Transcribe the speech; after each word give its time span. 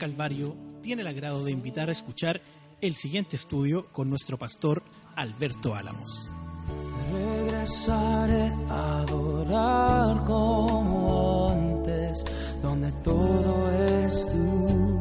Calvario 0.00 0.56
tiene 0.82 1.02
el 1.02 1.08
agrado 1.08 1.44
de 1.44 1.52
invitar 1.52 1.90
a 1.90 1.92
escuchar 1.92 2.40
el 2.80 2.94
siguiente 2.94 3.36
estudio 3.36 3.86
con 3.92 4.08
nuestro 4.08 4.38
pastor 4.38 4.82
Alberto 5.14 5.74
Álamos. 5.74 6.26
Regresaré 7.12 8.50
a 8.70 9.02
adorar 9.02 10.24
como 10.24 11.50
antes, 11.50 12.24
donde 12.62 12.90
todo 13.04 13.70
eres 13.70 14.26
tú, 14.26 15.00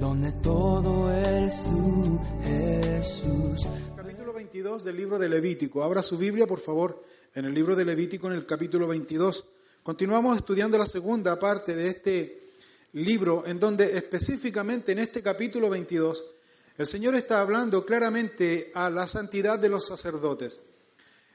donde 0.00 0.32
todo 0.32 1.12
eres 1.12 1.62
tú, 1.62 2.18
Jesús. 2.42 3.68
Capítulo 3.94 4.32
22 4.32 4.82
del 4.82 4.96
libro 4.96 5.18
de 5.18 5.28
Levítico. 5.28 5.82
Abra 5.82 6.02
su 6.02 6.16
Biblia, 6.16 6.46
por 6.46 6.60
favor, 6.60 7.04
en 7.34 7.44
el 7.44 7.52
libro 7.52 7.76
de 7.76 7.84
Levítico, 7.84 8.28
en 8.28 8.32
el 8.32 8.46
capítulo 8.46 8.88
22. 8.88 9.46
Continuamos 9.82 10.38
estudiando 10.38 10.78
la 10.78 10.86
segunda 10.86 11.38
parte 11.38 11.76
de 11.76 11.88
este 11.88 12.45
libro, 12.96 13.44
en 13.46 13.60
donde 13.60 13.96
específicamente 13.96 14.92
en 14.92 14.98
este 14.98 15.22
capítulo 15.22 15.68
22, 15.68 16.24
el 16.78 16.86
Señor 16.86 17.14
está 17.14 17.40
hablando 17.40 17.84
claramente 17.84 18.70
a 18.74 18.88
la 18.88 19.06
santidad 19.06 19.58
de 19.58 19.68
los 19.68 19.86
sacerdotes. 19.86 20.60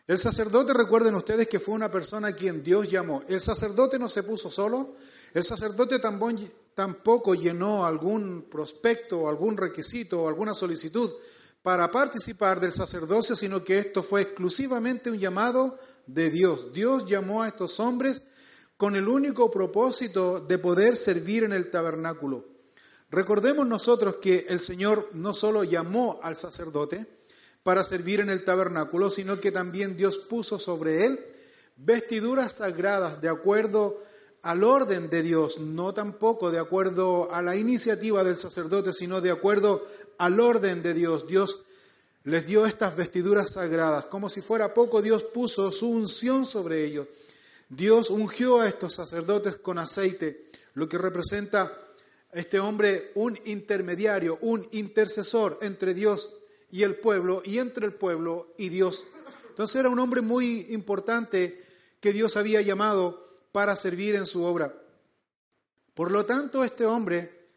El 0.07 0.17
sacerdote, 0.17 0.73
recuerden 0.73 1.13
ustedes 1.13 1.48
que 1.48 1.59
fue 1.59 1.76
una 1.76 1.91
persona 1.91 2.29
a 2.29 2.35
quien 2.35 2.63
Dios 2.63 2.90
llamó. 2.90 3.23
El 3.27 3.41
sacerdote 3.41 3.99
no 3.99 4.09
se 4.09 4.23
puso 4.23 4.51
solo, 4.51 4.95
el 5.34 5.43
sacerdote 5.43 5.99
tampoco 5.99 7.35
llenó 7.35 7.85
algún 7.85 8.48
prospecto, 8.49 9.29
algún 9.29 9.55
requisito 9.55 10.23
o 10.23 10.29
alguna 10.29 10.55
solicitud 10.55 11.12
para 11.62 11.91
participar 11.91 12.59
del 12.59 12.73
sacerdocio, 12.73 13.35
sino 13.35 13.63
que 13.63 13.77
esto 13.77 14.01
fue 14.01 14.21
exclusivamente 14.21 15.12
un 15.12 15.20
llamado 15.20 15.77
de 16.07 16.31
Dios. 16.31 16.73
Dios 16.73 17.05
llamó 17.05 17.43
a 17.43 17.48
estos 17.48 17.79
hombres 17.79 18.23
con 18.82 18.96
el 18.96 19.07
único 19.07 19.51
propósito 19.51 20.40
de 20.40 20.57
poder 20.57 20.96
servir 20.96 21.43
en 21.43 21.54
el 21.54 21.70
tabernáculo. 21.70 22.46
Recordemos 23.12 23.68
nosotros 23.68 24.15
que 24.15 24.48
el 24.49 24.60
Señor 24.60 25.07
no 25.13 25.35
solo 25.35 25.63
llamó 25.63 26.20
al 26.24 26.35
sacerdote, 26.35 27.05
para 27.62 27.84
servir 27.84 28.21
en 28.21 28.32
el 28.32 28.43
tabernáculo, 28.43 29.12
sino 29.12 29.40
que 29.40 29.52
también 29.52 29.96
Dios 29.96 30.18
puso 30.18 30.57
sobre 30.57 31.05
él 31.05 31.24
vestiduras 31.77 32.54
sagradas 32.54 33.21
de 33.21 33.29
acuerdo 33.29 34.02
al 34.41 34.63
orden 34.63 35.12
de 35.12 35.21
Dios, 35.21 35.59
no 35.59 35.93
tampoco 35.93 36.49
de 36.49 36.57
acuerdo 36.57 37.32
a 37.32 37.43
la 37.43 37.55
iniciativa 37.55 38.24
del 38.24 38.37
sacerdote, 38.37 38.93
sino 38.93 39.21
de 39.21 39.29
acuerdo 39.29 39.85
al 40.18 40.40
orden 40.40 40.82
de 40.82 40.96
Dios. 40.96 41.27
Dios 41.27 41.62
les 42.24 42.48
dio 42.48 42.65
estas 42.65 42.96
vestiduras 42.96 43.52
sagradas, 43.52 44.07
como 44.07 44.27
si 44.27 44.41
fuera 44.41 44.74
poco, 44.74 45.04
Dios 45.04 45.21
puso 45.21 45.71
su 45.71 45.87
unción 45.87 46.48
sobre 46.48 46.84
ellos. 46.84 47.05
Dios 47.72 48.10
ungió 48.10 48.60
a 48.60 48.68
estos 48.68 48.96
sacerdotes 48.96 49.55
con 49.55 49.80
aceite, 49.80 50.50
lo 50.74 50.90
que 50.90 50.98
representa 50.98 51.64
a 51.64 52.38
este 52.38 52.60
hombre 52.60 53.14
un 53.16 53.40
intermediario, 53.46 54.38
un 54.41 54.68
intercesor 54.74 55.58
entre 55.62 55.94
Dios 55.94 56.34
y 56.70 56.84
el 56.84 56.96
pueblo, 56.96 57.42
y 57.46 57.60
entre 57.60 57.86
el 57.86 57.94
pueblo 57.94 58.54
y 58.58 58.68
Dios. 58.68 59.05
Entonces 59.48 59.77
era 59.77 59.88
un 59.88 59.99
hombre 59.99 60.20
muy 60.20 60.68
importante 60.72 61.64
que 62.02 62.12
Dios 62.12 62.36
había 62.36 62.60
llamado 62.60 63.26
para 63.54 63.77
servir 63.77 64.16
en 64.16 64.25
su 64.25 64.44
obra. 64.44 64.75
Por 65.94 66.12
lo 66.12 66.26
tanto, 66.26 66.66
este 66.66 66.86
hombre 66.86 67.48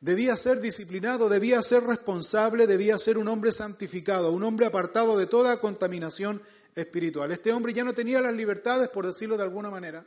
debía 0.00 0.38
ser 0.38 0.62
disciplinado, 0.62 1.28
debía 1.28 1.62
ser 1.62 1.84
responsable, 1.84 2.66
debía 2.66 2.98
ser 2.98 3.18
un 3.18 3.28
hombre 3.28 3.52
santificado, 3.52 4.32
un 4.32 4.42
hombre 4.42 4.64
apartado 4.64 5.18
de 5.18 5.26
toda 5.26 5.60
contaminación 5.60 6.40
espiritual. 6.74 7.30
Este 7.32 7.52
hombre 7.52 7.72
ya 7.72 7.84
no 7.84 7.92
tenía 7.92 8.20
las 8.20 8.34
libertades, 8.34 8.88
por 8.88 9.06
decirlo 9.06 9.36
de 9.36 9.42
alguna 9.42 9.70
manera, 9.70 10.04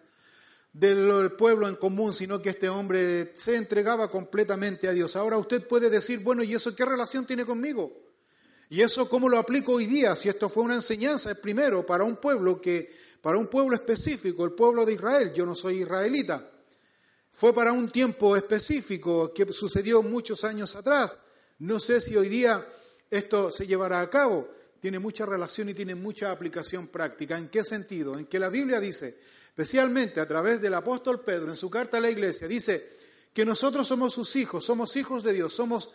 del 0.74 1.32
pueblo 1.32 1.68
en 1.68 1.76
común, 1.76 2.14
sino 2.14 2.42
que 2.42 2.50
este 2.50 2.70
hombre 2.70 3.32
se 3.34 3.56
entregaba 3.56 4.12
completamente 4.12 4.88
a 4.88 4.92
Dios. 4.92 5.16
Ahora 5.16 5.38
usted 5.38 5.68
puede 5.68 5.90
decir, 5.90 6.20
bueno, 6.20 6.44
¿y 6.44 6.54
eso 6.54 6.76
qué 6.76 6.86
relación 6.86 7.26
tiene 7.26 7.46
conmigo? 7.46 8.08
¿Y 8.70 8.82
eso 8.82 9.08
cómo 9.10 9.30
lo 9.30 9.38
aplico 9.38 9.74
hoy 9.74 9.86
día? 9.86 10.16
Si 10.16 10.28
esto 10.30 10.50
fue 10.50 10.64
una 10.64 10.76
enseñanza, 10.76 11.32
es 11.32 11.38
primero 11.38 11.86
para 11.86 12.04
un 12.04 12.18
pueblo 12.18 12.62
que, 12.62 12.94
para 13.22 13.38
un 13.38 13.48
pueblo 13.48 13.76
específico, 13.76 14.44
el 14.46 14.52
pueblo 14.52 14.86
de 14.86 14.94
Israel, 14.94 15.34
yo 15.34 15.46
no 15.46 15.56
soy 15.56 15.82
israelita. 15.82 16.52
Fue 17.32 17.54
para 17.54 17.72
un 17.72 17.90
tiempo 17.90 18.36
específico 18.36 19.34
que 19.34 19.52
sucedió 19.54 20.02
muchos 20.04 20.44
años 20.44 20.76
atrás. 20.76 21.16
No 21.60 21.80
sé 21.80 22.02
si 22.02 22.16
hoy 22.18 22.30
día 22.30 22.68
esto 23.10 23.52
se 23.52 23.66
llevará 23.66 24.02
a 24.02 24.10
cabo. 24.10 24.50
Tiene 24.80 25.00
mucha 25.00 25.26
relación 25.26 25.70
y 25.70 25.74
tiene 25.74 25.96
mucha 25.96 26.32
aplicación 26.32 26.88
práctica. 26.88 27.38
¿En 27.38 27.50
qué 27.50 27.64
sentido? 27.64 28.18
En 28.18 28.26
que 28.26 28.40
la 28.40 28.50
Biblia 28.50 28.80
dice, 28.80 29.18
especialmente 29.48 30.20
a 30.20 30.28
través 30.28 30.62
del 30.62 30.74
apóstol 30.74 31.22
Pedro 31.22 31.50
en 31.50 31.56
su 31.56 31.70
carta 31.70 31.98
a 31.98 32.02
la 32.02 32.10
iglesia, 32.10 32.48
dice 32.48 32.90
que 33.34 33.46
nosotros 33.46 33.88
somos 33.88 34.14
sus 34.14 34.36
hijos, 34.36 34.66
somos 34.66 34.96
hijos 34.96 35.24
de 35.24 35.34
Dios, 35.34 35.54
somos 35.54 35.90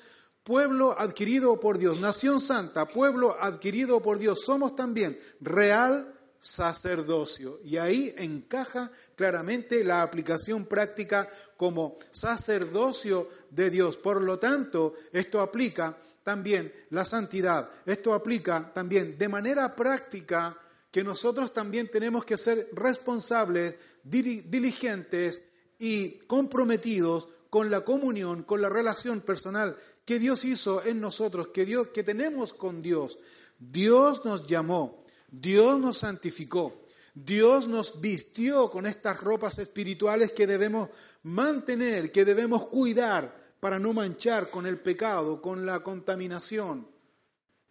pueblo 0.45 0.99
adquirido 0.99 1.61
por 1.61 1.79
Dios, 1.79 2.01
nación 2.01 2.41
santa, 2.41 2.89
pueblo 2.89 3.37
adquirido 3.41 4.03
por 4.03 4.19
Dios, 4.19 4.45
somos 4.45 4.75
también 4.75 5.19
real 5.41 6.13
sacerdocio. 6.43 7.61
Y 7.65 7.77
ahí 7.77 8.13
encaja 8.19 8.91
claramente 9.15 9.85
la 9.85 10.03
aplicación 10.03 10.67
práctica 10.67 11.29
como 11.57 11.95
sacerdocio 12.11 13.31
de 13.51 13.71
Dios. 13.71 13.97
Por 13.97 14.21
lo 14.21 14.39
tanto, 14.39 14.95
esto 15.13 15.41
aplica 15.41 15.97
también 16.25 16.73
la 16.91 17.05
santidad, 17.05 17.71
esto 17.87 18.15
aplica 18.15 18.73
también 18.73 19.19
de 19.19 19.29
manera 19.29 19.75
práctica 19.75 20.57
que 20.91 21.03
nosotros 21.03 21.53
también 21.53 21.89
tenemos 21.89 22.25
que 22.25 22.37
ser 22.37 22.69
responsables, 22.75 23.77
diligentes 24.05 25.43
y 25.79 26.19
comprometidos 26.27 27.29
con 27.49 27.71
la 27.71 27.81
comunión, 27.81 28.43
con 28.43 28.61
la 28.61 28.69
relación 28.69 29.21
personal 29.23 29.77
que 30.05 30.19
Dios 30.19 30.45
hizo 30.45 30.85
en 30.85 31.01
nosotros, 31.01 31.49
que, 31.49 31.65
Dios, 31.65 31.89
que 31.89 32.03
tenemos 32.03 32.53
con 32.53 32.83
Dios. 32.83 33.19
Dios 33.59 34.25
nos 34.25 34.47
llamó, 34.47 35.05
Dios 35.31 35.79
nos 35.79 35.99
santificó, 35.99 36.85
Dios 37.15 37.69
nos 37.69 38.01
vistió 38.01 38.71
con 38.71 38.87
estas 38.87 39.21
ropas 39.21 39.59
espirituales 39.59 40.33
que 40.33 40.47
debemos 40.47 40.89
mantener, 41.23 42.11
que 42.11 42.25
debemos 42.25 42.67
cuidar 42.67 43.42
para 43.63 43.79
no 43.79 43.93
manchar 43.93 44.51
con 44.51 44.67
el 44.67 44.79
pecado, 44.79 45.41
con 45.41 45.65
la 45.65 45.85
contaminación. 45.85 46.85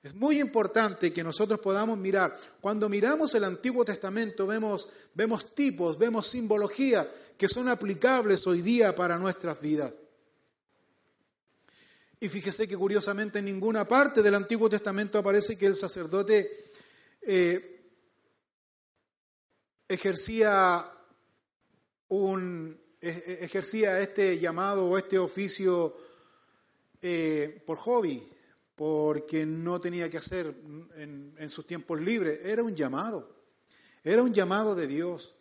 Es 0.01 0.15
muy 0.15 0.39
importante 0.39 1.11
que 1.11 1.21
nosotros 1.21 1.59
podamos 1.59 1.97
mirar. 1.97 2.33
Cuando 2.61 2.87
miramos 2.87 3.35
el 3.35 3.43
Antiguo 3.43 3.83
Testamento 3.83 4.47
vemos, 4.47 4.87
vemos 5.13 5.53
tipos, 5.53 5.97
vemos 5.97 6.27
simbología 6.27 7.05
que 7.37 7.49
son 7.49 7.67
aplicables 7.67 8.47
hoy 8.47 8.61
día 8.61 8.95
para 8.95 9.17
nuestras 9.17 9.59
vidas. 9.59 9.93
Y 12.21 12.29
fíjese 12.29 12.69
que 12.69 12.77
curiosamente 12.77 13.39
en 13.39 13.45
ninguna 13.45 13.83
parte 13.83 14.21
del 14.21 14.35
Antiguo 14.35 14.69
Testamento 14.69 15.17
aparece 15.17 15.57
que 15.57 15.65
el 15.65 15.75
sacerdote 15.75 16.67
eh, 17.21 17.91
ejercía, 19.89 20.89
un, 22.07 22.79
ejercía 23.01 23.99
este 23.99 24.37
llamado 24.39 24.87
o 24.87 24.97
este 24.97 25.17
oficio 25.17 25.97
eh, 27.01 27.61
por 27.65 27.77
hobby, 27.77 28.27
porque 28.75 29.45
no 29.45 29.81
tenía 29.81 30.09
que 30.09 30.17
hacer 30.17 30.53
en, 30.95 31.33
en 31.37 31.49
sus 31.49 31.65
tiempos 31.65 31.99
libres. 31.99 32.45
Era 32.45 32.63
un 32.63 32.75
llamado, 32.75 33.35
era 34.03 34.21
un 34.21 34.33
llamado 34.33 34.75
de 34.75 34.87
Dios. 34.87 35.35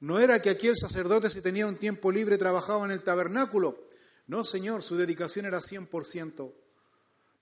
No 0.00 0.18
era 0.18 0.40
que 0.40 0.50
aquí 0.50 0.68
el 0.68 0.76
sacerdote 0.76 1.30
si 1.30 1.40
tenía 1.40 1.66
un 1.66 1.76
tiempo 1.76 2.10
libre 2.10 2.36
trabajaba 2.36 2.84
en 2.84 2.90
el 2.90 3.02
tabernáculo. 3.02 3.84
No, 4.26 4.44
Señor, 4.44 4.82
su 4.82 4.96
dedicación 4.96 5.46
era 5.46 5.60
100%. 5.60 6.52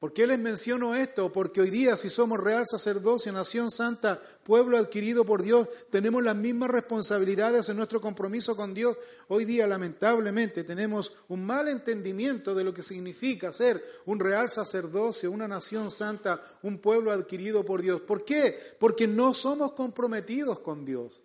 ¿Por 0.02 0.12
qué 0.12 0.26
les 0.26 0.40
menciono 0.40 0.96
esto? 0.96 1.32
Porque 1.32 1.60
hoy 1.60 1.70
día, 1.70 1.96
si 1.96 2.10
somos 2.10 2.40
real 2.40 2.66
sacerdocio, 2.66 3.32
nación 3.32 3.70
santa, 3.70 4.20
pueblo 4.42 4.76
adquirido 4.76 5.24
por 5.24 5.44
Dios, 5.44 5.68
tenemos 5.92 6.24
las 6.24 6.34
mismas 6.34 6.72
responsabilidades 6.72 7.68
en 7.68 7.76
nuestro 7.76 8.00
compromiso 8.00 8.56
con 8.56 8.74
Dios. 8.74 8.96
Hoy 9.28 9.44
día, 9.44 9.64
lamentablemente, 9.68 10.64
tenemos 10.64 11.12
un 11.28 11.46
mal 11.46 11.68
entendimiento 11.68 12.52
de 12.52 12.64
lo 12.64 12.74
que 12.74 12.82
significa 12.82 13.52
ser 13.52 13.80
un 14.04 14.18
real 14.18 14.50
sacerdocio, 14.50 15.30
una 15.30 15.46
nación 15.46 15.88
santa, 15.88 16.42
un 16.64 16.78
pueblo 16.78 17.12
adquirido 17.12 17.64
por 17.64 17.80
Dios. 17.80 18.00
¿Por 18.00 18.24
qué? 18.24 18.58
Porque 18.80 19.06
no 19.06 19.34
somos 19.34 19.74
comprometidos 19.74 20.58
con 20.58 20.84
Dios. 20.84 21.20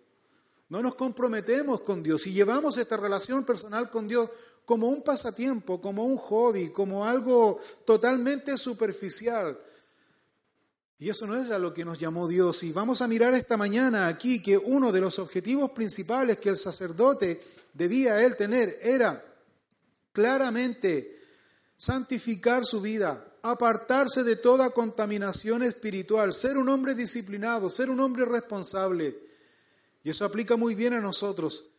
No 0.68 0.82
nos 0.82 0.94
comprometemos 0.94 1.80
con 1.80 2.02
Dios 2.02 2.28
y 2.28 2.32
llevamos 2.32 2.76
esta 2.76 2.96
relación 2.96 3.42
personal 3.44 3.90
con 3.90 4.06
Dios 4.06 4.30
como 4.68 4.88
un 4.88 5.00
pasatiempo, 5.00 5.80
como 5.80 6.04
un 6.04 6.18
hobby, 6.18 6.68
como 6.68 7.06
algo 7.06 7.58
totalmente 7.86 8.58
superficial. 8.58 9.58
Y 10.98 11.08
eso 11.08 11.26
no 11.26 11.36
es 11.36 11.48
a 11.50 11.58
lo 11.58 11.72
que 11.72 11.86
nos 11.86 11.98
llamó 11.98 12.28
Dios. 12.28 12.62
Y 12.64 12.72
vamos 12.72 13.00
a 13.00 13.08
mirar 13.08 13.32
esta 13.32 13.56
mañana 13.56 14.08
aquí 14.08 14.42
que 14.42 14.58
uno 14.58 14.92
de 14.92 15.00
los 15.00 15.18
objetivos 15.20 15.70
principales 15.70 16.36
que 16.36 16.50
el 16.50 16.58
sacerdote 16.58 17.40
debía 17.72 18.22
él 18.22 18.36
tener 18.36 18.78
era 18.82 19.24
claramente 20.12 21.18
santificar 21.78 22.66
su 22.66 22.82
vida, 22.82 23.38
apartarse 23.40 24.22
de 24.22 24.36
toda 24.36 24.68
contaminación 24.68 25.62
espiritual, 25.62 26.34
ser 26.34 26.58
un 26.58 26.68
hombre 26.68 26.94
disciplinado, 26.94 27.70
ser 27.70 27.88
un 27.88 28.00
hombre 28.00 28.26
responsable. 28.26 29.18
Y 30.04 30.10
eso 30.10 30.26
aplica 30.26 30.56
muy 30.56 30.74
bien 30.74 30.92
a 30.92 31.00
nosotros. 31.00 31.70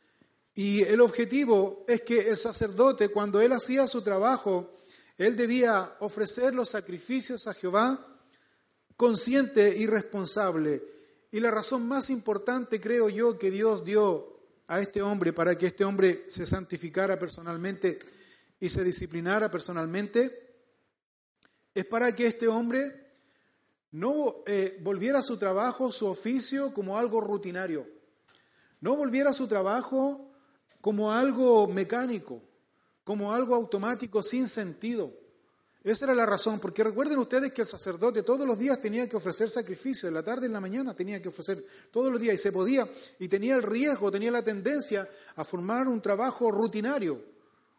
Y 0.59 0.83
el 0.83 0.99
objetivo 0.99 1.85
es 1.87 2.01
que 2.01 2.27
el 2.27 2.35
sacerdote, 2.35 3.07
cuando 3.07 3.39
él 3.39 3.53
hacía 3.53 3.87
su 3.87 4.01
trabajo, 4.01 4.73
él 5.17 5.37
debía 5.37 5.95
ofrecer 6.01 6.53
los 6.53 6.67
sacrificios 6.67 7.47
a 7.47 7.53
Jehová 7.53 8.05
consciente 8.97 9.77
y 9.77 9.87
responsable. 9.87 10.83
Y 11.31 11.39
la 11.39 11.49
razón 11.49 11.87
más 11.87 12.09
importante, 12.09 12.81
creo 12.81 13.07
yo, 13.07 13.39
que 13.39 13.51
Dios 13.51 13.85
dio 13.85 14.37
a 14.67 14.81
este 14.81 15.01
hombre 15.01 15.31
para 15.31 15.57
que 15.57 15.67
este 15.67 15.85
hombre 15.85 16.23
se 16.27 16.45
santificara 16.45 17.17
personalmente 17.17 17.97
y 18.59 18.67
se 18.67 18.83
disciplinara 18.83 19.49
personalmente, 19.49 20.57
es 21.73 21.85
para 21.85 22.13
que 22.13 22.27
este 22.27 22.49
hombre 22.49 23.11
no 23.91 24.43
eh, 24.45 24.77
volviera 24.81 25.19
a 25.19 25.23
su 25.23 25.37
trabajo, 25.37 25.89
su 25.93 26.07
oficio, 26.07 26.73
como 26.73 26.97
algo 26.97 27.21
rutinario. 27.21 27.87
No 28.81 28.97
volviera 28.97 29.29
a 29.29 29.33
su 29.33 29.47
trabajo 29.47 30.28
como 30.81 31.11
algo 31.11 31.67
mecánico, 31.67 32.41
como 33.03 33.33
algo 33.33 33.55
automático 33.55 34.23
sin 34.23 34.47
sentido. 34.47 35.13
Esa 35.83 36.05
era 36.05 36.15
la 36.15 36.25
razón, 36.25 36.59
porque 36.59 36.83
recuerden 36.83 37.19
ustedes 37.19 37.53
que 37.53 37.61
el 37.61 37.67
sacerdote 37.67 38.21
todos 38.21 38.45
los 38.45 38.59
días 38.59 38.81
tenía 38.81 39.07
que 39.07 39.15
ofrecer 39.15 39.49
sacrificio, 39.49 40.09
en 40.09 40.13
la 40.13 40.23
tarde 40.23 40.45
y 40.45 40.47
en 40.47 40.53
la 40.53 40.59
mañana 40.59 40.93
tenía 40.93 41.21
que 41.21 41.29
ofrecer 41.29 41.65
todos 41.89 42.11
los 42.11 42.19
días, 42.19 42.35
y 42.35 42.37
se 42.37 42.51
podía, 42.51 42.87
y 43.17 43.29
tenía 43.29 43.55
el 43.55 43.63
riesgo, 43.63 44.11
tenía 44.11 44.29
la 44.29 44.43
tendencia 44.43 45.07
a 45.37 45.45
formar 45.45 45.87
un 45.87 46.01
trabajo 46.01 46.51
rutinario, 46.51 47.23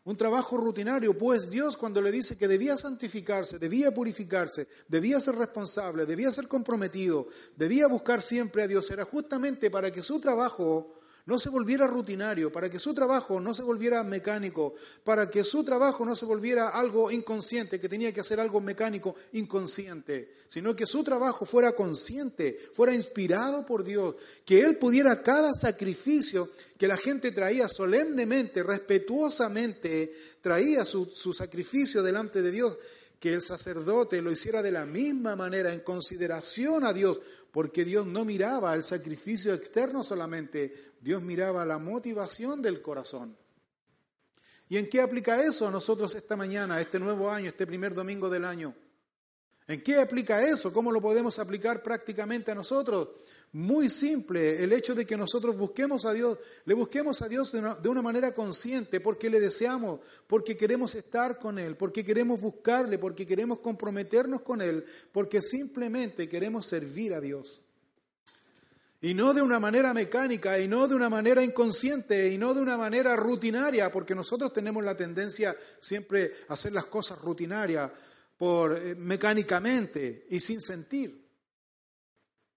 un 0.05 0.17
trabajo 0.17 0.57
rutinario, 0.57 1.17
pues 1.17 1.51
Dios 1.51 1.77
cuando 1.77 2.01
le 2.01 2.11
dice 2.11 2.39
que 2.39 2.49
debía 2.49 2.75
santificarse, 2.79 3.59
debía 3.59 3.93
purificarse, 3.93 4.67
debía 4.89 5.21
ser 5.21 5.35
responsable, 5.35 6.07
debía 6.07 6.33
ser 6.33 6.49
comprometido, 6.49 7.29
debía 7.55 7.87
buscar 7.87 8.23
siempre 8.23 8.63
a 8.63 8.67
Dios, 8.67 8.91
era 8.91 9.05
justamente 9.05 9.71
para 9.71 9.93
que 9.93 10.03
su 10.03 10.19
trabajo 10.19 10.95
no 11.31 11.39
se 11.39 11.49
volviera 11.49 11.87
rutinario, 11.87 12.51
para 12.51 12.69
que 12.69 12.81
su 12.81 12.93
trabajo 12.93 13.41
no 13.41 13.55
se 13.55 13.63
volviera 13.63 14.03
mecánico, 14.03 14.75
para 15.05 15.31
que 15.31 15.45
su 15.45 15.63
trabajo 15.63 16.05
no 16.05 16.17
se 16.17 16.25
volviera 16.25 16.71
algo 16.71 17.09
inconsciente, 17.09 17.79
que 17.79 17.89
tenía 17.89 18.13
que 18.13 18.21
hacer 18.21 18.41
algo 18.41 18.61
mecánico 18.61 19.15
inconsciente, 19.35 20.35
sino 20.49 20.75
que 20.75 20.87
su 20.87 21.05
trabajo 21.05 21.47
fuera 21.47 21.77
consciente, 21.77 22.59
fuera 22.73 22.93
inspirado 22.93 23.65
por 23.65 23.85
Dios, 23.85 24.17
que 24.45 24.63
Él 24.63 24.77
pudiera 24.77 25.23
cada 25.23 25.55
sacrificio 25.55 26.51
que 26.77 26.89
la 26.89 26.97
gente 26.97 27.31
traía 27.31 27.69
solemnemente, 27.69 28.65
respetuosamente, 28.65 30.13
traía 30.41 30.85
su, 30.85 31.07
sacrificio 31.33 32.03
delante 32.03 32.43
de 32.43 32.51
Dios, 32.51 32.77
que 33.21 33.35
el 33.35 33.43
sacerdote 33.43 34.21
lo 34.21 34.33
hiciera 34.33 34.63
de 34.63 34.73
la 34.73 34.85
misma 34.85 35.37
manera, 35.37 35.73
en 35.73 35.81
consideración 35.81 36.85
a 36.85 36.93
Dios, 36.93 37.21
porque 37.53 37.85
Dios 37.85 38.07
no 38.07 38.25
miraba 38.25 38.75
el 38.75 38.83
sacrificio 38.83 39.55
externo 39.55 40.05
solamente, 40.05 40.73
Dios 41.01 41.23
miraba 41.23 41.65
la 41.65 41.79
motivación 41.79 42.63
del 42.63 42.83
corazón. 42.83 43.37
¿Y 44.69 44.77
en 44.77 44.89
qué 44.89 45.01
aplica 45.01 45.43
eso 45.43 45.67
a 45.67 45.71
nosotros 45.71 46.15
esta 46.15 46.37
mañana, 46.37 46.81
este 46.81 47.01
nuevo 47.01 47.31
año, 47.31 47.49
este 47.49 47.67
primer 47.67 47.93
domingo 47.93 48.31
del 48.31 48.45
año? 48.45 48.75
¿En 49.67 49.83
qué 49.83 49.99
aplica 49.99 50.43
eso? 50.43 50.73
¿Cómo 50.73 50.93
lo 50.93 51.01
podemos 51.01 51.39
aplicar 51.39 51.83
prácticamente 51.83 52.51
a 52.51 52.55
nosotros? 52.55 53.09
Muy 53.53 53.89
simple, 53.89 54.63
el 54.63 54.73
hecho 54.73 54.95
de 54.95 55.05
que 55.05 55.17
nosotros 55.17 55.57
busquemos 55.57 56.05
a 56.05 56.13
Dios, 56.13 56.39
le 56.65 56.75
busquemos 56.75 57.21
a 57.23 57.29
Dios 57.29 57.51
de 57.51 57.59
una, 57.59 57.75
de 57.75 57.89
una, 57.89 58.03
manera 58.03 58.33
consciente, 58.33 59.01
porque 59.01 59.29
le 59.29 59.41
deseamos, 59.41 60.01
porque 60.29 60.57
queremos 60.57 60.95
estar 60.95 61.37
con 61.39 61.59
Él, 61.59 61.77
porque 61.77 62.05
queremos 62.05 62.41
buscarle, 62.41 62.99
porque 62.99 63.27
queremos 63.27 63.59
comprometernos 63.59 64.43
con 64.43 64.61
Él, 64.61 64.85
porque 65.11 65.43
simplemente 65.43 66.29
queremos 66.29 66.67
servir 66.67 67.13
a 67.13 67.21
Dios. 67.21 67.63
Y 69.03 69.15
no 69.15 69.33
de 69.33 69.41
una 69.41 69.59
manera 69.59 69.95
mecánica, 69.95 70.59
y 70.59 70.69
no 70.69 70.87
de 70.87 70.95
una 70.95 71.09
manera 71.09 71.43
inconsciente, 71.43 72.31
y 72.31 72.37
no 72.37 72.53
de 72.53 72.61
una 72.61 72.77
manera 72.77 73.17
rutinaria, 73.17 73.91
porque 73.91 74.15
nosotros 74.15 74.53
tenemos 74.53 74.85
la 74.85 74.95
tendencia 74.95 75.57
siempre 75.81 76.35
a 76.49 76.55
hacer 76.55 76.73
las 76.73 76.85
cosas 76.85 77.19
rutinarias, 77.19 77.91
por, 78.41 78.75
eh, 78.75 78.95
mecánicamente 78.95 80.27
y 80.31 80.41
sin 80.41 80.63
sentir. 80.63 81.29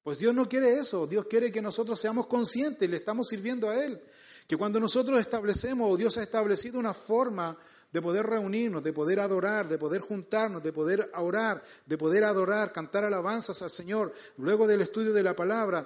Pues 0.02 0.18
Dios 0.18 0.34
no 0.34 0.48
quiere 0.48 0.78
eso, 0.78 1.06
Dios 1.06 1.26
quiere 1.26 1.52
que 1.52 1.62
nosotros 1.62 2.00
seamos 2.00 2.28
conscientes, 2.28 2.90
le 2.90 2.96
estamos 2.96 3.28
sirviendo 3.28 3.70
a 3.70 3.84
Él. 3.84 4.02
Que 4.48 4.56
cuando 4.56 4.80
nosotros 4.80 5.20
establecemos, 5.20 5.92
o 5.92 5.98
Dios 5.98 6.18
ha 6.18 6.24
establecido 6.24 6.80
una 6.80 6.94
forma 6.94 7.58
de 7.92 8.02
poder 8.02 8.26
reunirnos, 8.26 8.82
de 8.82 8.94
poder 8.94 9.20
adorar, 9.20 9.68
de 9.68 9.78
poder 9.78 10.00
juntarnos, 10.00 10.64
de 10.64 10.72
poder 10.72 11.12
orar, 11.16 11.62
de 11.86 11.98
poder 11.98 12.24
adorar, 12.24 12.72
cantar 12.72 13.04
alabanzas 13.04 13.62
al 13.62 13.72
Señor, 13.72 14.14
luego 14.38 14.68
del 14.68 14.82
estudio 14.82 15.12
de 15.12 15.24
la 15.24 15.36
palabra, 15.36 15.86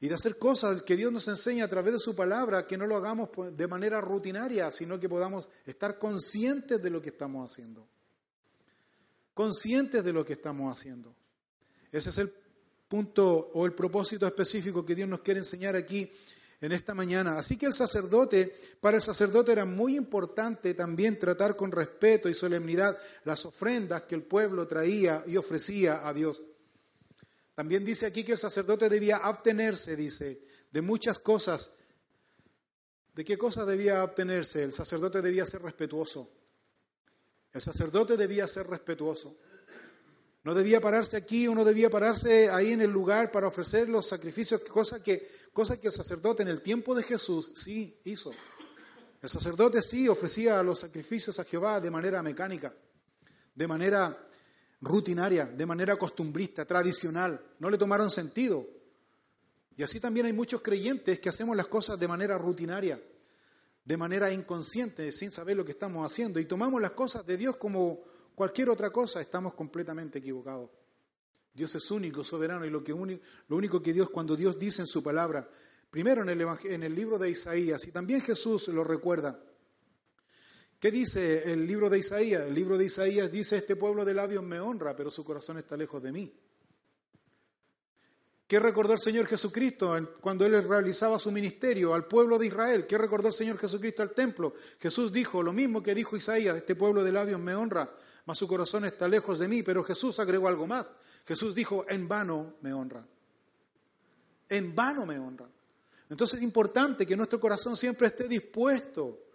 y 0.00 0.08
de 0.08 0.14
hacer 0.14 0.38
cosas 0.38 0.82
que 0.82 0.96
Dios 0.96 1.10
nos 1.10 1.26
enseña 1.28 1.64
a 1.64 1.68
través 1.68 1.94
de 1.94 1.98
su 1.98 2.14
palabra, 2.14 2.66
que 2.66 2.76
no 2.76 2.86
lo 2.86 2.96
hagamos 2.96 3.30
de 3.56 3.66
manera 3.66 4.00
rutinaria, 4.00 4.70
sino 4.70 5.00
que 5.00 5.08
podamos 5.08 5.48
estar 5.64 5.98
conscientes 5.98 6.82
de 6.82 6.90
lo 6.90 7.00
que 7.00 7.08
estamos 7.08 7.50
haciendo. 7.50 7.86
Conscientes 9.32 10.04
de 10.04 10.12
lo 10.12 10.24
que 10.24 10.34
estamos 10.34 10.74
haciendo. 10.74 11.14
Ese 11.90 12.10
es 12.10 12.18
el 12.18 12.32
punto 12.88 13.50
o 13.54 13.64
el 13.64 13.72
propósito 13.72 14.26
específico 14.26 14.84
que 14.84 14.94
Dios 14.94 15.08
nos 15.08 15.20
quiere 15.20 15.40
enseñar 15.40 15.76
aquí 15.76 16.10
en 16.60 16.72
esta 16.72 16.94
mañana. 16.94 17.38
Así 17.38 17.56
que 17.56 17.66
el 17.66 17.74
sacerdote, 17.74 18.54
para 18.80 18.98
el 18.98 19.02
sacerdote 19.02 19.52
era 19.52 19.64
muy 19.64 19.96
importante 19.96 20.74
también 20.74 21.18
tratar 21.18 21.56
con 21.56 21.72
respeto 21.72 22.28
y 22.28 22.34
solemnidad 22.34 22.98
las 23.24 23.46
ofrendas 23.46 24.02
que 24.02 24.14
el 24.14 24.22
pueblo 24.22 24.66
traía 24.66 25.24
y 25.26 25.36
ofrecía 25.36 26.06
a 26.06 26.12
Dios. 26.12 26.42
También 27.56 27.86
dice 27.86 28.04
aquí 28.04 28.22
que 28.22 28.32
el 28.32 28.38
sacerdote 28.38 28.90
debía 28.90 29.16
abstenerse, 29.16 29.96
dice, 29.96 30.42
de 30.70 30.82
muchas 30.82 31.18
cosas. 31.18 31.74
¿De 33.14 33.24
qué 33.24 33.38
cosas 33.38 33.66
debía 33.66 34.02
abstenerse? 34.02 34.62
El 34.62 34.74
sacerdote 34.74 35.22
debía 35.22 35.46
ser 35.46 35.62
respetuoso. 35.62 36.30
El 37.54 37.62
sacerdote 37.62 38.18
debía 38.18 38.46
ser 38.46 38.66
respetuoso. 38.66 39.38
No 40.44 40.54
debía 40.54 40.82
pararse 40.82 41.16
aquí, 41.16 41.48
uno 41.48 41.64
debía 41.64 41.88
pararse 41.88 42.50
ahí 42.50 42.72
en 42.72 42.82
el 42.82 42.90
lugar 42.90 43.32
para 43.32 43.46
ofrecer 43.46 43.88
los 43.88 44.06
sacrificios, 44.06 44.60
cosa 44.60 45.02
que, 45.02 45.26
cosa 45.54 45.80
que 45.80 45.86
el 45.86 45.94
sacerdote 45.94 46.42
en 46.42 46.48
el 46.48 46.60
tiempo 46.60 46.94
de 46.94 47.04
Jesús 47.04 47.52
sí 47.54 47.98
hizo. 48.04 48.32
El 49.22 49.30
sacerdote 49.30 49.80
sí 49.80 50.08
ofrecía 50.08 50.62
los 50.62 50.80
sacrificios 50.80 51.40
a 51.40 51.44
Jehová 51.44 51.80
de 51.80 51.90
manera 51.90 52.22
mecánica, 52.22 52.74
de 53.54 53.66
manera 53.66 54.25
rutinaria, 54.80 55.46
de 55.46 55.66
manera 55.66 55.96
costumbrista, 55.96 56.64
tradicional. 56.64 57.40
No 57.58 57.70
le 57.70 57.78
tomaron 57.78 58.10
sentido. 58.10 58.66
Y 59.76 59.82
así 59.82 60.00
también 60.00 60.26
hay 60.26 60.32
muchos 60.32 60.62
creyentes 60.62 61.20
que 61.20 61.28
hacemos 61.28 61.56
las 61.56 61.66
cosas 61.66 61.98
de 61.98 62.08
manera 62.08 62.38
rutinaria, 62.38 63.00
de 63.84 63.96
manera 63.96 64.32
inconsciente, 64.32 65.12
sin 65.12 65.30
saber 65.30 65.56
lo 65.56 65.64
que 65.64 65.72
estamos 65.72 66.06
haciendo. 66.06 66.40
Y 66.40 66.46
tomamos 66.46 66.80
las 66.80 66.92
cosas 66.92 67.26
de 67.26 67.36
Dios 67.36 67.56
como 67.56 68.00
cualquier 68.34 68.70
otra 68.70 68.90
cosa, 68.90 69.20
estamos 69.20 69.54
completamente 69.54 70.18
equivocados. 70.18 70.70
Dios 71.52 71.74
es 71.74 71.90
único, 71.90 72.22
soberano, 72.22 72.66
y 72.66 72.70
lo, 72.70 72.84
que 72.84 72.92
lo 72.92 73.56
único 73.56 73.82
que 73.82 73.92
Dios, 73.92 74.10
cuando 74.10 74.36
Dios 74.36 74.58
dice 74.58 74.82
en 74.82 74.86
su 74.86 75.02
palabra, 75.02 75.48
primero 75.90 76.22
en 76.22 76.28
el, 76.28 76.46
en 76.64 76.82
el 76.82 76.94
libro 76.94 77.18
de 77.18 77.30
Isaías, 77.30 77.86
y 77.86 77.92
también 77.92 78.20
Jesús 78.20 78.68
lo 78.68 78.84
recuerda, 78.84 79.40
¿Qué 80.78 80.90
dice 80.90 81.50
el 81.52 81.66
libro 81.66 81.88
de 81.88 81.98
Isaías? 81.98 82.46
El 82.46 82.54
libro 82.54 82.76
de 82.76 82.84
Isaías 82.84 83.32
dice, 83.32 83.56
este 83.56 83.76
pueblo 83.76 84.04
de 84.04 84.14
labios 84.14 84.42
me 84.44 84.60
honra, 84.60 84.94
pero 84.94 85.10
su 85.10 85.24
corazón 85.24 85.58
está 85.58 85.76
lejos 85.76 86.02
de 86.02 86.12
mí. 86.12 86.32
¿Qué 88.46 88.60
recordó 88.60 88.92
el 88.92 89.00
Señor 89.00 89.26
Jesucristo 89.26 89.96
cuando 90.20 90.46
Él 90.46 90.62
realizaba 90.62 91.18
su 91.18 91.32
ministerio 91.32 91.94
al 91.94 92.06
pueblo 92.06 92.38
de 92.38 92.46
Israel? 92.46 92.86
¿Qué 92.86 92.96
recordó 92.96 93.28
el 93.28 93.34
Señor 93.34 93.58
Jesucristo 93.58 94.02
al 94.02 94.12
templo? 94.12 94.54
Jesús 94.78 95.12
dijo 95.12 95.42
lo 95.42 95.52
mismo 95.52 95.82
que 95.82 95.96
dijo 95.96 96.16
Isaías, 96.16 96.56
este 96.56 96.76
pueblo 96.76 97.02
de 97.02 97.10
labios 97.10 97.40
me 97.40 97.56
honra, 97.56 97.90
mas 98.24 98.38
su 98.38 98.46
corazón 98.46 98.84
está 98.84 99.08
lejos 99.08 99.40
de 99.40 99.48
mí. 99.48 99.64
Pero 99.64 99.82
Jesús 99.82 100.20
agregó 100.20 100.46
algo 100.46 100.68
más. 100.68 100.88
Jesús 101.26 101.56
dijo, 101.56 101.86
en 101.88 102.06
vano 102.06 102.54
me 102.60 102.72
honra. 102.72 103.04
En 104.48 104.76
vano 104.76 105.06
me 105.06 105.18
honra. 105.18 105.48
Entonces 106.08 106.38
es 106.38 106.44
importante 106.44 107.04
que 107.04 107.16
nuestro 107.16 107.40
corazón 107.40 107.76
siempre 107.76 108.06
esté 108.06 108.28
dispuesto 108.28 109.25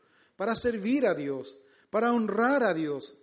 para 0.41 0.55
servir 0.55 1.05
a 1.05 1.13
Dios, 1.13 1.59
para 1.91 2.11
honrar 2.11 2.63
a 2.63 2.73
Dios. 2.73 3.13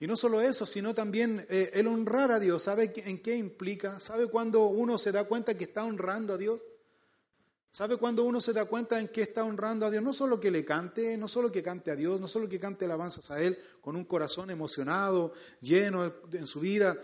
Y 0.00 0.08
no 0.08 0.16
solo 0.16 0.40
eso, 0.40 0.66
sino 0.66 0.92
también 0.92 1.46
eh, 1.48 1.70
el 1.74 1.86
honrar 1.86 2.32
a 2.32 2.40
Dios. 2.40 2.64
¿Sabe 2.64 2.92
en 2.96 3.22
qué 3.22 3.36
implica? 3.36 4.00
¿Sabe 4.00 4.26
cuando 4.26 4.66
uno 4.66 4.98
se 4.98 5.12
da 5.12 5.22
cuenta 5.22 5.56
que 5.56 5.62
está 5.62 5.84
honrando 5.84 6.34
a 6.34 6.36
Dios? 6.36 6.60
¿Sabe 7.70 7.96
cuando 7.96 8.24
uno 8.24 8.40
se 8.40 8.52
da 8.52 8.64
cuenta 8.64 8.98
en 8.98 9.06
que 9.06 9.22
está 9.22 9.44
honrando 9.44 9.86
a 9.86 9.90
Dios? 9.92 10.02
No 10.02 10.12
solo 10.12 10.40
que 10.40 10.50
le 10.50 10.64
cante, 10.64 11.16
no 11.16 11.28
solo 11.28 11.52
que 11.52 11.62
cante 11.62 11.92
a 11.92 11.94
Dios, 11.94 12.20
no 12.20 12.26
solo 12.26 12.48
que 12.48 12.58
cante 12.58 12.86
alabanzas 12.86 13.30
a 13.30 13.40
Él 13.40 13.56
con 13.80 13.94
un 13.94 14.06
corazón 14.06 14.50
emocionado, 14.50 15.32
lleno 15.60 16.12
en 16.32 16.48
su 16.48 16.58
vida, 16.58 16.98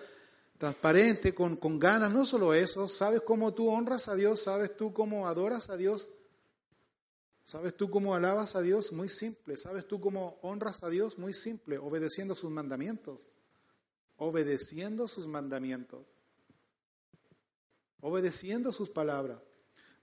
transparente, 0.59 1.33
con, 1.33 1.59
con 1.59 1.79
ganas, 1.79 2.11
no 2.11 2.27
solo 2.27 2.55
eso. 2.55 2.89
¿Sabes 2.89 3.21
cómo 3.21 3.55
tú 3.55 3.69
honras 3.69 4.09
a 4.09 4.17
Dios? 4.17 4.43
¿Sabes 4.43 4.77
tú 4.77 4.93
cómo 4.93 5.29
adoras 5.29 5.71
a 5.71 5.77
Dios? 5.77 6.09
¿Sabes 7.45 7.77
tú 7.77 7.91
cómo 7.91 8.15
alabas 8.15 8.57
a 8.57 8.63
Dios? 8.63 8.93
Muy 8.93 9.09
simple. 9.09 9.57
¿Sabes 9.59 9.87
tú 9.87 10.01
cómo 10.01 10.39
honras 10.43 10.83
a 10.83 10.89
Dios? 10.89 11.19
Muy 11.19 11.35
simple, 11.35 11.79
obedeciendo 11.79 12.35
sus 12.35 12.51
mandamientos. 12.51 13.25
obedeciendo 14.17 15.09
sus 15.09 15.27
mandamientos, 15.27 16.07
obedeciendo 18.01 18.73
sus 18.73 18.89
palabras. 18.89 19.43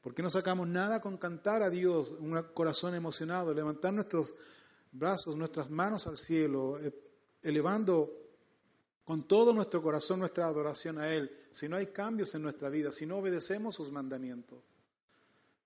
Porque 0.02 0.22
no 0.22 0.30
sacamos 0.30 0.68
nada 0.68 1.00
con 1.00 1.18
cantar 1.18 1.64
a 1.64 1.70
Dios, 1.70 2.12
un 2.20 2.42
corazón 2.54 2.94
emocionado, 2.96 3.54
levantar 3.54 3.94
nuestros 3.94 4.34
brazos, 4.92 5.38
nuestras 5.38 5.70
manos 5.70 6.08
al 6.08 6.18
cielo, 6.18 6.80
eh, 6.80 6.94
elevando 7.42 8.22
con 9.04 9.28
todo 9.28 9.54
nuestro 9.54 9.82
corazón 9.82 10.20
nuestra 10.20 10.46
adoración 10.46 10.98
a 10.98 11.14
Él, 11.14 11.32
si 11.52 11.70
no 11.70 11.76
hay 11.76 11.88
cambios 11.88 12.34
en 12.36 12.42
nuestra 12.42 12.70
vida, 12.70 12.92
si 12.92 13.06
no 13.06 13.18
obedecemos 13.18 13.76
sus 13.76 13.92
mandamientos, 13.92 14.60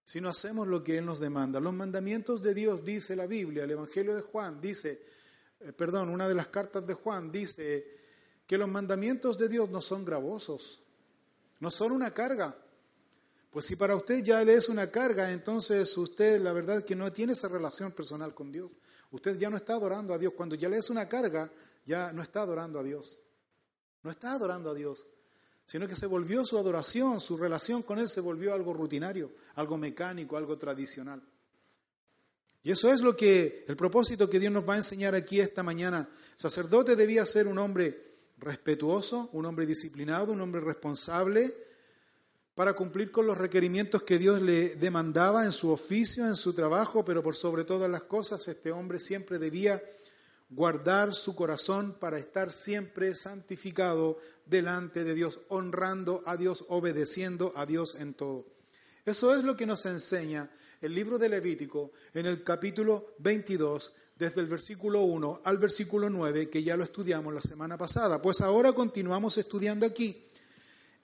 si 0.05 0.21
no 0.21 0.29
hacemos 0.29 0.67
lo 0.67 0.83
que 0.83 0.99
Él 0.99 1.05
nos 1.05 1.19
demanda. 1.19 1.59
Los 1.59 1.73
mandamientos 1.73 2.43
de 2.43 2.53
Dios, 2.53 2.85
dice 2.85 3.15
la 3.15 3.25
Biblia, 3.25 3.63
el 3.63 3.71
Evangelio 3.71 4.15
de 4.15 4.21
Juan, 4.21 4.61
dice, 4.61 5.01
eh, 5.59 5.73
perdón, 5.73 6.09
una 6.09 6.27
de 6.27 6.35
las 6.35 6.47
cartas 6.47 6.85
de 6.85 6.93
Juan 6.93 7.31
dice 7.31 7.97
que 8.45 8.57
los 8.57 8.69
mandamientos 8.69 9.39
de 9.39 9.49
Dios 9.49 9.67
no 9.71 9.81
son 9.81 10.05
gravosos, 10.05 10.83
no 11.59 11.71
son 11.71 11.91
una 11.91 12.13
carga. 12.13 12.55
Pues 13.49 13.65
si 13.65 13.75
para 13.75 13.95
usted 13.95 14.23
ya 14.23 14.43
le 14.43 14.53
es 14.53 14.69
una 14.69 14.91
carga, 14.91 15.31
entonces 15.31 15.97
usted 15.97 16.39
la 16.39 16.53
verdad 16.53 16.85
que 16.85 16.95
no 16.95 17.11
tiene 17.11 17.33
esa 17.33 17.47
relación 17.47 17.91
personal 17.91 18.35
con 18.35 18.51
Dios. 18.51 18.69
Usted 19.09 19.37
ya 19.39 19.49
no 19.49 19.57
está 19.57 19.73
adorando 19.73 20.13
a 20.13 20.19
Dios. 20.19 20.33
Cuando 20.33 20.55
ya 20.55 20.69
le 20.69 20.77
es 20.77 20.89
una 20.89 21.09
carga, 21.09 21.49
ya 21.85 22.11
no 22.11 22.21
está 22.21 22.41
adorando 22.41 22.79
a 22.79 22.83
Dios. 22.83 23.17
No 24.03 24.11
está 24.11 24.33
adorando 24.33 24.69
a 24.69 24.75
Dios, 24.75 25.07
sino 25.65 25.87
que 25.87 25.95
se 25.95 26.05
volvió 26.05 26.45
su 26.45 26.57
adoración, 26.57 27.19
su 27.19 27.37
relación 27.37 27.81
con 27.81 27.99
Él 27.99 28.07
se 28.07 28.21
volvió 28.21 28.53
algo 28.53 28.73
rutinario, 28.73 29.31
algo 29.55 29.77
mecánico, 29.77 30.37
algo 30.37 30.57
tradicional. 30.57 31.21
Y 32.63 32.71
eso 32.71 32.91
es 32.91 33.01
lo 33.01 33.15
que, 33.15 33.65
el 33.67 33.75
propósito 33.75 34.29
que 34.29 34.39
Dios 34.39 34.51
nos 34.51 34.67
va 34.67 34.73
a 34.73 34.77
enseñar 34.77 35.13
aquí 35.15 35.39
esta 35.39 35.63
mañana. 35.63 36.09
sacerdote 36.35 36.95
debía 36.95 37.25
ser 37.25 37.47
un 37.47 37.57
hombre 37.59 38.05
respetuoso, 38.37 39.29
un 39.33 39.45
hombre 39.45 39.65
disciplinado, 39.65 40.31
un 40.31 40.41
hombre 40.41 40.61
responsable, 40.61 41.55
para 42.55 42.73
cumplir 42.73 43.11
con 43.11 43.27
los 43.27 43.37
requerimientos 43.37 44.03
que 44.03 44.17
Dios 44.17 44.41
le 44.41 44.75
demandaba 44.75 45.45
en 45.45 45.51
su 45.51 45.71
oficio, 45.71 46.25
en 46.25 46.35
su 46.35 46.53
trabajo, 46.53 47.03
pero 47.03 47.21
por 47.21 47.35
sobre 47.35 47.65
todas 47.65 47.89
las 47.89 48.03
cosas 48.03 48.47
este 48.47 48.71
hombre 48.71 48.99
siempre 48.99 49.39
debía 49.39 49.83
guardar 50.49 51.13
su 51.13 51.35
corazón 51.35 51.97
para 51.99 52.17
estar 52.17 52.51
siempre 52.51 53.13
santificado 53.15 54.17
delante 54.45 55.03
de 55.03 55.13
Dios, 55.13 55.39
honrando 55.49 56.23
a 56.25 56.37
Dios, 56.37 56.65
obedeciendo 56.69 57.53
a 57.55 57.65
Dios 57.65 57.95
en 57.95 58.13
todo. 58.13 58.45
Eso 59.05 59.35
es 59.35 59.43
lo 59.43 59.55
que 59.55 59.65
nos 59.65 59.85
enseña 59.85 60.49
el 60.81 60.93
libro 60.93 61.17
de 61.17 61.29
Levítico 61.29 61.91
en 62.13 62.25
el 62.25 62.43
capítulo 62.43 63.13
22, 63.19 63.93
desde 64.17 64.41
el 64.41 64.47
versículo 64.47 65.01
1 65.01 65.41
al 65.43 65.57
versículo 65.57 66.09
9, 66.09 66.49
que 66.49 66.63
ya 66.63 66.77
lo 66.77 66.83
estudiamos 66.83 67.33
la 67.33 67.41
semana 67.41 67.77
pasada. 67.77 68.21
Pues 68.21 68.41
ahora 68.41 68.73
continuamos 68.73 69.37
estudiando 69.37 69.85
aquí 69.85 70.25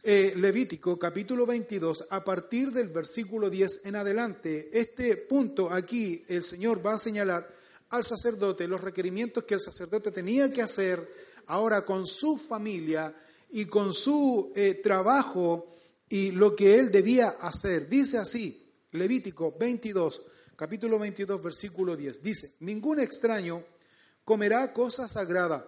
eh, 0.03 0.33
Levítico 0.35 0.97
capítulo 0.97 1.45
22, 1.45 2.07
a 2.09 2.23
partir 2.23 2.71
del 2.71 2.89
versículo 2.89 3.51
10 3.51 3.85
en 3.85 3.95
adelante, 3.95 4.71
este 4.73 5.15
punto 5.15 5.71
aquí 5.71 6.25
el 6.27 6.43
Señor 6.43 6.83
va 6.83 6.95
a 6.95 6.99
señalar 6.99 7.47
al 7.89 8.03
sacerdote 8.03 8.67
los 8.67 8.81
requerimientos 8.81 9.43
que 9.43 9.53
el 9.53 9.59
sacerdote 9.59 10.11
tenía 10.11 10.51
que 10.51 10.63
hacer 10.63 11.07
ahora 11.45 11.85
con 11.85 12.07
su 12.07 12.37
familia 12.37 13.13
y 13.51 13.65
con 13.65 13.93
su 13.93 14.51
eh, 14.55 14.75
trabajo 14.75 15.67
y 16.09 16.31
lo 16.31 16.55
que 16.55 16.75
él 16.75 16.91
debía 16.91 17.29
hacer. 17.29 17.87
Dice 17.87 18.17
así, 18.17 18.69
Levítico 18.91 19.55
22, 19.57 20.21
capítulo 20.55 20.99
22, 20.99 21.41
versículo 21.41 21.95
10, 21.95 22.21
dice, 22.21 22.55
ningún 22.59 22.99
extraño 22.99 23.63
comerá 24.23 24.73
cosa 24.73 25.07
sagrada. 25.07 25.65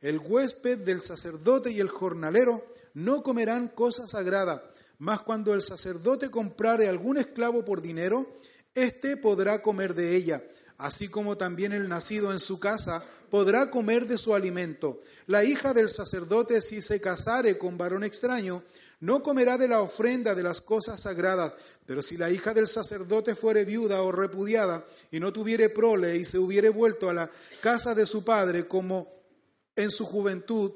El 0.00 0.18
huésped 0.18 0.78
del 0.78 1.00
sacerdote 1.00 1.70
y 1.70 1.80
el 1.80 1.88
jornalero 1.88 2.64
no 2.94 3.22
comerán 3.22 3.68
cosa 3.68 4.06
sagrada, 4.06 4.70
mas 4.98 5.22
cuando 5.22 5.54
el 5.54 5.62
sacerdote 5.62 6.30
comprare 6.30 6.88
algún 6.88 7.18
esclavo 7.18 7.64
por 7.64 7.82
dinero, 7.82 8.32
éste 8.74 9.16
podrá 9.16 9.62
comer 9.62 9.94
de 9.94 10.16
ella, 10.16 10.42
así 10.80 11.08
como 11.08 11.36
también 11.36 11.72
el 11.72 11.88
nacido 11.88 12.32
en 12.32 12.38
su 12.38 12.58
casa 12.58 13.04
podrá 13.28 13.70
comer 13.70 14.06
de 14.06 14.18
su 14.18 14.34
alimento. 14.34 15.00
La 15.26 15.44
hija 15.44 15.74
del 15.74 15.90
sacerdote, 15.90 16.62
si 16.62 16.80
se 16.80 17.00
casare 17.00 17.58
con 17.58 17.76
varón 17.76 18.02
extraño, 18.02 18.62
no 19.00 19.22
comerá 19.22 19.58
de 19.58 19.68
la 19.68 19.80
ofrenda 19.80 20.34
de 20.34 20.42
las 20.42 20.60
cosas 20.60 21.02
sagradas, 21.02 21.52
pero 21.86 22.02
si 22.02 22.16
la 22.16 22.30
hija 22.30 22.54
del 22.54 22.66
sacerdote 22.66 23.34
fuere 23.34 23.64
viuda 23.64 24.02
o 24.02 24.10
repudiada 24.10 24.84
y 25.10 25.20
no 25.20 25.32
tuviere 25.32 25.68
prole 25.68 26.16
y 26.16 26.24
se 26.24 26.38
hubiere 26.38 26.70
vuelto 26.70 27.08
a 27.10 27.14
la 27.14 27.30
casa 27.60 27.94
de 27.94 28.06
su 28.06 28.24
padre 28.24 28.66
como 28.66 29.08
en 29.76 29.90
su 29.90 30.04
juventud, 30.04 30.72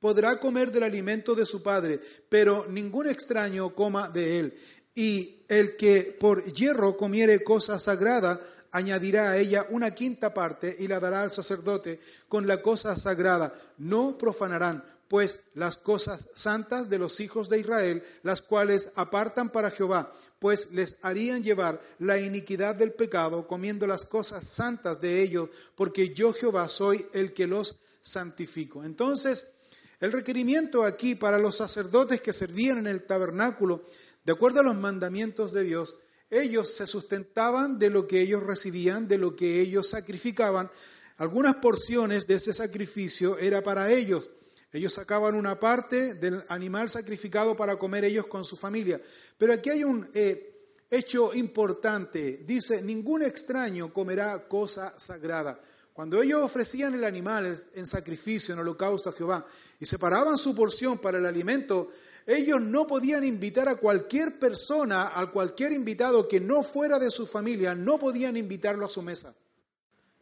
podrá 0.00 0.38
comer 0.38 0.70
del 0.70 0.82
alimento 0.82 1.34
de 1.34 1.46
su 1.46 1.62
padre, 1.62 1.98
pero 2.28 2.66
ningún 2.68 3.08
extraño 3.08 3.74
coma 3.74 4.10
de 4.10 4.38
él. 4.38 4.58
Y 4.94 5.44
el 5.48 5.76
que 5.76 6.16
por 6.20 6.44
hierro 6.52 6.96
comiere 6.96 7.42
cosa 7.42 7.78
sagrada, 7.78 8.40
añadirá 8.74 9.30
a 9.30 9.38
ella 9.38 9.66
una 9.70 9.92
quinta 9.92 10.34
parte 10.34 10.74
y 10.80 10.88
la 10.88 10.98
dará 10.98 11.22
al 11.22 11.30
sacerdote 11.30 12.00
con 12.28 12.48
la 12.48 12.60
cosa 12.60 12.98
sagrada. 12.98 13.54
No 13.78 14.18
profanarán, 14.18 14.84
pues, 15.06 15.44
las 15.54 15.76
cosas 15.76 16.26
santas 16.34 16.90
de 16.90 16.98
los 16.98 17.20
hijos 17.20 17.48
de 17.48 17.60
Israel, 17.60 18.04
las 18.24 18.42
cuales 18.42 18.90
apartan 18.96 19.50
para 19.50 19.70
Jehová, 19.70 20.12
pues 20.40 20.72
les 20.72 20.98
harían 21.02 21.44
llevar 21.44 21.80
la 22.00 22.18
iniquidad 22.18 22.74
del 22.74 22.92
pecado, 22.92 23.46
comiendo 23.46 23.86
las 23.86 24.04
cosas 24.04 24.42
santas 24.48 25.00
de 25.00 25.22
ellos, 25.22 25.50
porque 25.76 26.12
yo 26.12 26.32
Jehová 26.32 26.68
soy 26.68 27.06
el 27.12 27.32
que 27.32 27.46
los 27.46 27.76
santifico. 28.02 28.82
Entonces, 28.82 29.52
el 30.00 30.10
requerimiento 30.10 30.82
aquí 30.82 31.14
para 31.14 31.38
los 31.38 31.56
sacerdotes 31.58 32.20
que 32.20 32.32
servían 32.32 32.78
en 32.78 32.88
el 32.88 33.04
tabernáculo, 33.04 33.84
de 34.24 34.32
acuerdo 34.32 34.58
a 34.60 34.64
los 34.64 34.74
mandamientos 34.74 35.52
de 35.52 35.62
Dios, 35.62 35.94
ellos 36.34 36.70
se 36.74 36.86
sustentaban 36.86 37.78
de 37.78 37.90
lo 37.90 38.06
que 38.06 38.20
ellos 38.20 38.42
recibían, 38.42 39.06
de 39.08 39.18
lo 39.18 39.34
que 39.36 39.60
ellos 39.60 39.88
sacrificaban. 39.88 40.70
Algunas 41.18 41.56
porciones 41.56 42.26
de 42.26 42.34
ese 42.34 42.52
sacrificio 42.52 43.38
era 43.38 43.62
para 43.62 43.90
ellos. 43.90 44.28
Ellos 44.72 44.92
sacaban 44.92 45.36
una 45.36 45.58
parte 45.60 46.14
del 46.14 46.42
animal 46.48 46.90
sacrificado 46.90 47.56
para 47.56 47.76
comer 47.76 48.04
ellos 48.04 48.26
con 48.26 48.44
su 48.44 48.56
familia. 48.56 49.00
Pero 49.38 49.52
aquí 49.52 49.70
hay 49.70 49.84
un 49.84 50.08
eh, 50.12 50.72
hecho 50.90 51.32
importante. 51.32 52.42
Dice, 52.44 52.82
ningún 52.82 53.22
extraño 53.22 53.92
comerá 53.92 54.48
cosa 54.48 54.98
sagrada. 54.98 55.60
Cuando 55.92 56.20
ellos 56.20 56.42
ofrecían 56.42 56.94
el 56.94 57.04
animal 57.04 57.56
en 57.72 57.86
sacrificio, 57.86 58.52
en 58.52 58.58
holocausto 58.58 59.10
a 59.10 59.12
Jehová, 59.12 59.46
y 59.78 59.86
separaban 59.86 60.36
su 60.36 60.52
porción 60.52 60.98
para 60.98 61.18
el 61.18 61.26
alimento, 61.26 61.90
ellos 62.26 62.60
no 62.60 62.86
podían 62.86 63.24
invitar 63.24 63.68
a 63.68 63.76
cualquier 63.76 64.38
persona, 64.38 65.12
a 65.14 65.30
cualquier 65.30 65.72
invitado 65.72 66.26
que 66.26 66.40
no 66.40 66.62
fuera 66.62 66.98
de 66.98 67.10
su 67.10 67.26
familia, 67.26 67.74
no 67.74 67.98
podían 67.98 68.36
invitarlo 68.36 68.86
a 68.86 68.90
su 68.90 69.02
mesa. 69.02 69.34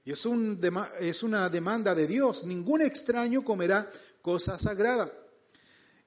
Y 0.04 0.10
es, 0.10 0.26
un, 0.26 0.58
es 0.98 1.22
una 1.22 1.48
demanda 1.48 1.94
de 1.94 2.08
Dios. 2.08 2.44
Ningún 2.44 2.82
extraño 2.82 3.44
comerá 3.44 3.88
cosa 4.20 4.58
sagrada. 4.58 5.12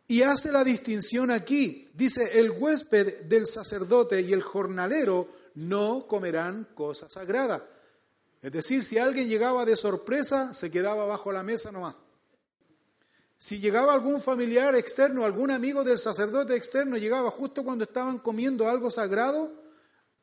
Y 0.08 0.22
hace 0.22 0.52
la 0.52 0.64
distinción 0.64 1.32
aquí. 1.32 1.90
Dice, 1.94 2.40
el 2.40 2.52
huésped 2.52 3.24
del 3.24 3.48
sacerdote 3.48 4.22
y 4.22 4.34
el 4.34 4.42
jornalero 4.42 5.30
no 5.56 6.08
comerán 6.08 6.68
cosa 6.76 7.08
sagrada. 7.10 7.66
Es 8.42 8.52
decir, 8.52 8.84
si 8.84 8.98
alguien 8.98 9.30
llegaba 9.30 9.66
de 9.66 9.78
sorpresa, 9.78 10.54
se 10.54 10.70
quedaba 10.70 11.06
bajo 11.06 11.32
la 11.32 11.42
mesa 11.42 11.72
nomás. 11.72 11.96
Si 13.46 13.60
llegaba 13.60 13.94
algún 13.94 14.20
familiar 14.22 14.74
externo, 14.74 15.24
algún 15.24 15.52
amigo 15.52 15.84
del 15.84 16.00
sacerdote 16.00 16.56
externo, 16.56 16.98
llegaba 16.98 17.30
justo 17.30 17.64
cuando 17.64 17.84
estaban 17.84 18.18
comiendo 18.18 18.68
algo 18.68 18.90
sagrado, 18.90 19.54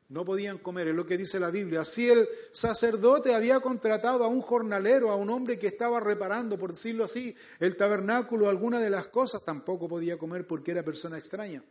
no 0.08 0.24
podían 0.24 0.58
comer, 0.58 0.88
es 0.88 0.96
lo 0.96 1.06
que 1.06 1.16
dice 1.16 1.38
la 1.38 1.52
Biblia. 1.52 1.84
Si 1.84 2.08
el 2.08 2.28
sacerdote 2.50 3.32
había 3.32 3.60
contratado 3.60 4.24
a 4.24 4.26
un 4.26 4.40
jornalero, 4.40 5.12
a 5.12 5.14
un 5.14 5.30
hombre 5.30 5.56
que 5.56 5.68
estaba 5.68 6.00
reparando, 6.00 6.58
por 6.58 6.72
decirlo 6.72 7.04
así, 7.04 7.32
el 7.60 7.76
tabernáculo, 7.76 8.48
alguna 8.48 8.80
de 8.80 8.90
las 8.90 9.06
cosas, 9.06 9.44
tampoco 9.44 9.86
podía 9.86 10.18
comer 10.18 10.44
porque 10.44 10.72
era 10.72 10.82
persona 10.82 11.16
extraña. 11.16 11.62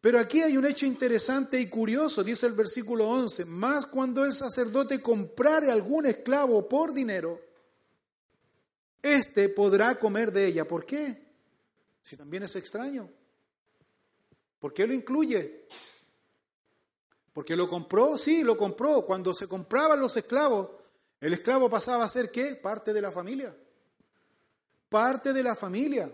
Pero 0.00 0.18
aquí 0.18 0.40
hay 0.40 0.56
un 0.56 0.64
hecho 0.64 0.86
interesante 0.86 1.60
y 1.60 1.68
curioso, 1.68 2.24
dice 2.24 2.46
el 2.46 2.54
versículo 2.54 3.06
11, 3.06 3.44
más 3.44 3.84
cuando 3.84 4.24
el 4.24 4.32
sacerdote 4.32 5.02
comprare 5.02 5.70
algún 5.70 6.06
esclavo 6.06 6.66
por 6.66 6.94
dinero, 6.94 7.47
éste 9.02 9.48
podrá 9.48 9.98
comer 9.98 10.32
de 10.32 10.46
ella. 10.46 10.66
¿Por 10.66 10.84
qué? 10.84 11.22
Si 12.02 12.16
también 12.16 12.42
es 12.42 12.56
extraño. 12.56 13.08
¿Por 14.58 14.72
qué 14.72 14.86
lo 14.86 14.94
incluye? 14.94 15.66
Porque 17.32 17.54
lo 17.54 17.68
compró, 17.68 18.18
sí, 18.18 18.42
lo 18.42 18.56
compró. 18.56 19.06
Cuando 19.06 19.34
se 19.34 19.46
compraban 19.46 20.00
los 20.00 20.16
esclavos, 20.16 20.70
el 21.20 21.32
esclavo 21.32 21.68
pasaba 21.70 22.04
a 22.04 22.08
ser 22.08 22.30
qué? 22.30 22.54
Parte 22.56 22.92
de 22.92 23.02
la 23.02 23.12
familia. 23.12 23.54
Parte 24.88 25.32
de 25.32 25.42
la 25.42 25.54
familia. 25.54 26.12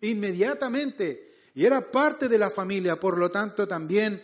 Inmediatamente 0.00 1.32
y 1.54 1.66
era 1.66 1.90
parte 1.90 2.28
de 2.28 2.38
la 2.38 2.50
familia, 2.50 2.96
por 2.98 3.18
lo 3.18 3.30
tanto 3.30 3.68
también 3.68 4.22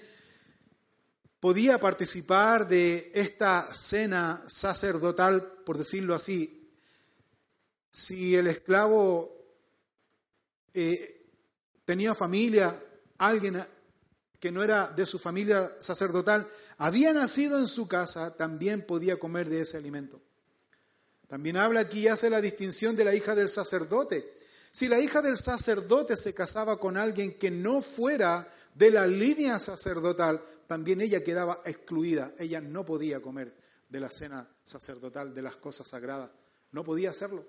podía 1.40 1.78
participar 1.78 2.66
de 2.66 3.12
esta 3.14 3.68
cena 3.74 4.42
sacerdotal, 4.46 5.42
por 5.64 5.76
decirlo 5.76 6.14
así, 6.14 6.57
si 7.90 8.34
el 8.34 8.46
esclavo 8.46 9.34
eh, 10.74 11.26
tenía 11.84 12.14
familia, 12.14 12.80
alguien 13.18 13.64
que 14.38 14.52
no 14.52 14.62
era 14.62 14.88
de 14.88 15.06
su 15.06 15.18
familia 15.18 15.72
sacerdotal, 15.80 16.48
había 16.78 17.12
nacido 17.12 17.58
en 17.58 17.66
su 17.66 17.88
casa, 17.88 18.36
también 18.36 18.86
podía 18.86 19.18
comer 19.18 19.48
de 19.48 19.62
ese 19.62 19.76
alimento. 19.76 20.20
También 21.26 21.56
habla 21.56 21.80
aquí 21.80 22.00
y 22.00 22.08
hace 22.08 22.30
la 22.30 22.40
distinción 22.40 22.96
de 22.96 23.04
la 23.04 23.14
hija 23.14 23.34
del 23.34 23.48
sacerdote. 23.48 24.38
Si 24.72 24.88
la 24.88 25.00
hija 25.00 25.20
del 25.20 25.36
sacerdote 25.36 26.16
se 26.16 26.34
casaba 26.34 26.78
con 26.78 26.96
alguien 26.96 27.38
que 27.38 27.50
no 27.50 27.80
fuera 27.80 28.48
de 28.74 28.90
la 28.90 29.06
línea 29.06 29.58
sacerdotal, 29.58 30.42
también 30.66 31.00
ella 31.00 31.24
quedaba 31.24 31.60
excluida. 31.64 32.32
Ella 32.38 32.60
no 32.60 32.84
podía 32.84 33.20
comer 33.20 33.54
de 33.88 34.00
la 34.00 34.10
cena 34.10 34.48
sacerdotal, 34.62 35.34
de 35.34 35.42
las 35.42 35.56
cosas 35.56 35.88
sagradas. 35.88 36.30
No 36.70 36.84
podía 36.84 37.10
hacerlo. 37.10 37.44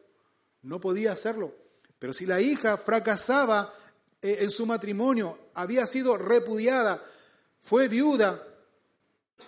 No 0.61 0.79
podía 0.79 1.11
hacerlo. 1.11 1.53
Pero 1.99 2.13
si 2.13 2.25
la 2.25 2.41
hija 2.41 2.77
fracasaba 2.77 3.73
eh, 4.21 4.39
en 4.41 4.51
su 4.51 4.65
matrimonio, 4.65 5.37
había 5.53 5.85
sido 5.85 6.17
repudiada, 6.17 7.03
fue 7.61 7.87
viuda 7.87 8.41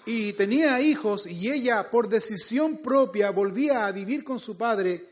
y 0.06 0.34
tenía 0.34 0.80
hijos 0.82 1.28
y 1.28 1.52
ella 1.52 1.90
por 1.90 2.08
decisión 2.08 2.78
propia 2.78 3.32
volvía 3.32 3.86
a 3.86 3.92
vivir 3.92 4.24
con 4.24 4.40
su 4.40 4.58
padre, 4.58 5.06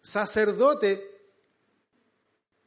sacerdote, 0.00 1.12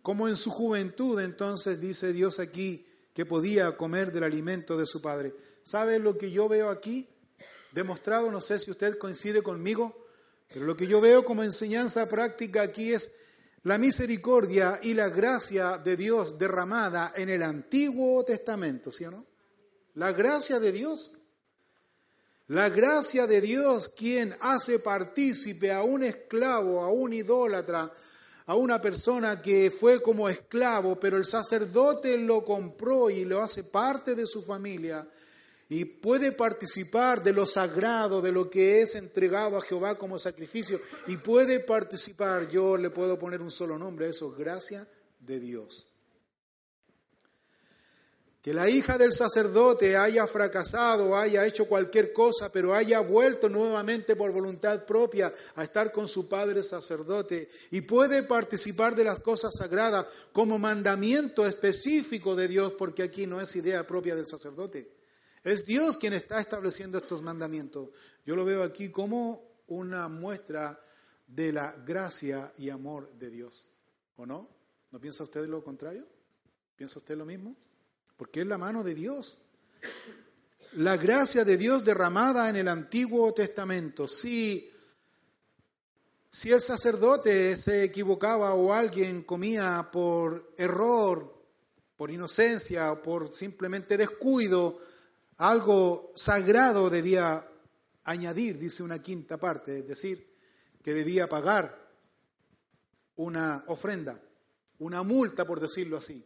como 0.02 0.28
en 0.28 0.38
su 0.38 0.52
juventud, 0.52 1.20
entonces 1.20 1.82
dice 1.82 2.14
Dios 2.14 2.40
aquí 2.40 2.88
que 3.14 3.26
podía 3.26 3.76
comer 3.76 4.12
del 4.12 4.24
alimento 4.24 4.78
de 4.78 4.86
su 4.86 5.02
padre. 5.02 5.36
¿Sabe 5.64 6.00
lo 6.00 6.18
que 6.18 6.32
yo 6.32 6.48
veo 6.48 6.70
aquí? 6.70 7.10
Demostrado, 7.72 8.32
no 8.32 8.40
sé 8.40 8.60
si 8.60 8.72
usted 8.72 8.98
coincide 8.98 9.42
conmigo, 9.44 10.07
pero 10.54 10.66
lo 10.66 10.78
que 10.78 10.88
yo 10.88 11.02
veo 11.02 11.26
como 11.26 11.44
enseñanza 11.44 12.08
práctica 12.08 12.62
aquí 12.62 12.94
es 12.94 13.12
la 13.64 13.78
misericordia 13.78 14.80
y 14.82 14.94
la 14.94 15.10
gracia 15.10 15.78
de 15.78 15.98
Dios 15.98 16.40
derramada 16.40 17.14
en 17.16 17.30
el 17.30 17.44
Antiguo 17.44 18.24
Testamento, 18.24 18.92
¿sí 18.92 19.06
o 19.06 19.12
no? 19.12 19.26
La 19.96 20.14
gracia 20.14 20.60
de 20.60 20.72
Dios. 20.72 21.14
La 22.48 22.70
gracia 22.70 23.28
de 23.28 23.42
Dios 23.42 23.90
quien 23.90 24.34
hace 24.40 24.80
partícipe 24.80 25.72
a 25.74 25.84
un 25.84 26.04
esclavo, 26.04 26.82
a 26.82 26.90
un 26.90 27.12
idólatra, 27.12 27.92
a 28.46 28.56
una 28.56 28.82
persona 28.82 29.42
que 29.42 29.70
fue 29.70 30.02
como 30.02 30.30
esclavo, 30.30 30.98
pero 30.98 31.18
el 31.18 31.26
sacerdote 31.26 32.18
lo 32.18 32.46
compró 32.46 33.10
y 33.10 33.26
lo 33.26 33.42
hace 33.42 33.66
parte 33.66 34.16
de 34.16 34.26
su 34.26 34.42
familia 34.42 35.06
y 35.70 35.84
puede 35.86 36.32
participar 36.32 37.24
de 37.24 37.34
lo 37.34 37.46
sagrado, 37.46 38.22
de 38.22 38.32
lo 38.32 38.50
que 38.50 38.82
es 38.82 38.96
entregado 38.96 39.58
a 39.58 39.62
Jehová 39.62 39.98
como 39.98 40.18
sacrificio, 40.18 40.80
y 41.08 41.18
puede 41.18 41.60
participar, 41.60 42.50
yo 42.50 42.78
le 42.78 42.90
puedo 42.90 43.20
poner 43.20 43.42
un 43.42 43.52
solo 43.52 43.78
nombre 43.78 44.06
a 44.06 44.10
eso, 44.10 44.32
gracia 44.32 44.88
de 45.20 45.40
Dios. 45.40 45.90
Que 48.42 48.54
la 48.54 48.70
hija 48.70 48.98
del 48.98 49.12
sacerdote 49.12 49.98
haya 49.98 50.26
fracasado, 50.26 51.18
haya 51.18 51.46
hecho 51.46 51.66
cualquier 51.66 52.14
cosa, 52.14 52.50
pero 52.50 52.74
haya 52.74 53.02
vuelto 53.02 53.50
nuevamente 53.50 54.16
por 54.16 54.32
voluntad 54.32 54.86
propia 54.86 55.34
a 55.56 55.66
estar 55.66 55.92
con 55.92 56.08
su 56.08 56.30
padre 56.30 56.64
sacerdote 56.64 57.50
y 57.72 57.82
puede 57.82 58.24
participar 58.24 58.96
de 58.96 59.04
las 59.04 59.20
cosas 59.20 59.54
sagradas 59.58 60.06
como 60.32 60.58
mandamiento 60.58 61.46
específico 61.46 62.38
de 62.38 62.48
Dios, 62.48 62.72
porque 62.72 63.04
aquí 63.04 63.28
no 63.28 63.42
es 63.42 63.54
idea 63.58 63.86
propia 63.86 64.16
del 64.16 64.28
sacerdote. 64.28 64.97
Es 65.48 65.66
Dios 65.66 65.96
quien 65.96 66.12
está 66.12 66.42
estableciendo 66.42 66.98
estos 66.98 67.22
mandamientos. 67.22 67.88
Yo 68.26 68.36
lo 68.36 68.44
veo 68.44 68.64
aquí 68.64 68.90
como 68.90 69.62
una 69.68 70.10
muestra 70.10 70.78
de 71.26 71.54
la 71.54 71.72
gracia 71.86 72.52
y 72.58 72.70
amor 72.70 73.10
de 73.14 73.30
Dios. 73.30 73.66
¿O 74.18 74.26
no? 74.26 74.50
¿No 74.92 75.00
piensa 75.00 75.24
usted 75.24 75.48
lo 75.48 75.64
contrario? 75.64 76.06
¿Piensa 76.76 77.00
usted 77.00 77.16
lo 77.16 77.24
mismo? 77.24 77.56
Porque 78.18 78.42
es 78.42 78.48
la 78.48 78.58
mano 78.58 78.84
de 78.84 78.94
Dios. 78.94 79.38
La 80.74 80.98
gracia 80.98 81.46
de 81.46 81.56
Dios 81.56 81.86
derramada 81.86 82.50
en 82.50 82.58
el 82.58 82.68
Antiguo 82.68 83.34
Testamento. 83.34 84.06
Si, 84.10 84.70
si 86.30 86.52
el 86.52 86.60
sacerdote 86.60 87.56
se 87.56 87.86
equivocaba 87.86 88.54
o 88.54 88.74
alguien 88.74 89.24
comía 89.24 89.88
por 89.94 90.56
error, 90.58 91.42
por 91.96 92.12
inocencia 92.12 92.92
o 92.92 93.02
por 93.02 93.32
simplemente 93.32 93.96
descuido, 93.96 94.86
algo 95.38 96.12
sagrado 96.16 96.90
debía 96.90 97.48
añadir, 98.04 98.58
dice 98.58 98.84
una 98.84 99.02
quinta 99.02 99.38
parte, 99.38 99.80
es 99.80 99.88
decir, 99.88 100.36
que 100.84 100.94
debía 100.94 101.28
pagar 101.28 101.88
una 103.18 103.64
ofrenda, 103.68 104.20
una 104.80 105.04
multa, 105.04 105.46
por 105.46 105.60
decirlo 105.60 105.98
así. 105.98 106.26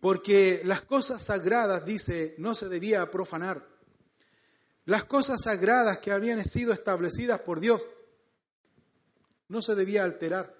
Porque 0.00 0.62
las 0.64 0.82
cosas 0.82 1.22
sagradas, 1.22 1.84
dice, 1.84 2.34
no 2.38 2.54
se 2.54 2.68
debía 2.68 3.10
profanar. 3.10 3.66
Las 4.86 5.04
cosas 5.04 5.42
sagradas 5.42 5.98
que 5.98 6.10
habían 6.10 6.42
sido 6.44 6.72
establecidas 6.72 7.40
por 7.40 7.60
Dios 7.60 7.82
no 9.48 9.62
se 9.62 9.74
debía 9.74 10.04
alterar. 10.04 10.59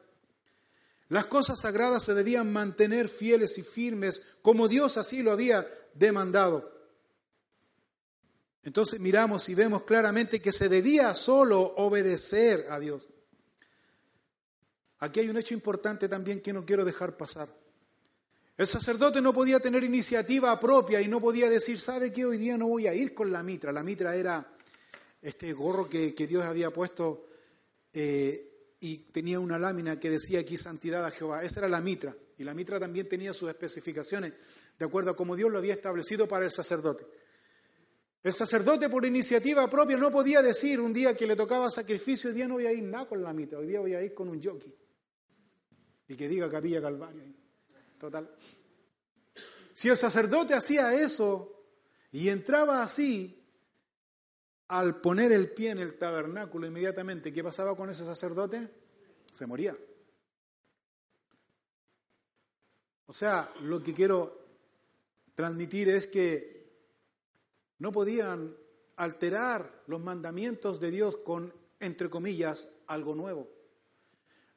Las 1.10 1.26
cosas 1.26 1.60
sagradas 1.60 2.04
se 2.04 2.14
debían 2.14 2.52
mantener 2.52 3.08
fieles 3.08 3.58
y 3.58 3.62
firmes 3.62 4.22
como 4.42 4.68
Dios 4.68 4.96
así 4.96 5.24
lo 5.24 5.32
había 5.32 5.66
demandado. 5.92 6.72
Entonces 8.62 9.00
miramos 9.00 9.48
y 9.48 9.56
vemos 9.56 9.82
claramente 9.82 10.40
que 10.40 10.52
se 10.52 10.68
debía 10.68 11.16
solo 11.16 11.60
obedecer 11.78 12.66
a 12.70 12.78
Dios. 12.78 13.08
Aquí 15.00 15.18
hay 15.18 15.28
un 15.28 15.36
hecho 15.36 15.52
importante 15.52 16.08
también 16.08 16.40
que 16.40 16.52
no 16.52 16.64
quiero 16.64 16.84
dejar 16.84 17.16
pasar. 17.16 17.48
El 18.56 18.68
sacerdote 18.68 19.20
no 19.20 19.32
podía 19.32 19.58
tener 19.58 19.82
iniciativa 19.82 20.60
propia 20.60 21.00
y 21.00 21.08
no 21.08 21.20
podía 21.20 21.50
decir, 21.50 21.80
¿sabe 21.80 22.12
qué? 22.12 22.24
Hoy 22.24 22.38
día 22.38 22.56
no 22.56 22.68
voy 22.68 22.86
a 22.86 22.94
ir 22.94 23.14
con 23.14 23.32
la 23.32 23.42
mitra. 23.42 23.72
La 23.72 23.82
mitra 23.82 24.14
era 24.14 24.46
este 25.20 25.52
gorro 25.54 25.88
que, 25.88 26.12
Dios 26.12 26.44
había 26.44 26.70
puesto 26.70 27.26
eh, 27.92 28.49
y 28.80 28.98
tenía 29.12 29.38
una 29.38 29.58
lámina 29.58 30.00
que 30.00 30.08
decía 30.08 30.40
aquí 30.40 30.56
santidad 30.56 31.04
a 31.04 31.10
Jehová. 31.10 31.44
Esa 31.44 31.60
era 31.60 31.68
la 31.68 31.80
mitra. 31.80 32.16
Y 32.38 32.44
la 32.44 32.54
mitra 32.54 32.80
también 32.80 33.06
tenía 33.08 33.34
sus 33.34 33.50
especificaciones 33.50 34.32
de 34.78 34.86
acuerdo 34.86 35.10
a 35.10 35.16
como 35.16 35.36
Dios 35.36 35.52
lo 35.52 35.58
había 35.58 35.74
establecido 35.74 36.26
para 36.26 36.46
el 36.46 36.50
sacerdote. 36.50 37.06
El 38.22 38.32
sacerdote 38.32 38.88
por 38.88 39.04
iniciativa 39.04 39.68
propia 39.68 39.98
no 39.98 40.10
podía 40.10 40.40
decir 40.40 40.80
un 40.80 40.92
día 40.92 41.14
que 41.14 41.26
le 41.26 41.36
tocaba 41.36 41.70
sacrificio, 41.70 42.30
hoy 42.30 42.36
día 42.36 42.48
no 42.48 42.54
voy 42.54 42.66
a 42.66 42.72
ir 42.72 42.82
nada 42.82 43.06
con 43.06 43.22
la 43.22 43.32
mitad, 43.32 43.60
hoy 43.60 43.66
día 43.66 43.80
voy 43.80 43.94
a 43.94 44.02
ir 44.02 44.14
con 44.14 44.28
un 44.28 44.42
jockey. 44.42 44.74
Y 46.08 46.16
que 46.16 46.28
diga 46.28 46.50
Capilla 46.50 46.80
Calvario. 46.80 47.22
Total. 47.98 48.34
Si 49.74 49.88
el 49.88 49.96
sacerdote 49.96 50.54
hacía 50.54 50.94
eso 50.94 51.66
y 52.12 52.28
entraba 52.28 52.82
así, 52.82 53.39
al 54.70 55.00
poner 55.00 55.33
el 55.33 55.50
pie 55.50 55.70
en 55.70 55.80
el 55.80 55.98
tabernáculo 55.98 56.64
inmediatamente, 56.64 57.33
¿qué 57.33 57.42
pasaba 57.42 57.76
con 57.76 57.90
ese 57.90 58.04
sacerdote? 58.04 58.70
Se 59.33 59.44
moría. 59.44 59.76
O 63.06 63.12
sea, 63.12 63.52
lo 63.62 63.83
que 63.83 63.92
quiero 63.92 64.46
transmitir 65.35 65.88
es 65.88 66.06
que 66.06 66.70
no 67.78 67.90
podían 67.90 68.56
alterar 68.94 69.83
los 69.88 70.00
mandamientos 70.00 70.78
de 70.78 70.92
Dios 70.92 71.16
con, 71.16 71.52
entre 71.80 72.09
comillas, 72.09 72.76
algo 72.87 73.16
nuevo. 73.16 73.50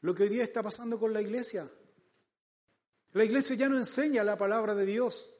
Lo 0.01 0.13
que 0.13 0.23
hoy 0.23 0.29
día 0.29 0.43
está 0.43 0.61
pasando 0.61 0.99
con 0.99 1.11
la 1.11 1.23
iglesia. 1.23 1.67
La 3.13 3.23
iglesia 3.23 3.55
ya 3.55 3.67
no 3.67 3.77
enseña 3.77 4.23
la 4.23 4.37
palabra 4.37 4.75
de 4.75 4.85
Dios. 4.85 5.33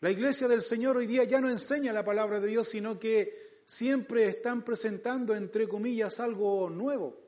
La 0.00 0.10
iglesia 0.10 0.48
del 0.48 0.60
Señor 0.60 0.98
hoy 0.98 1.06
día 1.06 1.24
ya 1.24 1.40
no 1.40 1.48
enseña 1.48 1.94
la 1.94 2.04
palabra 2.04 2.40
de 2.40 2.48
Dios, 2.48 2.68
sino 2.68 3.00
que 3.00 3.45
siempre 3.66 4.28
están 4.28 4.62
presentando, 4.62 5.34
entre 5.34 5.68
comillas, 5.68 6.20
algo 6.20 6.70
nuevo. 6.70 7.20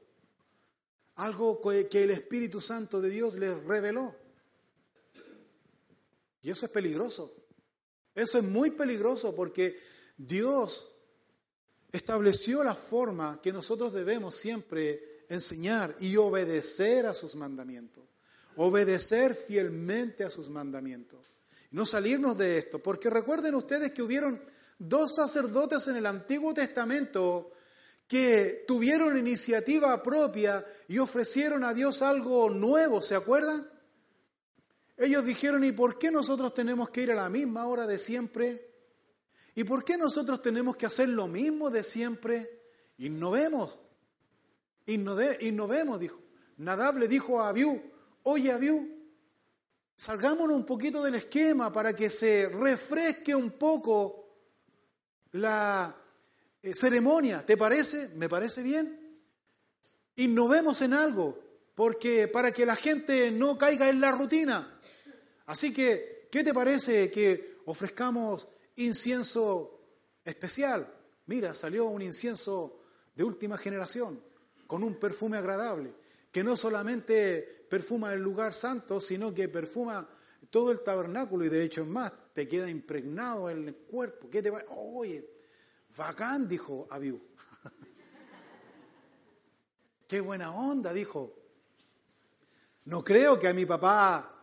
Algo 1.17 1.61
que 1.61 2.05
el 2.05 2.13
Espíritu 2.13 2.61
Santo 2.61 3.01
de 3.01 3.11
Dios 3.11 3.35
les 3.35 3.63
reveló. 3.65 4.15
Y 6.43 6.51
eso 6.51 6.65
es 6.65 6.73
peligroso. 6.73 7.35
Eso 8.15 8.39
es 8.39 8.45
muy 8.45 8.71
peligroso 8.71 9.35
porque 9.35 9.79
Dios 10.17 10.89
estableció 11.91 12.63
la 12.63 12.75
forma 12.75 13.41
que 13.43 13.53
nosotros 13.53 13.93
debemos 13.93 14.37
siempre 14.37 15.25
enseñar 15.29 15.97
y 16.01 16.17
obedecer 16.17 17.07
a 17.07 17.15
sus 17.15 17.35
mandamientos. 17.35 18.05
Obedecer 18.57 19.35
fielmente 19.35 20.25
a 20.25 20.31
sus 20.31 20.49
mandamientos. 20.49 21.33
No 21.73 21.85
salirnos 21.85 22.39
de 22.39 22.59
esto, 22.59 22.79
porque 22.79 23.11
recuerden 23.11 23.55
ustedes 23.57 23.93
que 23.93 24.03
hubieron 24.03 24.41
dos 24.79 25.17
sacerdotes 25.17 25.87
en 25.89 25.97
el 25.97 26.07
Antiguo 26.07 26.55
Testamento 26.55 27.53
que 28.07 28.65
tuvieron 28.67 29.19
iniciativa 29.19 30.03
propia 30.03 30.65
y 30.89 30.99
ofrecieron 30.99 31.63
a 31.63 31.75
Dios 31.75 32.01
algo 32.01 32.49
nuevo, 32.49 33.03
¿se 33.03 33.15
acuerdan? 33.15 33.69
Ellos 34.97 35.25
dijeron, 35.25 35.63
¿y 35.63 35.73
por 35.73 35.99
qué 35.99 36.11
nosotros 36.11 36.55
tenemos 36.55 36.91
que 36.91 37.03
ir 37.03 37.13
a 37.13 37.15
la 37.15 37.29
misma 37.29 37.67
hora 37.67 37.87
de 37.87 37.99
siempre? 37.99 38.69
¿Y 39.55 39.65
por 39.65 39.85
qué 39.85 39.99
nosotros 39.99 40.41
tenemos 40.41 40.77
que 40.77 40.87
hacer 40.87 41.09
lo 41.09 41.29
mismo 41.29 41.71
de 41.71 41.85
siempre? 41.85 42.63
Y 42.97 43.11
no 43.11 43.31
vemos. 43.31 43.79
innovemos, 44.87 46.01
dijo. 46.01 46.21
Nadab 46.57 46.99
le 46.99 47.09
dijo 47.09 47.41
a 47.41 47.51
Abiú, 47.51 47.81
oye 48.25 48.51
Abiú, 48.51 48.89
salgámonos 49.95 50.57
un 50.57 50.67
poquito 50.67 51.03
del 51.03 51.15
esquema 51.15 51.73
para 51.73 51.95
que 51.95 52.11
se 52.11 52.49
refresque 52.49 53.35
un 53.35 53.53
poco 53.53 54.28
la 55.33 55.95
eh, 56.63 56.75
ceremonia. 56.75 57.45
¿Te 57.45 57.57
parece? 57.57 58.09
¿Me 58.17 58.29
parece 58.29 58.63
bien? 58.63 59.21
Innovemos 60.17 60.83
en 60.83 60.95
algo, 60.95 61.39
porque 61.75 62.29
para 62.29 62.53
que 62.53 62.67
la 62.67 62.77
gente 62.77 63.31
no 63.31 63.57
caiga 63.57 63.89
en 63.89 64.01
la 64.01 64.13
rutina. 64.13 64.81
Así 65.47 65.73
que, 65.73 66.29
¿qué 66.31 66.43
te 66.43 66.53
parece 66.53 67.11
que 67.11 67.59
ofrezcamos 67.67 68.49
incienso 68.77 69.81
especial? 70.25 70.93
Mira, 71.27 71.55
salió 71.55 71.87
un 71.87 72.03
incienso 72.03 72.81
de 73.15 73.25
última 73.25 73.59
generación, 73.59 74.21
con 74.67 74.83
un 74.83 74.95
perfume 74.95 75.39
agradable, 75.39 75.93
que 76.33 76.45
no 76.45 76.57
solamente 76.57 77.67
perfuma 77.69 78.13
el 78.13 78.21
lugar 78.21 78.55
santo, 78.55 79.01
sino 79.01 79.35
que 79.35 79.49
perfuma 79.49 80.09
todo 80.51 80.71
el 80.71 80.81
tabernáculo 80.81 81.45
y 81.45 81.49
de 81.49 81.65
hecho 81.65 81.83
es 81.83 81.89
más, 81.89 82.13
te 82.39 82.47
queda 82.47 82.71
impregnado 82.71 83.51
en 83.51 83.67
el 83.67 83.75
cuerpo. 83.75 84.31
¿Qué 84.31 84.41
te 84.41 84.49
va? 84.49 84.63
Oye, 84.69 85.29
bacán, 85.97 86.47
dijo 86.47 86.87
Abiú. 86.89 87.21
Qué 90.07 90.21
buena 90.21 90.55
onda, 90.55 90.93
dijo. 90.93 91.35
No 92.85 93.03
creo 93.03 93.41
que 93.41 93.49
a 93.49 93.53
mi 93.53 93.67
papá 93.67 94.41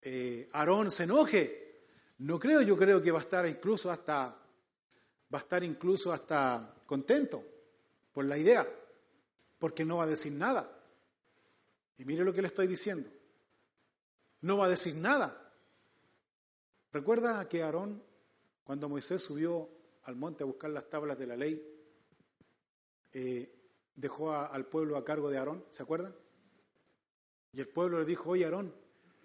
eh, 0.00 0.48
Aarón 0.50 0.90
se 0.90 1.04
enoje. 1.04 1.84
No 2.20 2.38
creo, 2.38 2.62
yo 2.62 2.74
creo 2.74 3.02
que 3.02 3.10
va 3.10 3.18
a 3.18 3.20
estar 3.20 3.46
incluso 3.46 3.90
hasta, 3.90 4.28
va 4.28 5.38
a 5.38 5.42
estar 5.42 5.62
incluso 5.62 6.14
hasta 6.14 6.74
contento 6.86 7.44
por 8.14 8.24
la 8.24 8.38
idea, 8.38 8.66
porque 9.58 9.84
no 9.84 9.98
va 9.98 10.04
a 10.04 10.06
decir 10.06 10.32
nada. 10.32 10.74
Y 11.98 12.06
mire 12.06 12.24
lo 12.24 12.32
que 12.32 12.40
le 12.40 12.48
estoy 12.48 12.66
diciendo. 12.66 13.10
No 14.40 14.56
va 14.56 14.64
a 14.64 14.70
decir 14.70 14.94
nada. 14.94 15.49
¿Recuerda 16.92 17.48
que 17.48 17.62
Aarón, 17.62 18.02
cuando 18.64 18.88
Moisés 18.88 19.22
subió 19.22 19.68
al 20.04 20.16
monte 20.16 20.42
a 20.42 20.46
buscar 20.46 20.70
las 20.70 20.88
tablas 20.90 21.18
de 21.18 21.26
la 21.26 21.36
ley, 21.36 21.64
eh, 23.12 23.54
dejó 23.94 24.32
al 24.32 24.66
pueblo 24.66 24.96
a 24.96 25.04
cargo 25.04 25.30
de 25.30 25.38
Aarón? 25.38 25.64
¿Se 25.68 25.82
acuerdan? 25.82 26.14
Y 27.52 27.60
el 27.60 27.68
pueblo 27.68 27.98
le 27.98 28.04
dijo, 28.04 28.30
oye 28.30 28.44
Aarón, 28.44 28.74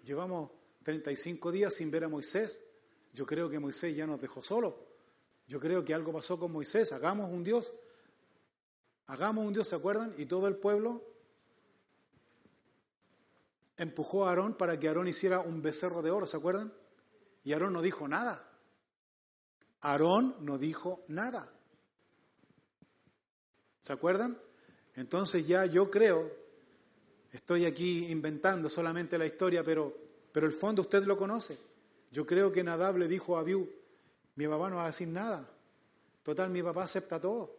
llevamos 0.04 0.50
35 0.82 1.50
días 1.50 1.74
sin 1.74 1.90
ver 1.90 2.04
a 2.04 2.08
Moisés. 2.08 2.62
Yo 3.12 3.26
creo 3.26 3.50
que 3.50 3.58
Moisés 3.58 3.96
ya 3.96 4.06
nos 4.06 4.20
dejó 4.20 4.42
solos. 4.42 4.74
Yo 5.48 5.58
creo 5.58 5.84
que 5.84 5.94
algo 5.94 6.12
pasó 6.12 6.38
con 6.38 6.52
Moisés. 6.52 6.92
Hagamos 6.92 7.30
un 7.30 7.42
Dios. 7.42 7.72
Hagamos 9.06 9.44
un 9.44 9.52
Dios, 9.52 9.68
¿se 9.68 9.76
acuerdan? 9.76 10.14
Y 10.18 10.26
todo 10.26 10.46
el 10.46 10.56
pueblo 10.56 11.04
empujó 13.76 14.26
a 14.26 14.30
Aarón 14.30 14.54
para 14.54 14.78
que 14.78 14.88
Aarón 14.88 15.08
hiciera 15.08 15.40
un 15.40 15.62
becerro 15.62 16.02
de 16.02 16.10
oro, 16.10 16.26
¿se 16.26 16.36
acuerdan? 16.36 16.72
Y 17.46 17.54
Aarón 17.54 17.72
no 17.72 17.80
dijo 17.80 18.06
nada. 18.06 18.46
Aarón 19.80 20.36
no 20.40 20.58
dijo 20.58 21.02
nada. 21.08 21.50
¿Se 23.80 23.94
acuerdan? 23.94 24.38
Entonces 24.94 25.46
ya 25.46 25.64
yo 25.64 25.90
creo 25.90 26.46
Estoy 27.36 27.66
aquí 27.66 28.06
inventando 28.06 28.70
solamente 28.70 29.18
la 29.18 29.26
historia, 29.26 29.62
pero, 29.62 29.94
pero 30.32 30.46
el 30.46 30.54
fondo 30.54 30.80
usted 30.80 31.04
lo 31.04 31.18
conoce. 31.18 31.58
Yo 32.10 32.26
creo 32.26 32.50
que 32.50 32.64
Nadab 32.64 32.96
le 32.96 33.08
dijo 33.08 33.36
a 33.36 33.40
Abiú, 33.40 33.70
mi 34.36 34.46
papá 34.46 34.70
no 34.70 34.76
va 34.76 34.84
a 34.84 34.86
decir 34.86 35.08
nada. 35.08 35.46
Total, 36.22 36.48
mi 36.48 36.62
papá 36.62 36.84
acepta 36.84 37.20
todo. 37.20 37.54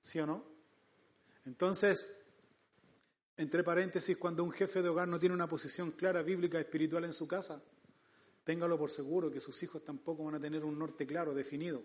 ¿Sí 0.00 0.20
o 0.20 0.26
no? 0.26 0.44
Entonces, 1.44 2.18
entre 3.36 3.64
paréntesis, 3.64 4.16
cuando 4.16 4.44
un 4.44 4.52
jefe 4.52 4.80
de 4.80 4.90
hogar 4.90 5.08
no 5.08 5.18
tiene 5.18 5.34
una 5.34 5.48
posición 5.48 5.90
clara, 5.90 6.22
bíblica, 6.22 6.60
espiritual 6.60 7.04
en 7.04 7.12
su 7.12 7.26
casa, 7.26 7.60
téngalo 8.48 8.78
por 8.78 8.90
seguro 8.90 9.30
que 9.30 9.40
sus 9.40 9.62
hijos 9.62 9.84
tampoco 9.84 10.24
van 10.24 10.36
a 10.36 10.40
tener 10.40 10.64
un 10.64 10.78
norte 10.78 11.06
claro, 11.06 11.34
definido. 11.34 11.84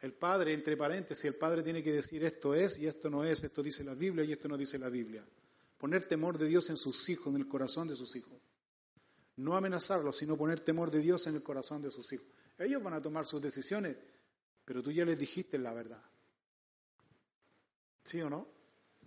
El 0.00 0.14
padre, 0.14 0.54
entre 0.54 0.78
paréntesis, 0.78 1.26
el 1.26 1.34
padre 1.34 1.62
tiene 1.62 1.82
que 1.82 1.92
decir 1.92 2.24
esto 2.24 2.54
es 2.54 2.78
y 2.78 2.86
esto 2.86 3.10
no 3.10 3.22
es, 3.22 3.44
esto 3.44 3.62
dice 3.62 3.84
la 3.84 3.92
Biblia 3.92 4.24
y 4.24 4.32
esto 4.32 4.48
no 4.48 4.56
dice 4.56 4.78
la 4.78 4.88
Biblia. 4.88 5.22
Poner 5.76 6.06
temor 6.06 6.38
de 6.38 6.46
Dios 6.46 6.70
en 6.70 6.78
sus 6.78 7.06
hijos, 7.10 7.34
en 7.34 7.42
el 7.42 7.46
corazón 7.46 7.86
de 7.86 7.96
sus 7.96 8.16
hijos. 8.16 8.32
No 9.36 9.54
amenazarlos, 9.54 10.16
sino 10.16 10.38
poner 10.38 10.60
temor 10.60 10.90
de 10.90 11.00
Dios 11.00 11.26
en 11.26 11.34
el 11.34 11.42
corazón 11.42 11.82
de 11.82 11.90
sus 11.90 12.10
hijos. 12.14 12.28
Ellos 12.56 12.82
van 12.82 12.94
a 12.94 13.02
tomar 13.02 13.26
sus 13.26 13.42
decisiones, 13.42 13.94
pero 14.64 14.82
tú 14.82 14.90
ya 14.90 15.04
les 15.04 15.18
dijiste 15.18 15.58
la 15.58 15.74
verdad. 15.74 16.02
¿Sí 18.04 18.22
o 18.22 18.30
no? 18.30 18.48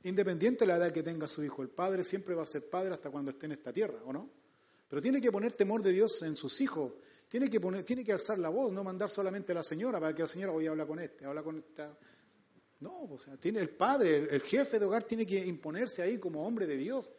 Independiente 0.04 0.60
de 0.60 0.68
la 0.68 0.78
edad 0.78 0.94
que 0.94 1.02
tenga 1.02 1.28
su 1.28 1.44
hijo, 1.44 1.64
el 1.64 1.70
padre 1.70 2.04
siempre 2.04 2.36
va 2.36 2.44
a 2.44 2.46
ser 2.46 2.70
padre 2.70 2.94
hasta 2.94 3.10
cuando 3.10 3.32
esté 3.32 3.48
en 3.48 3.54
esta 3.54 3.74
tierra, 3.74 4.04
¿o 4.06 4.14
no? 4.14 4.30
Pero 4.90 5.02
tiene 5.02 5.22
que 5.22 5.32
poner 5.32 5.54
temor 5.54 5.82
de 5.82 5.92
Dios 5.92 6.22
en 6.24 6.36
sus 6.36 6.60
hijos. 6.62 6.94
Tiene 7.30 7.50
que, 7.50 7.60
poner, 7.60 7.84
tiene 7.84 8.04
que 8.04 8.12
alzar 8.12 8.40
la 8.40 8.50
voz, 8.50 8.74
no 8.74 8.84
mandar 8.84 9.10
solamente 9.10 9.52
a 9.52 9.56
la 9.56 9.64
señora 9.64 10.00
para 10.00 10.16
que 10.16 10.24
la 10.24 10.28
señora, 10.28 10.52
voy 10.52 10.66
a 10.66 10.72
hablar 10.72 10.88
con 10.88 11.00
este, 11.00 11.26
habla 11.26 11.44
con 11.44 11.60
esta, 11.60 11.96
no, 12.80 13.04
o 13.04 13.20
sea, 13.20 13.38
tiene 13.38 13.60
el 13.60 13.70
padre, 13.70 14.28
el, 14.32 14.42
jefe 14.42 14.80
de 14.80 14.86
hogar 14.86 15.04
tiene 15.04 15.26
que 15.26 15.38
imponerse 15.46 16.02
ahí 16.02 16.18
como 16.18 16.46
hombre 16.46 16.66
de 16.66 16.78
Dios. 16.78 17.10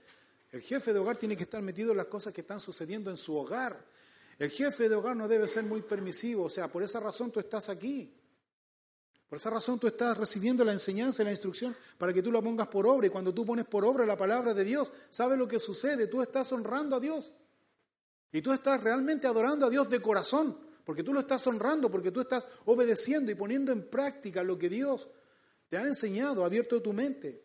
El 0.51 0.63
jefe 0.63 0.93
de 0.93 0.99
hogar 0.99 1.17
tiene 1.17 1.37
que 1.37 1.45
estar 1.45 1.63
metido 1.63 1.93
en 1.93 1.99
las 1.99 2.07
cosas 2.07 2.33
que 2.33 2.41
están 2.41 2.59
sucediendo 2.59 3.11
en 3.11 3.17
su 3.17 3.37
hogar. 3.37 3.87
El 4.39 4.51
jefe 4.51 4.89
de 4.89 4.95
hogar 4.97 5.17
no 5.17 5.29
debe 5.29 5.47
ser 5.47 5.65
muy 5.65 5.83
permisivo, 5.83 6.45
o 6.45 6.51
sea, 6.51 6.69
por 6.69 6.83
esa 6.83 6.99
razón 6.99 7.31
tú 7.31 7.39
estás 7.39 7.69
aquí. 7.69 8.13
Por 9.29 9.37
esa 9.37 9.51
razón 9.51 9.79
tú 9.79 9.87
estás 9.87 10.19
recibiendo 10.19 10.65
la 10.65 10.73
enseñanza 10.73 11.23
y 11.23 11.27
la 11.27 11.31
instrucción 11.31 11.77
para 11.99 12.13
que 12.13 12.21
tú 12.21 12.33
la 12.33 12.43
pongas 12.43 12.67
por 12.67 12.85
obra. 12.85 13.07
Y 13.07 13.11
cuando 13.11 13.33
tú 13.33 13.45
pones 13.45 13.65
por 13.65 13.85
obra 13.85 14.05
la 14.05 14.17
palabra 14.17 14.55
de 14.55 14.65
Dios, 14.65 14.91
¿sabes 15.09 15.39
lo 15.39 15.47
que 15.47 15.61
sucede? 15.61 16.09
Tú 16.09 16.21
estás 16.21 16.51
honrando 16.51 16.97
a 16.97 17.01
Dios. 17.01 17.33
Y 18.33 18.43
tú 18.43 18.53
estás 18.53 18.83
realmente 18.83 19.27
adorando 19.27 19.67
a 19.67 19.71
Dios 19.71 19.91
de 19.91 20.01
corazón, 20.01 20.57
porque 20.85 21.03
tú 21.03 21.13
lo 21.13 21.21
estás 21.21 21.47
honrando, 21.47 21.91
porque 21.91 22.11
tú 22.11 22.21
estás 22.21 22.45
obedeciendo 22.67 23.31
y 23.31 23.35
poniendo 23.35 23.73
en 23.73 23.89
práctica 23.89 24.43
lo 24.43 24.59
que 24.59 24.69
Dios 24.69 25.09
te 25.69 25.77
ha 25.77 25.83
enseñado, 25.83 26.45
abierto 26.45 26.81
tu 26.83 26.93
mente. 26.93 27.43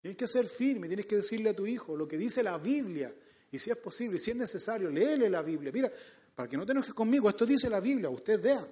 Tienes 0.00 0.16
que 0.16 0.28
ser 0.28 0.46
firme, 0.46 0.86
tienes 0.86 1.06
que 1.06 1.16
decirle 1.16 1.50
a 1.50 1.56
tu 1.56 1.66
hijo 1.66 1.96
lo 1.96 2.06
que 2.06 2.16
dice 2.16 2.42
la 2.42 2.58
Biblia. 2.58 3.14
Y 3.50 3.58
si 3.58 3.70
es 3.70 3.76
posible, 3.78 4.18
si 4.18 4.30
es 4.30 4.36
necesario, 4.36 4.90
léele 4.90 5.28
la 5.28 5.42
Biblia. 5.42 5.72
Mira, 5.72 5.90
para 6.34 6.48
que 6.48 6.56
no 6.56 6.66
te 6.66 6.72
enojes 6.72 6.94
conmigo, 6.94 7.28
esto 7.28 7.46
dice 7.46 7.68
la 7.70 7.80
Biblia, 7.80 8.10
usted 8.10 8.40
vea. 8.40 8.68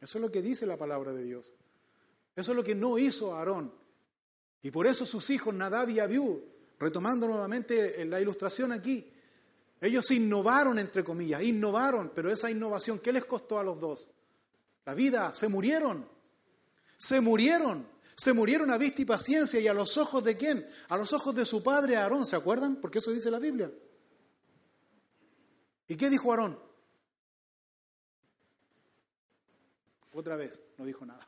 Eso 0.00 0.18
es 0.18 0.22
lo 0.22 0.30
que 0.30 0.42
dice 0.42 0.66
la 0.66 0.76
palabra 0.76 1.12
de 1.12 1.24
Dios. 1.24 1.52
Eso 2.36 2.52
es 2.52 2.56
lo 2.56 2.62
que 2.62 2.74
no 2.74 2.98
hizo 2.98 3.34
Aarón. 3.34 3.72
Y 4.62 4.70
por 4.70 4.86
eso 4.86 5.06
sus 5.06 5.28
hijos, 5.30 5.54
Nadab 5.54 5.88
y 5.90 5.98
Abiú, 5.98 6.44
retomando 6.78 7.26
nuevamente 7.26 8.04
la 8.04 8.20
ilustración 8.20 8.72
aquí, 8.72 9.12
ellos 9.80 10.10
innovaron, 10.10 10.78
entre 10.78 11.04
comillas, 11.04 11.42
innovaron, 11.42 12.10
pero 12.14 12.30
esa 12.30 12.50
innovación, 12.50 12.98
¿qué 12.98 13.12
les 13.12 13.24
costó 13.24 13.58
a 13.58 13.64
los 13.64 13.80
dos? 13.80 14.08
La 14.84 14.94
vida, 14.94 15.34
se 15.34 15.48
murieron. 15.48 16.08
Se 16.96 17.20
murieron. 17.20 17.86
Se 18.16 18.32
murieron 18.32 18.70
a 18.70 18.78
vista 18.78 19.02
y 19.02 19.04
paciencia. 19.04 19.60
¿Y 19.60 19.68
a 19.68 19.74
los 19.74 19.96
ojos 19.98 20.24
de 20.24 20.36
quién? 20.36 20.66
A 20.88 20.96
los 20.96 21.12
ojos 21.12 21.34
de 21.34 21.46
su 21.46 21.62
padre 21.62 21.96
Aarón. 21.96 22.26
¿Se 22.26 22.34
acuerdan? 22.34 22.76
Porque 22.76 22.98
eso 22.98 23.12
dice 23.12 23.30
la 23.30 23.38
Biblia. 23.38 23.70
¿Y 25.86 25.96
qué 25.96 26.10
dijo 26.10 26.32
Aarón? 26.32 26.58
Otra 30.12 30.34
vez, 30.34 30.60
no 30.76 30.84
dijo 30.84 31.06
nada. 31.06 31.26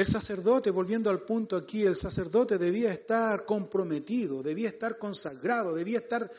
El 0.00 0.06
sacerdote, 0.06 0.70
volviendo 0.70 1.10
al 1.10 1.20
punto 1.20 1.54
aquí, 1.56 1.82
el 1.82 1.94
sacerdote 1.94 2.56
debía 2.56 2.90
estar 2.90 3.44
comprometido, 3.44 4.42
debía 4.42 4.70
estar 4.70 4.96
consagrado, 4.96 5.74
debía 5.74 5.98
estar, 5.98 6.32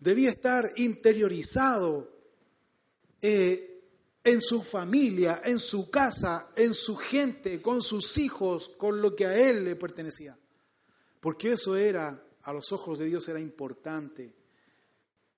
debía 0.00 0.30
estar 0.30 0.72
interiorizado 0.74 2.10
eh, 3.20 3.84
en 4.24 4.42
su 4.42 4.64
familia, 4.64 5.42
en 5.44 5.60
su 5.60 5.92
casa, 5.92 6.48
en 6.56 6.74
su 6.74 6.96
gente, 6.96 7.62
con 7.62 7.82
sus 7.82 8.18
hijos, 8.18 8.70
con 8.70 9.00
lo 9.00 9.14
que 9.14 9.26
a 9.26 9.36
él 9.36 9.64
le 9.64 9.76
pertenecía. 9.76 10.36
Porque 11.20 11.52
eso 11.52 11.76
era, 11.76 12.20
a 12.42 12.52
los 12.52 12.72
ojos 12.72 12.98
de 12.98 13.06
Dios, 13.06 13.28
era 13.28 13.38
importante. 13.38 14.34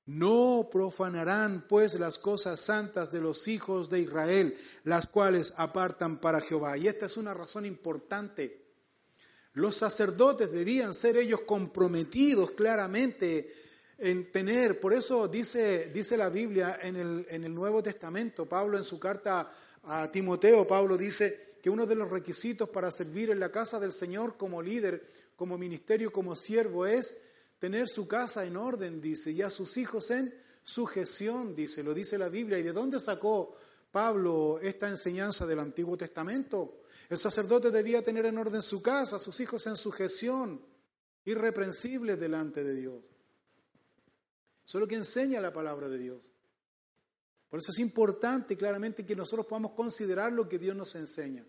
No 0.06 0.68
profanarán 0.70 1.64
pues 1.66 1.98
las 1.98 2.18
cosas 2.18 2.60
santas 2.60 3.10
de 3.10 3.20
los 3.20 3.48
hijos 3.48 3.88
de 3.88 4.00
Israel, 4.00 4.56
las 4.84 5.06
cuales 5.06 5.54
apartan 5.56 6.20
para 6.20 6.40
Jehová. 6.40 6.76
Y 6.76 6.88
esta 6.88 7.06
es 7.06 7.16
una 7.16 7.32
razón 7.32 7.64
importante. 7.64 8.64
Los 9.54 9.76
sacerdotes 9.76 10.50
debían 10.52 10.92
ser 10.92 11.16
ellos 11.16 11.40
comprometidos 11.42 12.50
claramente 12.50 13.52
en 13.98 14.30
tener, 14.30 14.80
por 14.80 14.92
eso 14.92 15.28
dice, 15.28 15.90
dice 15.94 16.16
la 16.16 16.28
Biblia 16.28 16.80
en 16.82 16.96
el, 16.96 17.26
en 17.30 17.44
el 17.44 17.54
Nuevo 17.54 17.82
Testamento, 17.82 18.46
Pablo 18.46 18.76
en 18.76 18.84
su 18.84 18.98
carta 18.98 19.50
a 19.84 20.10
Timoteo, 20.10 20.66
Pablo 20.66 20.96
dice 20.96 21.58
que 21.62 21.70
uno 21.70 21.86
de 21.86 21.94
los 21.94 22.10
requisitos 22.10 22.68
para 22.68 22.90
servir 22.90 23.30
en 23.30 23.40
la 23.40 23.50
casa 23.50 23.78
del 23.78 23.92
Señor 23.92 24.36
como 24.36 24.60
líder, 24.60 25.08
como 25.36 25.56
ministerio, 25.56 26.12
como 26.12 26.36
siervo 26.36 26.84
es 26.86 27.23
tener 27.64 27.88
su 27.88 28.06
casa 28.06 28.44
en 28.44 28.58
orden, 28.58 29.00
dice, 29.00 29.32
y 29.32 29.40
a 29.40 29.48
sus 29.50 29.78
hijos 29.78 30.10
en 30.10 30.34
sujeción, 30.62 31.54
dice, 31.54 31.82
lo 31.82 31.94
dice 31.94 32.18
la 32.18 32.28
Biblia. 32.28 32.58
¿Y 32.58 32.62
de 32.62 32.74
dónde 32.74 33.00
sacó 33.00 33.56
Pablo 33.90 34.58
esta 34.60 34.86
enseñanza 34.86 35.46
del 35.46 35.60
Antiguo 35.60 35.96
Testamento. 35.96 36.82
El 37.08 37.16
sacerdote 37.16 37.70
debía 37.70 38.02
tener 38.02 38.26
en 38.26 38.36
orden 38.36 38.60
su 38.60 38.82
casa, 38.82 39.18
sus 39.18 39.40
hijos 39.40 39.66
en 39.66 39.78
sujeción, 39.78 40.60
irreprensibles 41.24 42.20
delante 42.20 42.62
de 42.62 42.74
Dios. 42.74 43.02
Eso 44.66 44.76
es 44.76 44.80
lo 44.80 44.86
que 44.86 44.96
enseña 44.96 45.40
la 45.40 45.54
palabra 45.54 45.88
de 45.88 45.96
Dios. 45.96 46.20
Por 47.48 47.60
eso 47.60 47.70
es 47.70 47.78
importante 47.78 48.58
claramente 48.58 49.06
que 49.06 49.16
nosotros 49.16 49.46
podamos 49.46 49.72
considerar 49.72 50.32
lo 50.32 50.46
que 50.50 50.58
Dios 50.58 50.76
nos 50.76 50.94
enseña. 50.96 51.46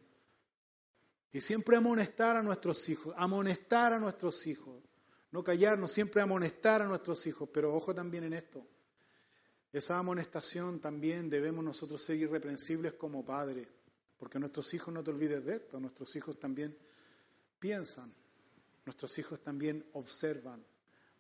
Y 1.34 1.42
siempre 1.42 1.76
amonestar 1.76 2.38
a 2.38 2.42
nuestros 2.42 2.88
hijos, 2.88 3.14
amonestar 3.18 3.92
a 3.92 4.00
nuestros 4.00 4.48
hijos. 4.48 4.85
No 5.32 5.44
callarnos, 5.44 5.92
siempre 5.92 6.22
amonestar 6.22 6.82
a 6.82 6.88
nuestros 6.88 7.26
hijos. 7.28 7.50
Pero 7.54 7.74
ojo 7.74 7.94
también 7.94 8.24
en 8.26 8.34
esto. 8.34 8.66
Esa 9.72 10.00
amonestación 10.00 10.80
también 10.80 11.30
debemos 11.30 11.64
nosotros 11.64 12.02
ser 12.02 12.18
irreprensibles 12.18 12.94
como 12.94 13.26
padres. 13.26 13.68
Porque 14.18 14.40
nuestros 14.40 14.74
hijos, 14.74 14.94
no 14.94 15.04
te 15.04 15.12
olvides 15.12 15.44
de 15.44 15.56
esto, 15.58 15.80
nuestros 15.80 16.16
hijos 16.16 16.40
también 16.40 16.78
piensan, 17.60 18.14
nuestros 18.86 19.18
hijos 19.20 19.42
también 19.42 19.86
observan, 19.94 20.64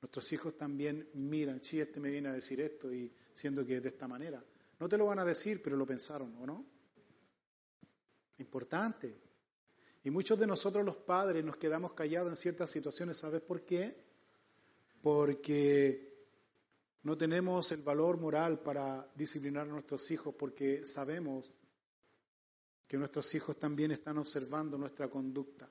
nuestros 0.01 0.31
hijos 0.31 0.57
también 0.57 1.09
miran, 1.13 1.61
sí, 1.63 1.81
este 1.81 1.99
me 1.99 2.09
viene 2.09 2.29
a 2.29 2.33
decir 2.33 2.61
esto 2.61 2.93
y 2.93 3.11
siendo 3.33 3.65
que 3.65 3.77
es 3.77 3.83
de 3.83 3.89
esta 3.89 4.07
manera. 4.07 4.43
No 4.79 4.87
te 4.87 4.97
lo 4.97 5.05
van 5.05 5.19
a 5.19 5.25
decir, 5.25 5.61
pero 5.61 5.75
lo 5.75 5.85
pensaron, 5.85 6.35
¿o 6.37 6.45
no? 6.45 6.65
Importante. 8.37 9.24
Y 10.05 10.11
muchos 10.11 10.37
de 10.37 10.45
nosotros 10.45 10.85
los 10.85 10.97
padres 10.97 11.43
nos 11.43 11.57
quedamos 11.57 11.93
callados 11.93 12.29
en 12.29 12.35
ciertas 12.37 12.69
situaciones. 12.69 13.17
¿Sabes 13.17 13.41
por 13.41 13.63
qué? 13.63 13.97
Porque 15.01 16.27
no 17.01 17.17
tenemos 17.17 17.71
el 17.71 17.81
valor 17.81 18.19
moral 18.19 18.59
para 18.59 19.11
disciplinar 19.15 19.67
a 19.67 19.71
nuestros 19.71 20.11
hijos, 20.11 20.35
porque 20.35 20.85
sabemos 20.85 21.51
que 22.87 22.97
nuestros 22.99 23.33
hijos 23.33 23.57
también 23.57 23.93
están 23.93 24.19
observando 24.19 24.77
nuestra 24.77 25.09
conducta. 25.09 25.67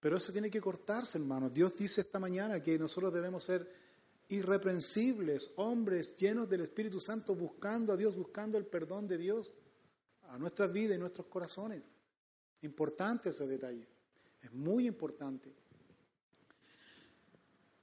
Pero 0.00 0.16
eso 0.16 0.32
tiene 0.32 0.50
que 0.50 0.60
cortarse, 0.60 1.18
hermanos. 1.18 1.54
Dios 1.54 1.76
dice 1.76 2.00
esta 2.00 2.18
mañana 2.18 2.60
que 2.60 2.76
nosotros 2.80 3.14
debemos 3.14 3.44
ser 3.44 3.72
irreprensibles, 4.26 5.52
hombres 5.54 6.16
llenos 6.16 6.50
del 6.50 6.62
Espíritu 6.62 7.00
Santo, 7.00 7.36
buscando 7.36 7.92
a 7.92 7.96
Dios, 7.96 8.16
buscando 8.16 8.58
el 8.58 8.66
perdón 8.66 9.06
de 9.06 9.18
Dios 9.18 9.52
a 10.30 10.36
nuestras 10.36 10.72
vidas 10.72 10.96
y 10.96 10.98
nuestros 10.98 11.28
corazones. 11.28 11.84
Importante 12.66 13.30
ese 13.30 13.46
detalle. 13.46 13.86
Es 14.42 14.52
muy 14.52 14.86
importante. 14.86 15.54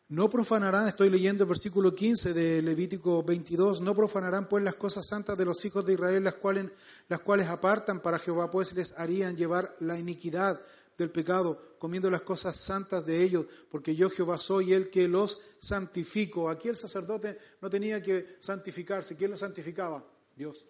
No 0.10 0.30
profanarán, 0.30 0.88
estoy 0.88 1.10
leyendo 1.10 1.46
el 1.46 1.50
versículo 1.50 1.96
15 1.96 2.34
de 2.34 2.62
Levítico 2.62 3.24
22, 3.24 3.82
no 3.82 3.96
profanarán 3.96 4.48
pues 4.48 4.64
las 4.64 4.76
cosas 4.76 5.08
santas 5.08 5.38
de 5.38 5.46
los 5.46 5.64
hijos 5.66 5.86
de 5.86 5.94
Israel, 5.94 6.24
las 6.24 6.36
cuales, 6.36 7.48
apartan 7.48 8.02
para 8.02 8.20
Jehová, 8.20 8.52
pues 8.52 8.74
les 8.74 8.92
harían 9.00 9.36
llevar 9.36 9.76
la 9.80 9.98
iniquidad 9.98 10.62
del 10.98 11.10
pecado, 11.10 11.78
comiendo 11.80 12.12
las 12.12 12.22
cosas 12.22 12.58
santas 12.58 13.06
de 13.06 13.24
ellos, 13.24 13.48
porque 13.72 13.96
yo 13.96 14.10
Jehová 14.10 14.38
soy 14.38 14.74
el 14.74 14.92
que 14.92 15.08
los 15.08 15.42
santifico. 15.60 16.50
Aquí 16.50 16.68
el 16.68 16.76
sacerdote 16.76 17.40
no 17.62 17.70
tenía 17.70 18.04
que 18.04 18.38
santificarse. 18.40 19.18
¿Quién 19.18 19.32
lo 19.32 19.38
santificaba? 19.38 20.06
Dios. 20.36 20.64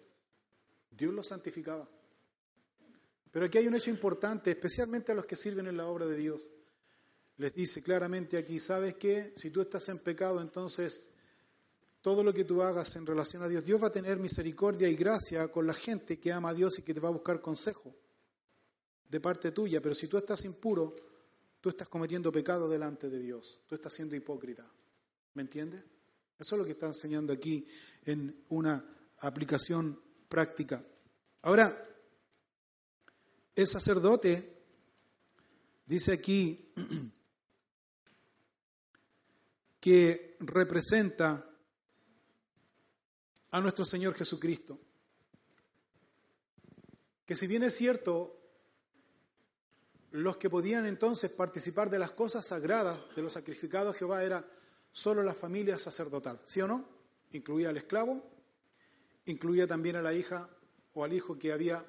Dios 0.90 1.12
lo 1.12 1.22
santificaba. 1.22 1.86
Pero 3.34 3.46
aquí 3.46 3.58
hay 3.58 3.66
un 3.66 3.74
hecho 3.74 3.90
importante, 3.90 4.52
especialmente 4.52 5.10
a 5.10 5.14
los 5.16 5.26
que 5.26 5.34
sirven 5.34 5.66
en 5.66 5.76
la 5.76 5.88
obra 5.88 6.06
de 6.06 6.16
Dios. 6.16 6.48
Les 7.38 7.52
dice 7.52 7.82
claramente 7.82 8.38
aquí, 8.38 8.60
¿sabes 8.60 8.94
qué? 8.94 9.32
Si 9.34 9.50
tú 9.50 9.60
estás 9.60 9.88
en 9.88 9.98
pecado, 9.98 10.40
entonces 10.40 11.10
todo 12.00 12.22
lo 12.22 12.32
que 12.32 12.44
tú 12.44 12.62
hagas 12.62 12.94
en 12.94 13.04
relación 13.04 13.42
a 13.42 13.48
Dios, 13.48 13.64
Dios 13.64 13.82
va 13.82 13.88
a 13.88 13.92
tener 13.92 14.20
misericordia 14.20 14.88
y 14.88 14.94
gracia 14.94 15.48
con 15.48 15.66
la 15.66 15.74
gente 15.74 16.20
que 16.20 16.30
ama 16.30 16.50
a 16.50 16.54
Dios 16.54 16.78
y 16.78 16.82
que 16.82 16.94
te 16.94 17.00
va 17.00 17.08
a 17.08 17.10
buscar 17.10 17.40
consejo 17.40 17.92
de 19.08 19.18
parte 19.18 19.50
tuya, 19.50 19.80
pero 19.80 19.96
si 19.96 20.06
tú 20.06 20.16
estás 20.16 20.44
impuro, 20.44 20.94
tú 21.60 21.70
estás 21.70 21.88
cometiendo 21.88 22.30
pecado 22.30 22.68
delante 22.68 23.10
de 23.10 23.18
Dios, 23.18 23.62
tú 23.66 23.74
estás 23.74 23.94
siendo 23.94 24.14
hipócrita. 24.14 24.64
¿Me 25.32 25.42
entiendes? 25.42 25.82
Eso 26.38 26.54
es 26.54 26.58
lo 26.60 26.64
que 26.64 26.70
está 26.70 26.86
enseñando 26.86 27.32
aquí 27.32 27.66
en 28.04 28.44
una 28.50 29.12
aplicación 29.18 30.00
práctica. 30.28 30.84
Ahora, 31.42 31.93
el 33.54 33.66
sacerdote 33.66 34.62
dice 35.86 36.12
aquí 36.12 36.72
que 39.80 40.36
representa 40.40 41.50
a 43.50 43.60
nuestro 43.60 43.84
Señor 43.84 44.14
Jesucristo. 44.14 44.78
Que 47.24 47.36
si 47.36 47.46
bien 47.46 47.62
es 47.62 47.76
cierto, 47.76 48.36
los 50.10 50.36
que 50.36 50.50
podían 50.50 50.86
entonces 50.86 51.30
participar 51.30 51.90
de 51.90 51.98
las 51.98 52.12
cosas 52.12 52.46
sagradas 52.46 52.98
de 53.14 53.22
los 53.22 53.32
sacrificados 53.32 53.96
Jehová 53.96 54.24
era 54.24 54.44
solo 54.90 55.22
la 55.22 55.34
familia 55.34 55.78
sacerdotal, 55.78 56.40
¿sí 56.44 56.60
o 56.60 56.68
no? 56.68 56.88
Incluía 57.32 57.70
al 57.70 57.76
esclavo, 57.76 58.22
incluía 59.26 59.66
también 59.66 59.96
a 59.96 60.02
la 60.02 60.14
hija 60.14 60.48
o 60.92 61.04
al 61.04 61.12
hijo 61.12 61.38
que 61.38 61.52
había 61.52 61.84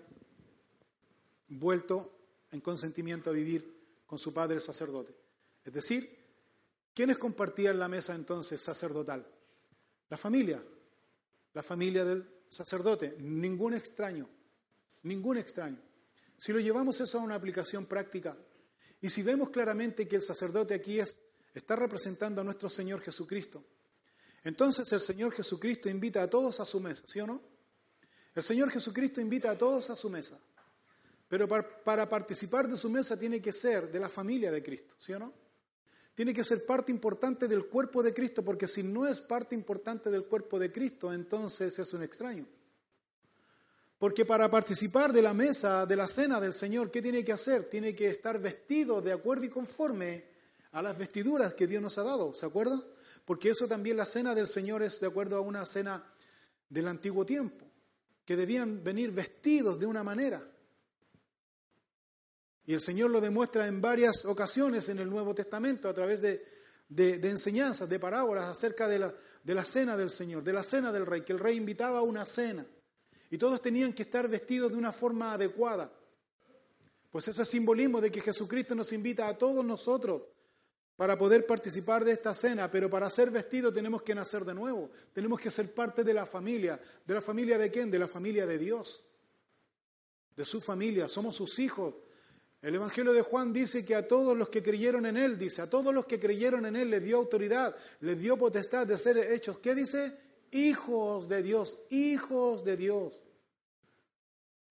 vuelto 1.48 2.16
en 2.52 2.62
consentimiento 2.62 3.30
a 3.30 3.34
vivir 3.34 4.04
con 4.06 4.20
su 4.20 4.34
padre 4.34 4.56
el 4.56 4.62
sacerdote. 4.62 5.16
Es 5.64 5.74
decir, 5.74 6.18
¿quiénes 6.94 7.18
compartían 7.18 7.80
la 7.80 7.88
mesa 7.88 8.16
entonces 8.16 8.62
sacerdotal? 8.62 9.26
La 10.10 10.18
familia, 10.18 10.64
la 11.54 11.64
familia 11.64 12.06
del 12.06 12.28
sacerdote, 12.50 13.16
ningún 13.20 13.74
extraño, 13.74 14.30
ningún 15.04 15.38
extraño. 15.38 15.80
Si 16.38 16.54
lo 16.54 16.60
llevamos 16.60 17.00
eso 17.00 17.20
a 17.20 17.24
una 17.24 17.36
aplicación 17.36 17.86
práctica 17.86 18.38
y 19.02 19.10
si 19.10 19.24
vemos 19.24 19.50
claramente 19.50 20.08
que 20.08 20.18
el 20.18 20.22
sacerdote 20.22 20.74
aquí 20.74 21.00
es, 21.00 21.20
está 21.54 21.76
representando 21.76 22.42
a 22.42 22.44
nuestro 22.44 22.70
Señor 22.70 23.02
Jesucristo, 23.02 23.64
entonces 24.44 24.92
el 24.92 25.02
Señor 25.02 25.34
Jesucristo 25.34 25.90
invita 25.90 26.22
a 26.22 26.30
todos 26.30 26.60
a 26.60 26.66
su 26.66 26.80
mesa, 26.80 27.04
¿sí 27.08 27.20
o 27.20 27.28
no? 27.28 27.42
El 28.36 28.44
Señor 28.44 28.70
Jesucristo 28.70 29.20
invita 29.20 29.50
a 29.50 29.58
todos 29.58 29.90
a 29.90 29.96
su 29.96 30.10
mesa, 30.10 30.40
pero 31.28 31.48
para, 31.48 32.08
participar 32.08 32.68
de 32.68 32.78
su 32.78 32.90
mesa 32.90 33.20
tiene 33.20 33.42
que 33.42 33.54
ser 33.54 33.92
de 33.92 34.00
la 34.00 34.10
familia 34.10 34.52
de 34.52 34.62
Cristo, 34.62 34.96
¿sí 34.98 35.14
o 35.14 35.20
no? 35.20 35.34
Tiene 36.14 36.34
que 36.34 36.44
ser 36.44 36.66
parte 36.66 36.92
importante 36.92 37.48
del 37.48 37.66
cuerpo 37.66 38.02
de 38.02 38.14
Cristo, 38.14 38.44
porque 38.44 38.68
si 38.68 38.84
no 38.84 39.06
es 39.06 39.20
parte 39.20 39.54
importante 39.54 40.10
del 40.10 40.26
cuerpo 40.26 40.58
de 40.58 40.72
Cristo, 40.72 41.12
entonces 41.12 41.78
es 41.78 41.94
un 41.94 42.04
extraño. 42.04 42.46
Porque 43.98 44.24
para 44.24 44.50
participar 44.50 45.12
de 45.12 45.22
la 45.22 45.34
mesa, 45.34 45.86
de 45.86 45.96
la 45.96 46.08
cena 46.08 46.40
del 46.40 46.54
Señor, 46.54 46.92
¿qué 46.92 47.02
tiene 47.02 47.26
que 47.26 47.34
hacer? 47.34 47.66
Tiene 47.66 47.96
que 47.96 48.08
estar 48.08 48.40
vestido 48.40 49.02
de 49.02 49.12
acuerdo 49.12 49.46
y 49.46 49.50
conforme 49.50 50.26
a 50.72 50.82
las 50.82 50.98
vestiduras 50.98 51.54
que 51.54 51.68
Dios 51.68 51.82
nos 51.82 51.98
ha 51.98 52.04
dado, 52.04 52.34
¿se 52.34 52.46
acuerda? 52.46 52.82
Porque 53.26 53.50
eso 53.50 53.68
también 53.68 53.98
la 53.98 54.06
cena 54.06 54.36
del 54.36 54.48
Señor 54.48 54.84
es 54.84 55.00
de 55.00 55.08
acuerdo 55.08 55.38
a 55.38 55.42
una 55.42 55.66
cena 55.66 56.04
del 56.70 56.88
antiguo 56.88 57.26
tiempo, 57.26 57.66
que 58.26 58.36
debían 58.36 58.84
venir 58.84 59.12
vestidos 59.12 59.80
de 59.80 59.86
una 59.86 60.04
manera. 60.04 60.55
Y 62.68 62.74
el 62.74 62.82
Señor 62.82 63.12
lo 63.12 63.22
demuestra 63.22 63.68
en 63.68 63.80
varias 63.80 64.26
ocasiones 64.26 64.90
en 64.90 65.00
el 65.00 65.10
Nuevo 65.10 65.36
Testamento 65.36 65.88
a 65.88 65.94
través 65.94 66.22
de, 66.22 66.44
enseñanzas, 67.30 67.88
de 67.88 68.00
parábolas 68.00 68.46
acerca 68.46 68.88
de 68.88 69.00
la, 69.00 69.14
de 69.44 69.56
la 69.56 69.66
cena 69.66 69.96
del 69.96 70.10
Señor, 70.10 70.44
de 70.44 70.54
la 70.54 70.64
cena 70.64 70.92
del 70.92 71.06
Rey, 71.06 71.22
que 71.22 71.34
el 71.34 71.40
Rey 71.40 71.58
invitaba 71.58 72.00
a 72.00 72.04
una 72.04 72.26
cena. 72.26 72.66
Y 73.30 73.38
todos 73.38 73.62
tenían 73.62 73.94
que 73.94 74.04
estar 74.04 74.28
vestidos 74.28 74.72
de 74.72 74.78
una 74.78 74.92
forma 74.92 75.34
adecuada. 75.34 75.92
Pues 77.12 77.28
eso 77.28 77.42
es 77.42 77.50
simbolismo 77.50 78.02
de 78.02 78.12
que 78.12 78.22
Jesucristo 78.22 78.76
nos 78.76 78.92
invita 78.94 79.28
a 79.28 79.38
todos 79.38 79.64
nosotros 79.64 80.24
para 80.96 81.18
poder 81.18 81.46
participar 81.46 82.06
de 82.06 82.14
esta 82.14 82.34
cena, 82.34 82.72
pero 82.72 82.90
para 82.90 83.10
ser 83.10 83.30
vestidos 83.30 83.74
tenemos 83.74 84.02
que 84.02 84.16
nacer 84.16 84.46
de 84.46 84.54
nuevo, 84.54 84.90
tenemos 85.14 85.40
que 85.40 85.52
ser 85.52 85.74
parte 85.74 86.04
de 86.04 86.14
la 86.14 86.26
familia. 86.26 86.80
¿De 87.06 87.14
la 87.14 87.22
familia 87.22 87.58
de 87.58 87.70
quién? 87.70 87.92
De 87.92 88.00
la 88.00 88.08
familia 88.08 88.46
de 88.46 88.58
Dios, 88.58 89.04
de 90.36 90.46
su 90.46 90.62
familia, 90.62 91.10
somos 91.10 91.36
sus 91.36 91.60
hijos. 91.60 91.96
El 92.66 92.74
Evangelio 92.74 93.14
de 93.14 93.22
Juan 93.22 93.54
dice 93.54 93.86
que 93.86 93.94
a 93.94 94.08
todos 94.08 94.36
los 94.36 94.50
que 94.50 94.64
creyeron 94.64 95.06
en 95.06 95.18
Él, 95.18 95.38
dice, 95.38 95.62
a 95.62 95.70
todos 95.70 95.94
los 95.94 96.06
que 96.06 96.20
creyeron 96.20 96.66
en 96.66 96.76
Él 96.76 96.90
les 96.90 97.04
dio 97.04 97.18
autoridad, 97.18 97.76
les 98.02 98.20
dio 98.20 98.38
potestad 98.38 98.88
de 98.88 98.98
ser 98.98 99.18
hechos, 99.18 99.60
¿qué 99.60 99.76
dice? 99.76 100.26
hijos 100.56 101.28
de 101.28 101.44
Dios, 101.44 101.78
hijos 101.90 102.64
de 102.64 102.78
Dios. 102.78 103.20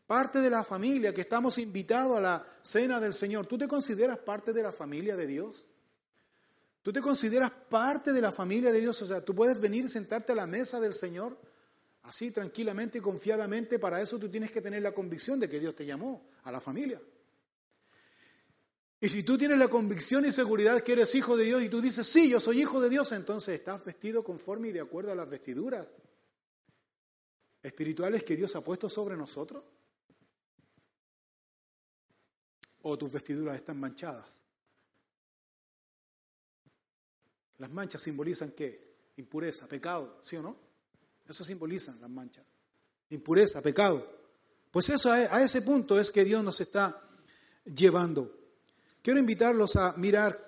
Parte 0.07 0.41
de 0.41 0.51
la 0.51 0.65
familia 0.65 1.15
que 1.15 1.21
estamos 1.21 1.59
invitados 1.59 2.19
a 2.19 2.21
la 2.21 2.47
cena 2.63 2.99
del 2.99 3.15
Señor. 3.15 3.47
¿Tú 3.47 3.57
te 3.57 3.69
consideras 3.69 4.19
parte 4.19 4.53
de 4.53 4.63
la 4.63 4.73
familia 4.73 5.15
de 5.17 5.27
Dios? 5.27 5.65
¿Tú 6.83 6.93
te 6.93 7.01
consideras 7.01 7.51
parte 7.51 8.13
de 8.13 8.21
la 8.21 8.33
familia 8.33 8.73
de 8.73 8.81
Dios? 8.81 9.01
O 9.03 9.07
sea, 9.07 9.25
tú 9.25 9.35
puedes 9.35 9.61
venir 9.61 9.85
y 9.85 9.89
sentarte 9.89 10.33
a 10.33 10.35
la 10.35 10.47
mesa 10.47 10.81
del 10.81 10.95
Señor 10.95 11.39
así 12.03 12.31
tranquilamente 12.31 12.99
y 12.99 13.01
confiadamente. 13.01 13.79
Para 13.79 14.03
eso 14.03 14.19
tú 14.19 14.29
tienes 14.29 14.51
que 14.51 14.61
tener 14.61 14.83
la 14.83 14.93
convicción 14.93 15.39
de 15.39 15.49
que 15.49 15.61
Dios 15.61 15.75
te 15.75 15.87
llamó 15.87 16.29
a 16.43 16.53
la 16.53 16.61
familia. 16.61 17.01
Y 19.05 19.11
si 19.11 19.23
tú 19.23 19.37
tienes 19.37 19.59
la 19.59 19.69
convicción 19.69 20.25
y 20.25 20.33
seguridad 20.33 20.81
que 20.81 20.93
eres 20.93 21.15
hijo 21.15 21.37
de 21.37 21.45
Dios 21.45 21.63
y 21.63 21.69
tú 21.69 21.83
dices, 21.83 22.07
sí, 22.07 22.31
yo 22.31 22.41
soy 22.41 22.63
hijo 22.63 22.81
de 22.81 22.89
Dios, 22.89 23.13
entonces 23.13 23.57
estás 23.57 23.85
vestido 23.85 24.25
conforme 24.25 24.69
y 24.69 24.73
de 24.73 24.81
acuerdo 24.81 25.13
a 25.13 25.15
las 25.15 25.29
vestiduras 25.29 25.87
espirituales 27.63 28.25
que 28.25 28.35
Dios 28.35 28.57
ha 28.57 28.63
puesto 28.63 28.89
sobre 28.89 29.15
nosotros? 29.15 29.63
¿O 32.81 32.97
tus 32.97 33.13
vestiduras 33.13 33.57
están 33.57 33.79
manchadas? 33.79 34.41
Las 37.59 37.71
manchas 37.71 38.01
simbolizan 38.01 38.53
qué? 38.53 39.11
Impureza, 39.19 39.67
pecado, 39.67 40.17
¿sí 40.23 40.37
o 40.37 40.43
no? 40.43 40.57
Eso 41.29 41.45
simbolizan 41.45 42.01
las 42.01 42.09
manchas. 42.09 42.47
Impureza, 43.11 43.61
pecado. 43.61 44.03
Pues 44.71 44.89
eso 44.89 45.13
a 45.13 45.43
ese 45.43 45.61
punto 45.61 46.01
es 46.01 46.11
que 46.11 46.25
Dios 46.25 46.43
nos 46.43 46.59
está 46.63 47.07
llevando. 47.67 48.44
Quiero 49.05 49.21
invitarlos 49.21 49.77
a 49.77 49.93
mirar 49.99 50.41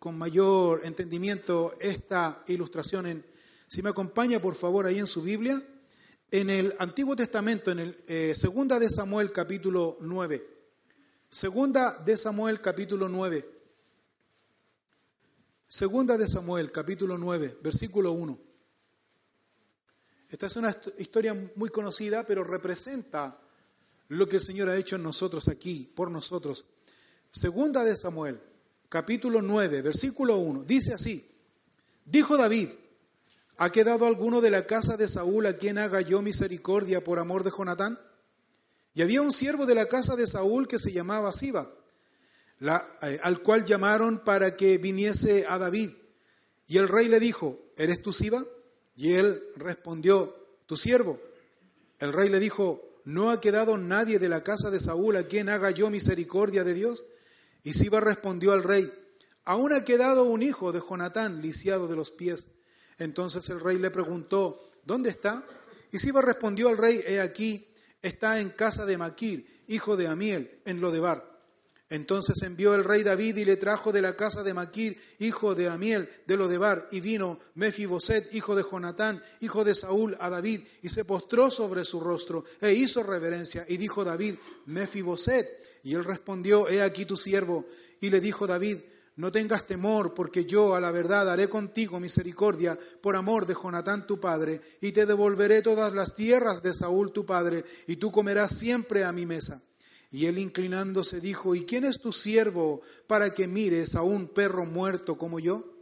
con 0.00 0.18
mayor 0.18 0.80
entendimiento 0.82 1.76
esta 1.78 2.42
ilustración. 2.48 3.06
En, 3.06 3.24
si 3.68 3.82
me 3.82 3.90
acompaña, 3.90 4.42
por 4.42 4.56
favor, 4.56 4.84
ahí 4.84 4.98
en 4.98 5.06
su 5.06 5.22
Biblia, 5.22 5.62
en 6.28 6.50
el 6.50 6.74
Antiguo 6.80 7.14
Testamento, 7.14 7.70
en 7.70 7.78
el 7.78 8.04
eh, 8.08 8.34
Segunda 8.34 8.80
de 8.80 8.90
Samuel, 8.90 9.30
capítulo 9.30 9.96
9. 10.00 10.44
Segunda 11.30 11.96
de 12.04 12.16
Samuel, 12.16 12.60
capítulo 12.60 13.08
9. 13.08 13.48
Segunda 15.68 16.18
de 16.18 16.28
Samuel, 16.28 16.72
capítulo 16.72 17.16
9, 17.16 17.58
versículo 17.62 18.10
1. 18.10 18.40
Esta 20.30 20.46
es 20.46 20.56
una 20.56 20.76
historia 20.98 21.52
muy 21.54 21.68
conocida, 21.68 22.26
pero 22.26 22.42
representa 22.42 23.40
lo 24.08 24.28
que 24.28 24.38
el 24.38 24.42
Señor 24.42 24.68
ha 24.68 24.76
hecho 24.76 24.96
en 24.96 25.04
nosotros 25.04 25.46
aquí, 25.46 25.92
por 25.94 26.10
nosotros. 26.10 26.64
Segunda 27.30 27.84
de 27.84 27.96
Samuel, 27.96 28.40
capítulo 28.88 29.42
9, 29.42 29.82
versículo 29.82 30.38
1, 30.38 30.64
dice 30.64 30.94
así, 30.94 31.30
dijo 32.04 32.36
David, 32.36 32.68
¿ha 33.58 33.70
quedado 33.70 34.06
alguno 34.06 34.40
de 34.40 34.50
la 34.50 34.66
casa 34.66 34.96
de 34.96 35.08
Saúl 35.08 35.46
a 35.46 35.54
quien 35.54 35.78
haga 35.78 36.00
yo 36.00 36.22
misericordia 36.22 37.02
por 37.02 37.18
amor 37.18 37.44
de 37.44 37.50
Jonatán? 37.50 37.98
Y 38.94 39.02
había 39.02 39.22
un 39.22 39.32
siervo 39.32 39.66
de 39.66 39.74
la 39.74 39.86
casa 39.86 40.16
de 40.16 40.26
Saúl 40.26 40.66
que 40.66 40.78
se 40.78 40.92
llamaba 40.92 41.32
Siba, 41.32 41.70
eh, 42.60 43.20
al 43.22 43.42
cual 43.42 43.64
llamaron 43.64 44.18
para 44.24 44.56
que 44.56 44.78
viniese 44.78 45.46
a 45.46 45.58
David. 45.58 45.90
Y 46.66 46.78
el 46.78 46.88
rey 46.88 47.08
le 47.08 47.20
dijo, 47.20 47.58
¿eres 47.76 48.02
tú 48.02 48.12
Siba? 48.12 48.44
Y 48.96 49.12
él 49.12 49.42
respondió, 49.56 50.34
tu 50.68 50.76
siervo. 50.76 51.18
El 51.98 52.12
rey 52.12 52.28
le 52.28 52.38
dijo, 52.38 53.00
¿no 53.04 53.30
ha 53.30 53.40
quedado 53.40 53.78
nadie 53.78 54.18
de 54.18 54.28
la 54.28 54.44
casa 54.44 54.70
de 54.70 54.80
Saúl 54.80 55.16
a 55.16 55.24
quien 55.24 55.48
haga 55.48 55.70
yo 55.70 55.90
misericordia 55.90 56.62
de 56.62 56.74
Dios? 56.74 57.04
Y 57.68 57.74
Siba 57.74 58.00
respondió 58.00 58.54
al 58.54 58.62
rey, 58.62 58.90
aún 59.44 59.74
ha 59.74 59.84
quedado 59.84 60.24
un 60.24 60.42
hijo 60.42 60.72
de 60.72 60.80
Jonatán 60.80 61.42
lisiado 61.42 61.86
de 61.86 61.96
los 61.96 62.10
pies. 62.10 62.46
Entonces 62.96 63.46
el 63.50 63.60
rey 63.60 63.76
le 63.76 63.90
preguntó, 63.90 64.70
¿dónde 64.86 65.10
está? 65.10 65.44
Y 65.92 65.98
Siba 65.98 66.22
respondió 66.22 66.70
al 66.70 66.78
rey, 66.78 67.02
he 67.06 67.20
aquí, 67.20 67.68
está 68.00 68.40
en 68.40 68.48
casa 68.48 68.86
de 68.86 68.96
Maquir, 68.96 69.64
hijo 69.66 69.98
de 69.98 70.06
Amiel, 70.06 70.62
en 70.64 70.80
Lodebar. 70.80 71.28
Entonces 71.90 72.40
envió 72.42 72.74
el 72.74 72.84
rey 72.84 73.02
David 73.02 73.36
y 73.36 73.44
le 73.44 73.58
trajo 73.58 73.92
de 73.92 74.00
la 74.00 74.16
casa 74.16 74.42
de 74.42 74.54
Maquir, 74.54 74.98
hijo 75.18 75.54
de 75.54 75.68
Amiel, 75.68 76.08
de 76.26 76.38
Lodebar, 76.38 76.88
y 76.90 77.00
vino 77.00 77.38
Mefiboset, 77.54 78.34
hijo 78.34 78.56
de 78.56 78.62
Jonatán, 78.62 79.22
hijo 79.40 79.62
de 79.62 79.74
Saúl, 79.74 80.16
a 80.20 80.30
David, 80.30 80.62
y 80.80 80.88
se 80.88 81.04
postró 81.04 81.50
sobre 81.50 81.84
su 81.84 82.00
rostro, 82.00 82.46
e 82.62 82.72
hizo 82.72 83.02
reverencia, 83.02 83.66
y 83.68 83.76
dijo 83.76 84.06
David, 84.06 84.36
Mefiboset, 84.64 85.67
y 85.88 85.94
él 85.94 86.04
respondió, 86.04 86.68
He 86.68 86.82
aquí 86.82 87.06
tu 87.06 87.16
siervo. 87.16 87.64
Y 88.02 88.10
le 88.10 88.20
dijo 88.20 88.46
David, 88.46 88.76
No 89.16 89.32
tengas 89.32 89.66
temor, 89.66 90.12
porque 90.12 90.44
yo 90.44 90.74
a 90.74 90.80
la 90.80 90.90
verdad 90.90 91.30
haré 91.30 91.48
contigo 91.48 91.98
misericordia 91.98 92.78
por 93.00 93.16
amor 93.16 93.46
de 93.46 93.54
Jonatán 93.54 94.06
tu 94.06 94.20
padre, 94.20 94.60
y 94.82 94.92
te 94.92 95.06
devolveré 95.06 95.62
todas 95.62 95.94
las 95.94 96.14
tierras 96.14 96.62
de 96.62 96.74
Saúl 96.74 97.10
tu 97.10 97.24
padre, 97.24 97.64
y 97.86 97.96
tú 97.96 98.12
comerás 98.12 98.58
siempre 98.58 99.02
a 99.02 99.12
mi 99.12 99.24
mesa. 99.24 99.62
Y 100.10 100.26
él 100.26 100.36
inclinándose 100.36 101.22
dijo, 101.22 101.54
¿y 101.54 101.64
quién 101.64 101.86
es 101.86 102.00
tu 102.00 102.12
siervo 102.12 102.82
para 103.06 103.32
que 103.32 103.46
mires 103.46 103.94
a 103.94 104.02
un 104.02 104.28
perro 104.28 104.66
muerto 104.66 105.16
como 105.16 105.40
yo? 105.40 105.72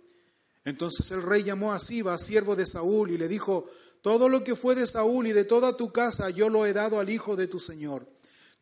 Entonces 0.64 1.11
el 1.11 1.25
rey 1.25 1.42
llamó 1.42 1.73
a 1.73 1.81
Siba, 1.81 2.16
siervo 2.16 2.55
de 2.55 2.69
Saúl, 2.69 3.11
y 3.11 3.19
le 3.19 3.27
dijo, 3.27 3.69
todo 4.03 4.29
lo 4.29 4.45
que 4.45 4.55
fue 4.55 4.77
de 4.77 4.87
Saúl 4.87 5.27
y 5.27 5.33
de 5.33 5.45
toda 5.45 5.77
tu 5.77 5.90
casa 5.90 6.31
yo 6.31 6.49
lo 6.49 6.64
he 6.64 6.73
dado 6.73 7.01
al 7.01 7.11
hijo 7.11 7.35
de 7.35 7.49
tu 7.49 7.59
señor. 7.59 8.07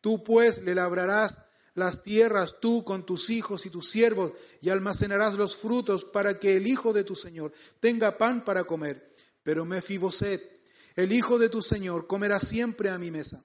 Tú 0.05 0.23
pues 0.23 0.63
le 0.65 0.75
labrarás 0.75 1.39
las 1.77 2.03
tierras 2.03 2.57
tú 2.61 2.85
con 2.85 3.07
tus 3.07 3.31
hijos 3.31 3.65
y 3.65 3.71
tus 3.71 3.89
siervos 3.89 4.33
y 4.61 4.69
almacenarás 4.69 5.33
los 5.33 5.57
frutos 5.57 6.05
para 6.05 6.39
que 6.39 6.59
el 6.59 6.67
hijo 6.67 6.93
de 6.93 7.05
tu 7.05 7.17
Señor 7.17 7.55
tenga 7.81 8.19
pan 8.19 8.45
para 8.45 8.65
comer. 8.65 9.15
Pero 9.43 9.65
Mefiboset, 9.65 10.61
el 10.95 11.11
hijo 11.11 11.39
de 11.39 11.49
tu 11.49 11.63
Señor, 11.63 12.07
comerá 12.07 12.39
siempre 12.39 12.91
a 12.91 12.99
mi 12.99 13.11
mesa. 13.11 13.43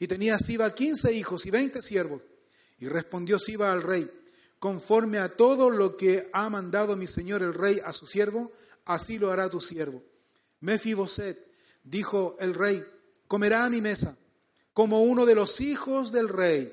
Y 0.00 0.08
tenía 0.08 0.36
Siba 0.40 0.74
quince 0.74 1.12
hijos 1.12 1.46
y 1.46 1.52
veinte 1.52 1.80
siervos. 1.80 2.22
Y 2.80 2.88
respondió 2.88 3.38
Siba 3.38 3.72
al 3.72 3.80
rey, 3.80 4.10
conforme 4.58 5.18
a 5.18 5.28
todo 5.28 5.70
lo 5.70 5.96
que 5.96 6.28
ha 6.32 6.50
mandado 6.50 6.96
mi 6.96 7.06
Señor 7.06 7.40
el 7.44 7.54
rey 7.54 7.80
a 7.84 7.92
su 7.92 8.08
siervo, 8.08 8.50
así 8.84 9.16
lo 9.16 9.30
hará 9.30 9.48
tu 9.48 9.60
siervo. 9.60 10.02
Mefiboset, 10.58 11.38
dijo 11.84 12.36
el 12.40 12.54
rey, 12.54 12.84
comerá 13.28 13.64
a 13.64 13.70
mi 13.70 13.80
mesa 13.80 14.16
como 14.72 15.02
uno 15.02 15.26
de 15.26 15.34
los 15.34 15.60
hijos 15.60 16.12
del 16.12 16.28
rey. 16.28 16.72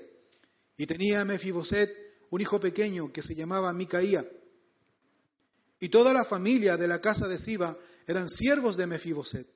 Y 0.77 0.85
tenía 0.85 1.25
Mefiboset 1.25 2.07
un 2.29 2.41
hijo 2.41 2.59
pequeño 2.59 3.11
que 3.11 3.23
se 3.23 3.35
llamaba 3.35 3.73
Micaía. 3.73 4.25
Y 5.79 5.89
toda 5.89 6.13
la 6.13 6.25
familia 6.25 6.77
de 6.77 6.87
la 6.87 7.01
casa 7.01 7.27
de 7.27 7.37
Siba 7.37 7.77
eran 8.05 8.29
siervos 8.29 8.77
de 8.77 8.87
Mefiboset. 8.87 9.47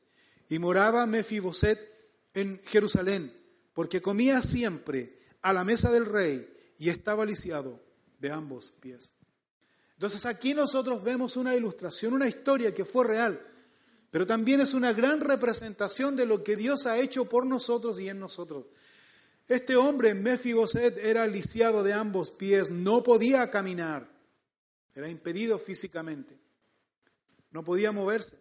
Y 0.49 0.59
moraba 0.59 1.05
Mefiboset 1.05 1.79
en 2.33 2.61
Jerusalén, 2.65 3.33
porque 3.73 4.01
comía 4.01 4.41
siempre 4.41 5.19
a 5.41 5.53
la 5.53 5.63
mesa 5.63 5.91
del 5.91 6.05
rey 6.05 6.47
y 6.77 6.89
estaba 6.89 7.25
lisiado 7.25 7.81
de 8.19 8.31
ambos 8.31 8.71
pies. 8.79 9.13
Entonces 9.93 10.25
aquí 10.25 10.53
nosotros 10.53 11.03
vemos 11.03 11.37
una 11.37 11.55
ilustración, 11.55 12.13
una 12.13 12.27
historia 12.27 12.73
que 12.73 12.85
fue 12.85 13.05
real 13.05 13.39
pero 14.11 14.27
también 14.27 14.59
es 14.59 14.73
una 14.73 14.91
gran 14.91 15.21
representación 15.21 16.17
de 16.17 16.25
lo 16.25 16.43
que 16.43 16.57
Dios 16.57 16.85
ha 16.85 16.99
hecho 16.99 17.25
por 17.25 17.45
nosotros 17.45 17.99
y 17.99 18.09
en 18.09 18.19
nosotros. 18.19 18.65
Este 19.47 19.77
hombre, 19.77 20.13
Mefiboset, 20.13 20.97
era 20.97 21.25
lisiado 21.27 21.81
de 21.81 21.93
ambos 21.93 22.29
pies, 22.29 22.69
no 22.69 23.03
podía 23.03 23.49
caminar, 23.49 24.07
era 24.93 25.09
impedido 25.09 25.57
físicamente, 25.57 26.37
no 27.51 27.63
podía 27.63 27.93
moverse. 27.93 28.37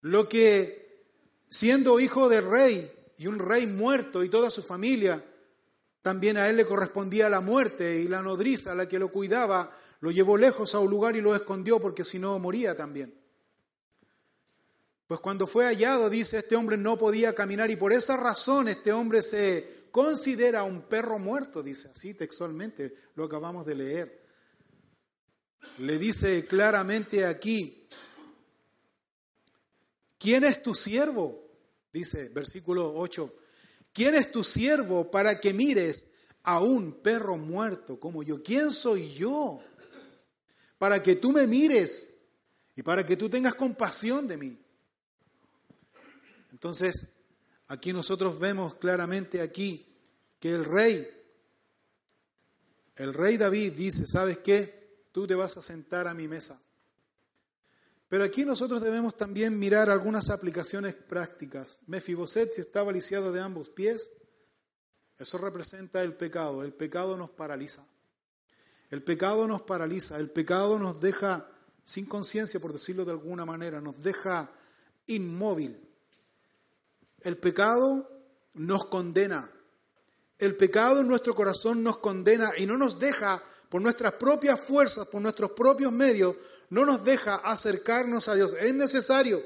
Lo 0.00 0.26
que, 0.28 1.04
siendo 1.48 2.00
hijo 2.00 2.30
de 2.30 2.40
rey 2.40 2.90
y 3.18 3.26
un 3.26 3.38
rey 3.38 3.66
muerto 3.66 4.24
y 4.24 4.30
toda 4.30 4.50
su 4.50 4.62
familia, 4.62 5.22
también 6.00 6.38
a 6.38 6.48
él 6.48 6.56
le 6.56 6.64
correspondía 6.64 7.28
la 7.28 7.40
muerte 7.40 8.00
y 8.00 8.08
la 8.08 8.22
nodriza, 8.22 8.74
la 8.74 8.88
que 8.88 8.98
lo 8.98 9.08
cuidaba, 9.08 9.70
lo 10.00 10.10
llevó 10.10 10.38
lejos 10.38 10.74
a 10.74 10.78
un 10.78 10.90
lugar 10.90 11.14
y 11.16 11.20
lo 11.20 11.34
escondió 11.34 11.78
porque 11.78 12.04
si 12.04 12.18
no 12.18 12.38
moría 12.38 12.74
también. 12.74 13.25
Pues 15.06 15.20
cuando 15.20 15.46
fue 15.46 15.66
hallado, 15.66 16.10
dice, 16.10 16.38
este 16.38 16.56
hombre 16.56 16.76
no 16.76 16.98
podía 16.98 17.34
caminar 17.34 17.70
y 17.70 17.76
por 17.76 17.92
esa 17.92 18.16
razón 18.16 18.66
este 18.66 18.92
hombre 18.92 19.22
se 19.22 19.86
considera 19.92 20.64
un 20.64 20.82
perro 20.82 21.18
muerto, 21.18 21.62
dice 21.62 21.88
así 21.88 22.14
textualmente, 22.14 22.92
lo 23.14 23.24
acabamos 23.24 23.64
de 23.64 23.74
leer. 23.76 24.26
Le 25.78 25.98
dice 25.98 26.44
claramente 26.46 27.24
aquí, 27.24 27.88
¿quién 30.18 30.42
es 30.42 30.62
tu 30.62 30.74
siervo? 30.74 31.50
Dice 31.92 32.28
versículo 32.30 32.92
8, 32.96 33.32
¿quién 33.92 34.16
es 34.16 34.32
tu 34.32 34.42
siervo 34.42 35.08
para 35.08 35.40
que 35.40 35.52
mires 35.52 36.06
a 36.42 36.60
un 36.60 37.00
perro 37.00 37.36
muerto 37.36 38.00
como 38.00 38.24
yo? 38.24 38.42
¿Quién 38.42 38.72
soy 38.72 39.12
yo 39.12 39.62
para 40.78 41.00
que 41.00 41.14
tú 41.14 41.30
me 41.30 41.46
mires 41.46 42.12
y 42.74 42.82
para 42.82 43.06
que 43.06 43.16
tú 43.16 43.30
tengas 43.30 43.54
compasión 43.54 44.26
de 44.26 44.36
mí? 44.36 44.65
Entonces, 46.56 47.06
aquí 47.68 47.92
nosotros 47.92 48.38
vemos 48.38 48.76
claramente 48.76 49.42
aquí 49.42 49.86
que 50.40 50.54
el 50.54 50.64
rey, 50.64 51.06
el 52.94 53.12
rey 53.12 53.36
David 53.36 53.74
dice, 53.74 54.06
¿sabes 54.06 54.38
qué? 54.38 55.04
Tú 55.12 55.26
te 55.26 55.34
vas 55.34 55.58
a 55.58 55.62
sentar 55.62 56.08
a 56.08 56.14
mi 56.14 56.26
mesa. 56.26 56.58
Pero 58.08 58.24
aquí 58.24 58.46
nosotros 58.46 58.80
debemos 58.80 59.18
también 59.18 59.58
mirar 59.58 59.90
algunas 59.90 60.30
aplicaciones 60.30 60.94
prácticas. 60.94 61.80
Mefiboset, 61.88 62.50
si 62.54 62.62
estaba 62.62 62.90
lisiado 62.90 63.32
de 63.32 63.42
ambos 63.42 63.68
pies, 63.68 64.10
eso 65.18 65.36
representa 65.36 66.02
el 66.02 66.14
pecado. 66.14 66.64
El 66.64 66.72
pecado 66.72 67.18
nos 67.18 67.28
paraliza. 67.28 67.86
El 68.88 69.02
pecado 69.02 69.46
nos 69.46 69.60
paraliza. 69.60 70.18
El 70.18 70.30
pecado 70.30 70.78
nos 70.78 71.02
deja 71.02 71.50
sin 71.84 72.06
conciencia, 72.06 72.60
por 72.60 72.72
decirlo 72.72 73.04
de 73.04 73.10
alguna 73.10 73.44
manera, 73.44 73.82
nos 73.82 74.02
deja 74.02 74.50
inmóvil. 75.06 75.85
El 77.26 77.38
pecado 77.38 78.08
nos 78.54 78.84
condena. 78.84 79.50
El 80.38 80.54
pecado 80.54 81.00
en 81.00 81.08
nuestro 81.08 81.34
corazón 81.34 81.82
nos 81.82 81.98
condena 81.98 82.52
y 82.56 82.66
no 82.66 82.76
nos 82.76 83.00
deja, 83.00 83.42
por 83.68 83.82
nuestras 83.82 84.12
propias 84.12 84.60
fuerzas, 84.60 85.08
por 85.08 85.20
nuestros 85.20 85.50
propios 85.50 85.90
medios, 85.90 86.36
no 86.70 86.86
nos 86.86 87.02
deja 87.02 87.34
acercarnos 87.34 88.28
a 88.28 88.36
Dios. 88.36 88.54
Es 88.54 88.72
necesario 88.72 89.42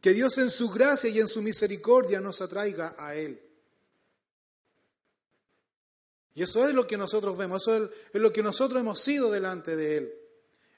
Que 0.00 0.12
Dios 0.12 0.36
en 0.38 0.50
su 0.50 0.70
gracia 0.70 1.08
y 1.08 1.20
en 1.20 1.28
su 1.28 1.40
misericordia 1.40 2.20
nos 2.20 2.40
atraiga 2.40 2.96
a 2.98 3.14
Él. 3.14 3.40
Y 6.34 6.42
eso 6.42 6.66
es 6.66 6.74
lo 6.74 6.84
que 6.84 6.96
nosotros 6.96 7.38
vemos, 7.38 7.62
eso 7.62 7.84
es 7.84 8.20
lo 8.20 8.32
que 8.32 8.42
nosotros 8.42 8.80
hemos 8.80 9.00
sido 9.00 9.30
delante 9.30 9.76
de 9.76 9.98
Él. 9.98 10.12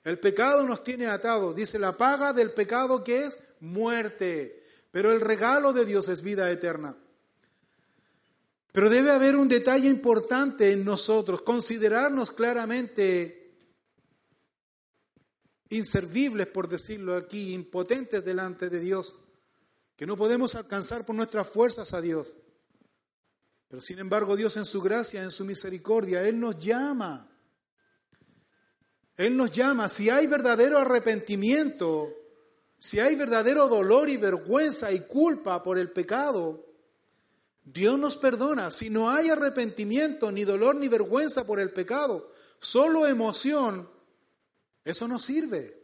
El 0.04 0.18
pecado 0.18 0.66
nos 0.66 0.84
tiene 0.84 1.06
atados. 1.06 1.56
Dice 1.56 1.78
la 1.78 1.96
paga 1.96 2.34
del 2.34 2.50
pecado 2.50 3.02
que 3.02 3.24
es 3.24 3.38
muerte, 3.60 4.65
pero 4.90 5.12
el 5.12 5.20
regalo 5.20 5.72
de 5.72 5.84
Dios 5.84 6.08
es 6.08 6.22
vida 6.22 6.50
eterna. 6.50 6.96
Pero 8.72 8.90
debe 8.90 9.10
haber 9.10 9.36
un 9.36 9.48
detalle 9.48 9.88
importante 9.88 10.72
en 10.72 10.84
nosotros, 10.84 11.42
considerarnos 11.42 12.30
claramente 12.30 13.54
inservibles, 15.70 16.46
por 16.46 16.68
decirlo 16.68 17.16
aquí, 17.16 17.54
impotentes 17.54 18.24
delante 18.24 18.68
de 18.68 18.80
Dios, 18.80 19.14
que 19.96 20.06
no 20.06 20.16
podemos 20.16 20.54
alcanzar 20.54 21.04
por 21.04 21.16
nuestras 21.16 21.48
fuerzas 21.48 21.92
a 21.94 22.00
Dios. 22.00 22.34
Pero 23.68 23.80
sin 23.80 23.98
embargo 23.98 24.36
Dios 24.36 24.56
en 24.56 24.64
su 24.64 24.80
gracia, 24.80 25.22
en 25.22 25.30
su 25.30 25.44
misericordia, 25.44 26.26
Él 26.26 26.38
nos 26.38 26.58
llama. 26.58 27.28
Él 29.16 29.36
nos 29.36 29.50
llama. 29.50 29.88
Si 29.88 30.10
hay 30.10 30.26
verdadero 30.26 30.78
arrepentimiento, 30.78 32.14
si 32.78 33.00
hay 33.00 33.14
verdadero 33.16 33.68
dolor 33.68 34.08
y 34.08 34.16
vergüenza 34.16 34.92
y 34.92 35.00
culpa 35.00 35.62
por 35.62 35.78
el 35.78 35.90
pecado, 35.90 36.66
Dios 37.64 37.98
nos 37.98 38.16
perdona. 38.16 38.70
Si 38.70 38.90
no 38.90 39.10
hay 39.10 39.28
arrepentimiento, 39.28 40.30
ni 40.30 40.44
dolor, 40.44 40.76
ni 40.76 40.88
vergüenza 40.88 41.46
por 41.46 41.58
el 41.58 41.72
pecado, 41.72 42.30
solo 42.60 43.06
emoción, 43.06 43.88
eso 44.84 45.08
no 45.08 45.18
sirve. 45.18 45.76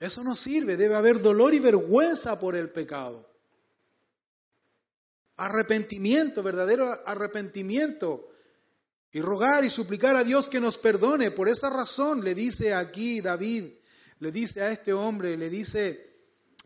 Eso 0.00 0.24
no 0.24 0.34
sirve. 0.34 0.76
Debe 0.76 0.96
haber 0.96 1.20
dolor 1.20 1.54
y 1.54 1.60
vergüenza 1.60 2.40
por 2.40 2.56
el 2.56 2.70
pecado. 2.70 3.30
Arrepentimiento, 5.36 6.42
verdadero 6.42 7.00
arrepentimiento. 7.06 8.28
Y 9.12 9.20
rogar 9.20 9.64
y 9.64 9.70
suplicar 9.70 10.16
a 10.16 10.24
Dios 10.24 10.48
que 10.48 10.58
nos 10.58 10.78
perdone. 10.78 11.30
Por 11.30 11.48
esa 11.48 11.68
razón 11.68 12.24
le 12.24 12.34
dice 12.34 12.74
aquí 12.74 13.20
David, 13.20 13.72
le 14.20 14.30
dice 14.30 14.62
a 14.62 14.70
este 14.70 14.92
hombre, 14.92 15.36
le 15.36 15.50
dice, 15.50 16.10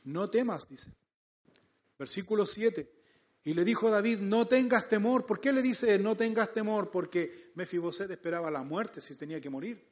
no 0.05 0.29
temas, 0.29 0.69
dice. 0.69 0.91
Versículo 1.99 2.47
7. 2.47 2.91
Y 3.45 3.55
le 3.55 3.65
dijo 3.65 3.91
David, 3.91 4.19
no 4.21 4.47
tengas 4.47 4.89
temor. 4.89 5.25
¿Por 5.25 5.41
qué 5.41 5.53
le 5.53 5.63
dice 5.63 5.99
no 5.99 6.17
tengas 6.17 6.53
temor? 6.53 6.91
Porque 6.91 7.53
Mefiboset 7.55 8.11
esperaba 8.11 8.51
la 8.51 8.63
muerte 8.63 9.01
si 9.01 9.15
tenía 9.15 9.41
que 9.41 9.51
morir. 9.51 9.87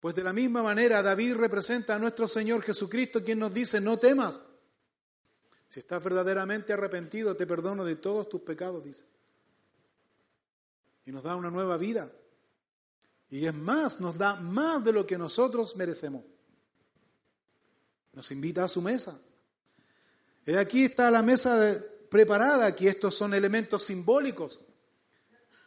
Pues 0.00 0.14
de 0.14 0.24
la 0.24 0.32
misma 0.32 0.62
manera 0.62 1.02
David 1.02 1.36
representa 1.36 1.94
a 1.94 1.98
nuestro 1.98 2.26
Señor 2.26 2.62
Jesucristo, 2.62 3.22
quien 3.22 3.38
nos 3.38 3.54
dice, 3.54 3.80
no 3.80 3.98
temas. 3.98 4.40
Si 5.68 5.80
estás 5.80 6.02
verdaderamente 6.02 6.72
arrepentido, 6.72 7.36
te 7.36 7.46
perdono 7.46 7.84
de 7.84 7.96
todos 7.96 8.28
tus 8.28 8.40
pecados, 8.42 8.84
dice. 8.84 9.04
Y 11.06 11.12
nos 11.12 11.22
da 11.22 11.36
una 11.36 11.50
nueva 11.50 11.76
vida. 11.76 12.10
Y 13.34 13.48
es 13.48 13.54
más, 13.54 14.00
nos 14.00 14.16
da 14.16 14.36
más 14.36 14.84
de 14.84 14.92
lo 14.92 15.04
que 15.04 15.18
nosotros 15.18 15.74
merecemos. 15.74 16.22
Nos 18.12 18.30
invita 18.30 18.62
a 18.62 18.68
su 18.68 18.80
mesa. 18.80 19.18
Y 20.46 20.54
aquí 20.54 20.84
está 20.84 21.10
la 21.10 21.20
mesa 21.20 21.76
preparada, 22.08 22.64
aquí 22.64 22.86
estos 22.86 23.16
son 23.16 23.34
elementos 23.34 23.82
simbólicos 23.82 24.60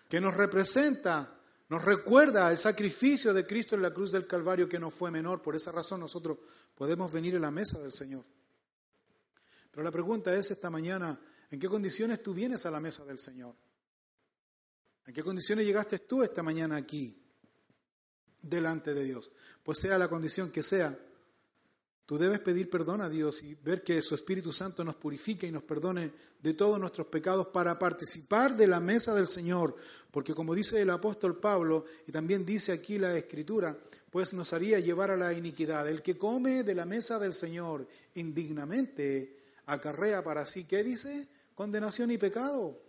que 0.07 0.21
nos 0.21 0.37
representa, 0.37 1.29
nos 1.67 1.83
recuerda 1.83 2.49
el 2.51 2.57
sacrificio 2.57 3.33
de 3.33 3.45
Cristo 3.45 3.75
en 3.75 3.81
la 3.81 3.93
cruz 3.93 4.13
del 4.13 4.27
Calvario 4.27 4.69
que 4.69 4.79
no 4.79 4.89
fue 4.89 5.11
menor. 5.11 5.41
Por 5.41 5.53
esa 5.53 5.73
razón 5.73 5.99
nosotros 5.99 6.37
podemos 6.73 7.11
venir 7.11 7.35
a 7.35 7.39
la 7.39 7.51
mesa 7.51 7.81
del 7.81 7.91
Señor. 7.91 8.23
Pero 9.71 9.83
la 9.83 9.91
pregunta 9.91 10.33
es 10.33 10.51
esta 10.51 10.69
mañana, 10.69 11.19
¿en 11.51 11.59
qué 11.59 11.67
condiciones 11.67 12.23
tú 12.23 12.33
vienes 12.33 12.65
a 12.65 12.71
la 12.71 12.79
mesa 12.79 13.03
del 13.03 13.19
Señor? 13.19 13.53
¿En 15.05 15.13
qué 15.13 15.21
condiciones 15.21 15.65
llegaste 15.65 15.99
tú 15.99 16.23
esta 16.23 16.41
mañana 16.41 16.77
aquí, 16.77 17.26
delante 18.41 18.93
de 18.93 19.03
Dios? 19.03 19.31
Pues 19.63 19.79
sea 19.79 19.97
la 19.97 20.07
condición 20.07 20.51
que 20.51 20.63
sea, 20.63 20.97
tú 22.05 22.17
debes 22.17 22.39
pedir 22.39 22.69
perdón 22.69 23.01
a 23.01 23.09
Dios 23.09 23.43
y 23.43 23.55
ver 23.55 23.83
que 23.83 24.01
su 24.01 24.15
Espíritu 24.15 24.53
Santo 24.53 24.83
nos 24.83 24.95
purifique 24.95 25.47
y 25.47 25.51
nos 25.51 25.63
perdone 25.63 26.11
de 26.41 26.53
todos 26.53 26.79
nuestros 26.79 27.07
pecados 27.07 27.47
para 27.47 27.77
participar 27.77 28.55
de 28.55 28.67
la 28.67 28.79
mesa 28.79 29.13
del 29.13 29.27
Señor. 29.27 29.75
Porque 30.11 30.33
como 30.33 30.55
dice 30.55 30.81
el 30.81 30.89
apóstol 30.89 31.39
Pablo, 31.39 31.85
y 32.07 32.11
también 32.11 32.45
dice 32.45 32.71
aquí 32.71 32.97
la 32.97 33.15
Escritura, 33.17 33.77
pues 34.09 34.33
nos 34.33 34.53
haría 34.53 34.79
llevar 34.79 35.11
a 35.11 35.17
la 35.17 35.33
iniquidad. 35.33 35.87
El 35.87 36.01
que 36.01 36.17
come 36.17 36.63
de 36.63 36.75
la 36.75 36.85
mesa 36.85 37.19
del 37.19 37.33
Señor 37.33 37.87
indignamente, 38.15 39.37
acarrea 39.65 40.23
para 40.23 40.45
sí, 40.47 40.65
¿qué 40.65 40.83
dice? 40.83 41.27
Condenación 41.53 42.11
y 42.11 42.17
pecado. 42.17 42.81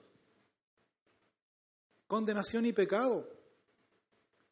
Condenación 2.06 2.66
y 2.66 2.72
pecado. 2.72 3.37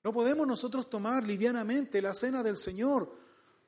No 0.07 0.13
podemos 0.13 0.47
nosotros 0.47 0.89
tomar 0.89 1.25
livianamente 1.25 2.01
la 2.01 2.15
cena 2.15 2.45
del 2.45 2.59
Señor 2.59 3.13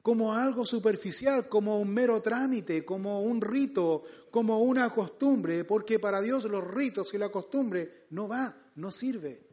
como 0.00 0.32
algo 0.32 0.64
superficial, 0.64 1.48
como 1.48 1.80
un 1.80 1.92
mero 1.92 2.22
trámite, 2.22 2.84
como 2.84 3.22
un 3.22 3.40
rito, 3.40 4.04
como 4.30 4.60
una 4.60 4.88
costumbre, 4.90 5.64
porque 5.64 5.98
para 5.98 6.20
Dios 6.20 6.44
los 6.44 6.64
ritos 6.64 7.12
y 7.12 7.18
la 7.18 7.28
costumbre 7.28 8.06
no 8.10 8.28
va, 8.28 8.56
no 8.76 8.92
sirve. 8.92 9.48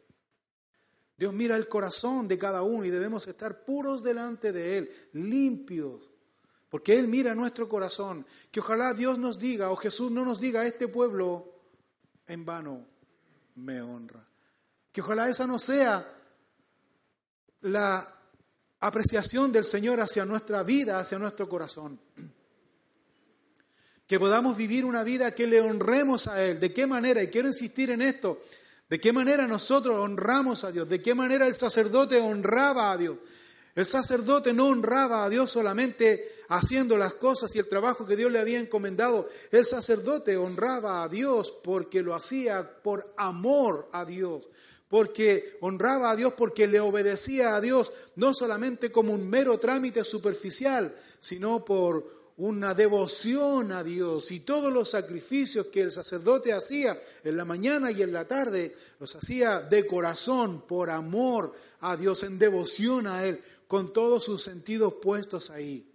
Dios 1.18 1.34
mira 1.34 1.56
el 1.56 1.66
corazón 1.66 2.28
de 2.28 2.38
cada 2.38 2.62
uno 2.62 2.84
y 2.84 2.90
debemos 2.90 3.26
estar 3.26 3.64
puros 3.64 4.04
delante 4.04 4.52
de 4.52 4.78
Él, 4.78 4.90
limpios, 5.14 6.08
porque 6.68 6.96
Él 6.96 7.08
mira 7.08 7.34
nuestro 7.34 7.68
corazón. 7.68 8.24
Que 8.52 8.60
ojalá 8.60 8.94
Dios 8.94 9.18
nos 9.18 9.40
diga, 9.40 9.72
o 9.72 9.76
Jesús 9.76 10.12
no 10.12 10.24
nos 10.24 10.38
diga, 10.38 10.64
este 10.64 10.86
pueblo 10.86 11.52
en 12.28 12.44
vano 12.44 12.86
me 13.56 13.82
honra. 13.82 14.24
Que 14.92 15.00
ojalá 15.00 15.28
esa 15.28 15.48
no 15.48 15.58
sea 15.58 16.12
la 17.62 18.16
apreciación 18.80 19.52
del 19.52 19.64
Señor 19.64 20.00
hacia 20.00 20.24
nuestra 20.24 20.62
vida, 20.62 20.98
hacia 20.98 21.18
nuestro 21.18 21.48
corazón. 21.48 21.98
Que 24.06 24.20
podamos 24.20 24.56
vivir 24.56 24.84
una 24.84 25.02
vida 25.02 25.34
que 25.34 25.46
le 25.46 25.60
honremos 25.60 26.28
a 26.28 26.44
Él. 26.44 26.60
¿De 26.60 26.72
qué 26.72 26.86
manera? 26.86 27.22
Y 27.22 27.28
quiero 27.28 27.48
insistir 27.48 27.90
en 27.90 28.02
esto. 28.02 28.40
¿De 28.88 29.00
qué 29.00 29.12
manera 29.12 29.48
nosotros 29.48 29.98
honramos 29.98 30.62
a 30.62 30.70
Dios? 30.70 30.88
¿De 30.88 31.02
qué 31.02 31.14
manera 31.14 31.46
el 31.46 31.54
sacerdote 31.54 32.20
honraba 32.20 32.92
a 32.92 32.96
Dios? 32.96 33.16
El 33.74 33.84
sacerdote 33.84 34.54
no 34.54 34.68
honraba 34.68 35.24
a 35.24 35.28
Dios 35.28 35.50
solamente 35.50 36.32
haciendo 36.48 36.96
las 36.96 37.14
cosas 37.14 37.54
y 37.54 37.58
el 37.58 37.68
trabajo 37.68 38.06
que 38.06 38.16
Dios 38.16 38.32
le 38.32 38.38
había 38.38 38.58
encomendado. 38.58 39.28
El 39.50 39.66
sacerdote 39.66 40.36
honraba 40.38 41.02
a 41.02 41.08
Dios 41.08 41.52
porque 41.62 42.02
lo 42.02 42.14
hacía 42.14 42.80
por 42.82 43.12
amor 43.18 43.88
a 43.92 44.06
Dios, 44.06 44.44
porque 44.88 45.58
honraba 45.60 46.10
a 46.10 46.16
Dios 46.16 46.34
porque 46.34 46.66
le 46.66 46.80
obedecía 46.80 47.56
a 47.56 47.60
Dios, 47.60 47.92
no 48.16 48.34
solamente 48.34 48.92
como 48.92 49.12
un 49.12 49.28
mero 49.28 49.58
trámite 49.58 50.04
superficial, 50.04 50.94
sino 51.18 51.64
por 51.64 52.16
una 52.38 52.74
devoción 52.74 53.72
a 53.72 53.82
Dios 53.82 54.30
y 54.30 54.40
todos 54.40 54.72
los 54.72 54.90
sacrificios 54.90 55.66
que 55.66 55.80
el 55.80 55.92
sacerdote 55.92 56.52
hacía 56.52 57.00
en 57.24 57.36
la 57.36 57.46
mañana 57.46 57.90
y 57.90 58.02
en 58.02 58.12
la 58.12 58.26
tarde, 58.26 58.74
los 59.00 59.16
hacía 59.16 59.60
de 59.60 59.86
corazón, 59.86 60.62
por 60.66 60.90
amor 60.90 61.54
a 61.80 61.96
Dios, 61.96 62.22
en 62.24 62.38
devoción 62.38 63.06
a 63.06 63.24
Él 63.24 63.40
con 63.66 63.92
todos 63.92 64.24
sus 64.24 64.42
sentidos 64.42 64.94
puestos 65.02 65.50
ahí. 65.50 65.90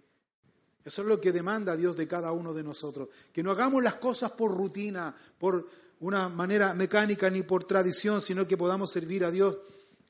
Eso 0.84 1.02
es 1.02 1.08
lo 1.08 1.20
que 1.20 1.30
demanda 1.30 1.76
Dios 1.76 1.96
de 1.96 2.08
cada 2.08 2.32
uno 2.32 2.52
de 2.52 2.64
nosotros. 2.64 3.08
Que 3.32 3.42
no 3.42 3.52
hagamos 3.52 3.82
las 3.82 3.94
cosas 3.94 4.32
por 4.32 4.52
rutina, 4.52 5.14
por 5.38 5.68
una 6.02 6.28
manera 6.28 6.74
mecánica 6.74 7.30
ni 7.30 7.42
por 7.42 7.64
tradición, 7.64 8.20
sino 8.20 8.46
que 8.46 8.56
podamos 8.56 8.90
servir 8.90 9.24
a 9.24 9.30
Dios 9.30 9.56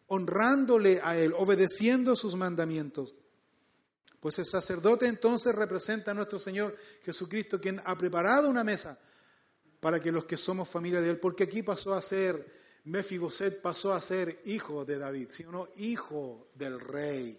honrándole 0.06 1.00
a 1.02 1.16
Él, 1.16 1.34
obedeciendo 1.36 2.16
sus 2.16 2.34
mandamientos. 2.34 3.14
Pues 4.18 4.38
el 4.38 4.46
sacerdote 4.46 5.06
entonces 5.06 5.54
representa 5.54 6.10
a 6.10 6.14
nuestro 6.14 6.38
Señor 6.38 6.74
Jesucristo, 7.02 7.60
quien 7.60 7.80
ha 7.84 7.96
preparado 7.96 8.48
una 8.48 8.64
mesa 8.64 8.98
para 9.80 10.00
que 10.00 10.12
los 10.12 10.24
que 10.24 10.38
somos 10.38 10.68
familia 10.68 11.00
de 11.00 11.10
Él, 11.10 11.18
porque 11.18 11.44
aquí 11.44 11.62
pasó 11.62 11.92
a 11.92 12.00
ser, 12.00 12.46
Mefiboset 12.84 13.60
pasó 13.60 13.92
a 13.92 14.00
ser 14.00 14.40
hijo 14.46 14.86
de 14.86 14.98
David, 14.98 15.28
sino 15.28 15.68
hijo 15.76 16.48
del 16.54 16.80
rey. 16.80 17.38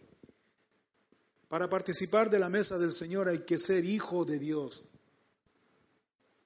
Para 1.47 1.69
participar 1.69 2.29
de 2.29 2.39
la 2.39 2.49
mesa 2.49 2.77
del 2.77 2.93
Señor 2.93 3.29
hay 3.29 3.39
que 3.39 3.57
ser 3.57 3.83
hijo 3.83 4.25
de 4.25 4.37
Dios. 4.37 4.83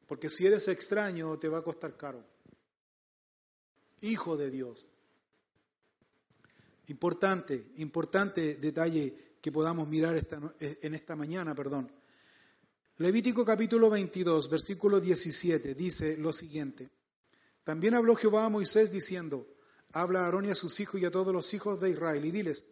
Porque 0.07 0.29
si 0.29 0.47
eres 0.47 0.67
extraño 0.67 1.37
te 1.37 1.49
va 1.49 1.59
a 1.59 1.63
costar 1.63 1.95
caro. 1.97 2.23
Hijo 4.01 4.37
de 4.37 4.49
Dios. 4.49 4.87
Importante, 6.87 7.71
importante 7.77 8.55
detalle 8.55 9.35
que 9.41 9.51
podamos 9.51 9.87
mirar 9.87 10.15
esta, 10.15 10.39
en 10.59 10.93
esta 10.93 11.15
mañana, 11.15 11.53
perdón. 11.53 11.91
Levítico 12.97 13.45
capítulo 13.45 13.89
22, 13.89 14.49
versículo 14.49 14.99
17, 14.99 15.75
dice 15.75 16.17
lo 16.17 16.33
siguiente. 16.33 16.89
También 17.63 17.93
habló 17.93 18.15
Jehová 18.15 18.45
a 18.45 18.49
Moisés 18.49 18.91
diciendo, 18.91 19.45
habla 19.91 20.21
a 20.21 20.25
Aarón 20.25 20.45
y 20.45 20.49
a 20.49 20.55
sus 20.55 20.79
hijos 20.79 21.01
y 21.01 21.05
a 21.05 21.11
todos 21.11 21.33
los 21.33 21.53
hijos 21.53 21.79
de 21.81 21.91
Israel 21.91 22.25
y 22.25 22.31
diles, 22.31 22.63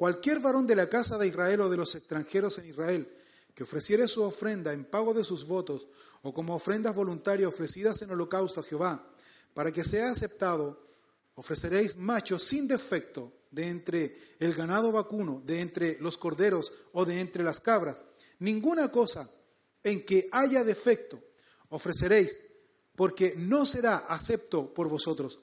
Cualquier 0.00 0.40
varón 0.40 0.66
de 0.66 0.74
la 0.74 0.88
casa 0.88 1.18
de 1.18 1.26
Israel 1.26 1.60
o 1.60 1.68
de 1.68 1.76
los 1.76 1.94
extranjeros 1.94 2.56
en 2.56 2.70
Israel 2.70 3.06
que 3.54 3.64
ofreciere 3.64 4.08
su 4.08 4.22
ofrenda 4.22 4.72
en 4.72 4.86
pago 4.86 5.12
de 5.12 5.24
sus 5.24 5.46
votos 5.46 5.88
o 6.22 6.34
como 6.34 6.54
ofrendas 6.54 6.94
voluntarias 6.94 7.48
ofrecidas 7.48 8.02
en 8.02 8.10
holocausto 8.10 8.60
a 8.60 8.64
Jehová, 8.64 9.06
para 9.54 9.72
que 9.72 9.84
sea 9.84 10.10
aceptado, 10.10 10.86
ofreceréis 11.34 11.96
machos 11.96 12.44
sin 12.44 12.68
defecto 12.68 13.32
de 13.50 13.68
entre 13.68 14.16
el 14.38 14.54
ganado 14.54 14.92
vacuno, 14.92 15.42
de 15.44 15.60
entre 15.60 15.98
los 16.00 16.16
corderos 16.18 16.72
o 16.92 17.04
de 17.04 17.20
entre 17.20 17.42
las 17.42 17.60
cabras. 17.60 17.96
Ninguna 18.38 18.90
cosa 18.90 19.28
en 19.82 20.04
que 20.04 20.28
haya 20.32 20.64
defecto 20.64 21.20
ofreceréis, 21.70 22.36
porque 22.94 23.34
no 23.36 23.64
será 23.64 23.96
acepto 23.96 24.72
por 24.74 24.88
vosotros. 24.88 25.40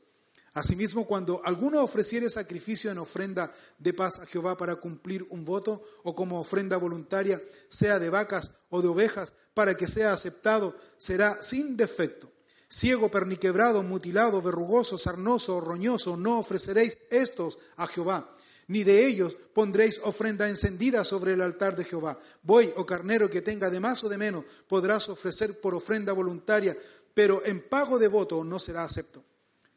Asimismo, 0.57 1.05
cuando 1.05 1.39
alguno 1.45 1.83
ofreciere 1.83 2.31
sacrificio 2.31 2.89
en 2.89 2.97
ofrenda 2.97 3.53
de 3.77 3.93
paz 3.93 4.17
a 4.17 4.25
Jehová 4.25 4.57
para 4.57 4.77
cumplir 4.77 5.23
un 5.29 5.45
voto 5.45 5.83
o 6.01 6.15
como 6.15 6.39
ofrenda 6.39 6.77
voluntaria, 6.77 7.39
sea 7.69 7.99
de 7.99 8.09
vacas 8.09 8.49
o 8.71 8.81
de 8.81 8.87
ovejas, 8.87 9.33
para 9.53 9.77
que 9.77 9.87
sea 9.87 10.13
aceptado, 10.13 10.75
será 10.97 11.43
sin 11.43 11.77
defecto. 11.77 12.31
Ciego, 12.67 13.09
perniquebrado, 13.09 13.83
mutilado, 13.83 14.41
verrugoso, 14.41 14.97
sarnoso, 14.97 15.61
roñoso, 15.61 16.17
no 16.17 16.39
ofreceréis 16.39 16.97
estos 17.11 17.59
a 17.75 17.85
Jehová, 17.85 18.35
ni 18.65 18.83
de 18.83 19.05
ellos 19.05 19.37
pondréis 19.53 20.01
ofrenda 20.03 20.49
encendida 20.49 21.03
sobre 21.03 21.33
el 21.33 21.41
altar 21.41 21.75
de 21.75 21.85
Jehová. 21.85 22.17
Buey 22.41 22.73
o 22.77 22.83
carnero 22.83 23.29
que 23.29 23.43
tenga 23.43 23.69
de 23.69 23.79
más 23.79 24.03
o 24.03 24.09
de 24.09 24.17
menos 24.17 24.43
podrás 24.67 25.07
ofrecer 25.07 25.61
por 25.61 25.75
ofrenda 25.75 26.13
voluntaria, 26.13 26.75
pero 27.13 27.45
en 27.45 27.61
pago 27.61 27.99
de 27.99 28.07
voto 28.07 28.43
no 28.43 28.57
será 28.57 28.85
acepto. 28.85 29.23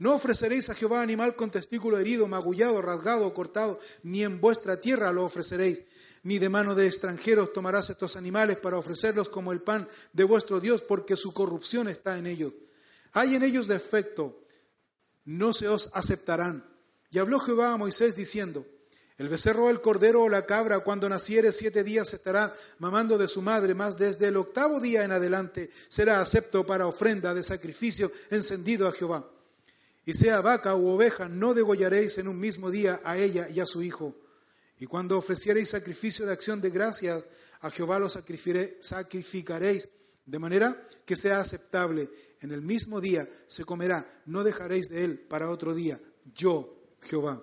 No 0.01 0.14
ofreceréis 0.14 0.70
a 0.70 0.74
Jehová 0.74 1.03
animal 1.03 1.36
con 1.36 1.51
testículo 1.51 1.98
herido, 1.98 2.26
magullado, 2.26 2.80
rasgado 2.80 3.26
o 3.26 3.34
cortado, 3.34 3.78
ni 4.03 4.24
en 4.24 4.40
vuestra 4.40 4.80
tierra 4.80 5.12
lo 5.12 5.26
ofreceréis. 5.26 5.82
Ni 6.22 6.38
de 6.38 6.48
mano 6.48 6.74
de 6.74 6.86
extranjeros 6.86 7.53
tomarás 7.53 7.90
estos 7.90 8.16
animales 8.16 8.57
para 8.57 8.78
ofrecerlos 8.78 9.28
como 9.28 9.53
el 9.53 9.61
pan 9.61 9.86
de 10.14 10.24
vuestro 10.24 10.59
Dios, 10.59 10.80
porque 10.80 11.16
su 11.16 11.34
corrupción 11.34 11.86
está 11.86 12.16
en 12.16 12.26
ellos. 12.26 12.55
Hay 13.12 13.34
en 13.34 13.42
ellos 13.42 13.68
defecto, 13.68 14.42
no 15.26 15.53
se 15.53 15.68
os 15.68 15.90
aceptarán. 15.92 16.64
Y 17.11 17.18
habló 17.18 17.38
Jehová 17.38 17.74
a 17.74 17.76
Moisés 17.76 18.16
diciendo, 18.16 18.64
el 19.18 19.28
becerro, 19.28 19.68
el 19.68 19.82
cordero 19.82 20.22
o 20.22 20.30
la 20.30 20.46
cabra, 20.46 20.80
cuando 20.80 21.11
naciere 21.11 21.53
siete 21.53 21.84
días 21.84 22.14
estará 22.14 22.55
mamando 22.78 23.18
de 23.18 23.28
su 23.28 23.42
madre, 23.42 23.74
mas 23.74 23.98
desde 23.98 24.28
el 24.28 24.38
octavo 24.38 24.80
día 24.80 25.05
en 25.05 25.12
adelante 25.12 25.68
será 25.90 26.22
acepto 26.22 26.64
para 26.64 26.86
ofrenda 26.86 27.34
de 27.34 27.42
sacrificio 27.42 28.11
encendido 28.30 28.88
a 28.88 28.92
Jehová 28.92 29.30
y 30.11 30.14
sea 30.14 30.40
vaca 30.40 30.74
u 30.74 30.88
oveja, 30.88 31.28
no 31.28 31.54
degollaréis 31.54 32.18
en 32.18 32.26
un 32.26 32.40
mismo 32.40 32.68
día 32.68 33.00
a 33.04 33.16
ella 33.16 33.48
y 33.48 33.61
a 33.61 33.66
su 33.66 33.80
hijo. 33.80 34.16
Y 34.80 34.86
cuando 34.86 35.16
ofreciereis 35.16 35.68
sacrificio 35.68 36.26
de 36.26 36.32
acción 36.32 36.61
de 36.61 36.70
gracias, 36.70 37.22
a 37.61 37.70
Jehová 37.70 38.00
lo 38.00 38.11
sacrificaréis, 38.11 39.88
de 40.26 40.38
manera 40.40 40.76
que 41.06 41.16
sea 41.16 41.38
aceptable. 41.40 42.11
En 42.40 42.50
el 42.50 42.61
mismo 42.61 43.00
día 43.00 43.28
se 43.46 43.64
comerá, 43.64 44.22
no 44.26 44.42
dejaréis 44.42 44.88
de 44.88 45.04
él 45.04 45.16
para 45.16 45.48
otro 45.48 45.76
día. 45.76 46.00
Yo, 46.34 46.76
Jehová. 47.02 47.40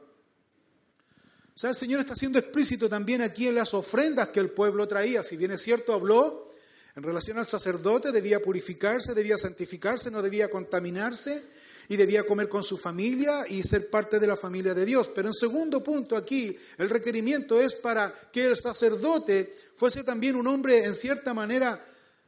O 1.56 1.58
sea, 1.58 1.70
el 1.70 1.76
Señor 1.78 2.02
está 2.02 2.18
siendo 2.18 2.38
explícito 2.38 2.90
también 2.90 3.22
aquí 3.22 3.48
en 3.48 3.56
las 3.56 3.74
ofrendas 3.74 4.28
que 4.28 4.42
el 4.42 4.50
pueblo 4.50 4.90
traía. 4.90 5.24
Si 5.24 5.38
bien 5.38 5.52
es 5.52 5.62
cierto, 5.62 5.94
habló 5.94 6.50
en 6.98 7.04
relación 7.04 7.38
al 7.38 7.46
sacerdote, 7.46 8.12
debía 8.12 8.42
purificarse, 8.42 9.14
debía 9.14 9.38
santificarse, 9.38 10.12
no 10.12 10.22
debía 10.22 10.50
contaminarse 10.50 11.46
y 11.90 11.96
debía 11.96 12.26
comer 12.26 12.50
con 12.50 12.64
su 12.64 12.78
familia 12.78 13.46
y 13.48 13.64
ser 13.64 13.90
parte 13.90 14.20
de 14.20 14.28
la 14.28 14.36
familia 14.36 14.74
de 14.74 14.86
Dios. 14.86 15.10
Pero 15.14 15.30
en 15.30 15.34
segundo 15.34 15.84
punto 15.84 16.16
aquí, 16.16 16.58
el 16.78 16.90
requerimiento 16.90 17.60
es 17.60 17.76
para 17.76 18.14
que 18.32 18.46
el 18.46 18.58
sacerdote 18.58 19.54
fuese 19.76 20.04
también 20.04 20.36
un 20.36 20.48
hombre 20.48 20.84
en 20.84 20.94
cierta 20.94 21.34
manera 21.34 21.84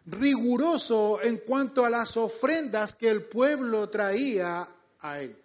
riguroso 0.05 1.22
en 1.22 1.38
cuanto 1.38 1.86
a 1.86 1.89
las 1.89 2.16
ofrendas 2.18 2.95
que 2.95 3.10
el 3.10 3.24
pueblo 3.24 3.89
traía 3.89 4.68
a 4.99 5.22
él 5.22 5.36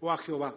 o 0.00 0.10
a 0.10 0.18
Jehová. 0.18 0.54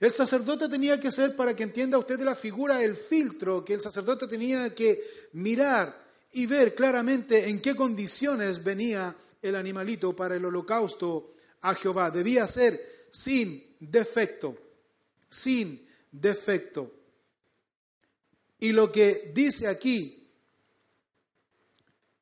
El 0.00 0.10
sacerdote 0.10 0.68
tenía 0.68 0.98
que 0.98 1.12
ser, 1.12 1.36
para 1.36 1.54
que 1.54 1.62
entienda 1.62 1.98
usted 1.98 2.20
la 2.20 2.34
figura, 2.34 2.82
el 2.82 2.96
filtro 2.96 3.64
que 3.64 3.74
el 3.74 3.80
sacerdote 3.80 4.26
tenía 4.26 4.74
que 4.74 5.02
mirar 5.32 6.04
y 6.32 6.46
ver 6.46 6.74
claramente 6.74 7.48
en 7.48 7.60
qué 7.60 7.76
condiciones 7.76 8.62
venía 8.62 9.14
el 9.40 9.54
animalito 9.54 10.14
para 10.16 10.36
el 10.36 10.44
holocausto 10.44 11.33
a 11.64 11.74
Jehová. 11.74 12.10
Debía 12.10 12.46
ser 12.46 13.08
sin 13.10 13.76
defecto, 13.80 14.56
sin 15.28 15.88
defecto. 16.12 16.92
Y 18.60 18.72
lo 18.72 18.92
que 18.92 19.32
dice 19.34 19.66
aquí, 19.66 20.30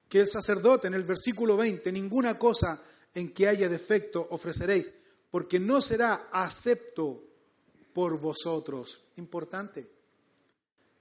que 0.09 0.21
el 0.21 0.29
sacerdote 0.29 0.87
en 0.87 0.95
el 0.95 1.05
versículo 1.05 1.57
20, 1.57 1.91
ninguna 1.91 2.39
cosa 2.39 2.83
en 3.15 3.33
que 3.33 3.49
haya 3.49 3.69
defecto 3.69 4.27
ofreceréis, 4.31 4.91
porque 5.31 5.59
no 5.59 5.83
será 5.83 6.29
acepto 6.31 7.25
por 7.93 8.19
vosotros. 8.21 9.09
Importante. 9.17 9.91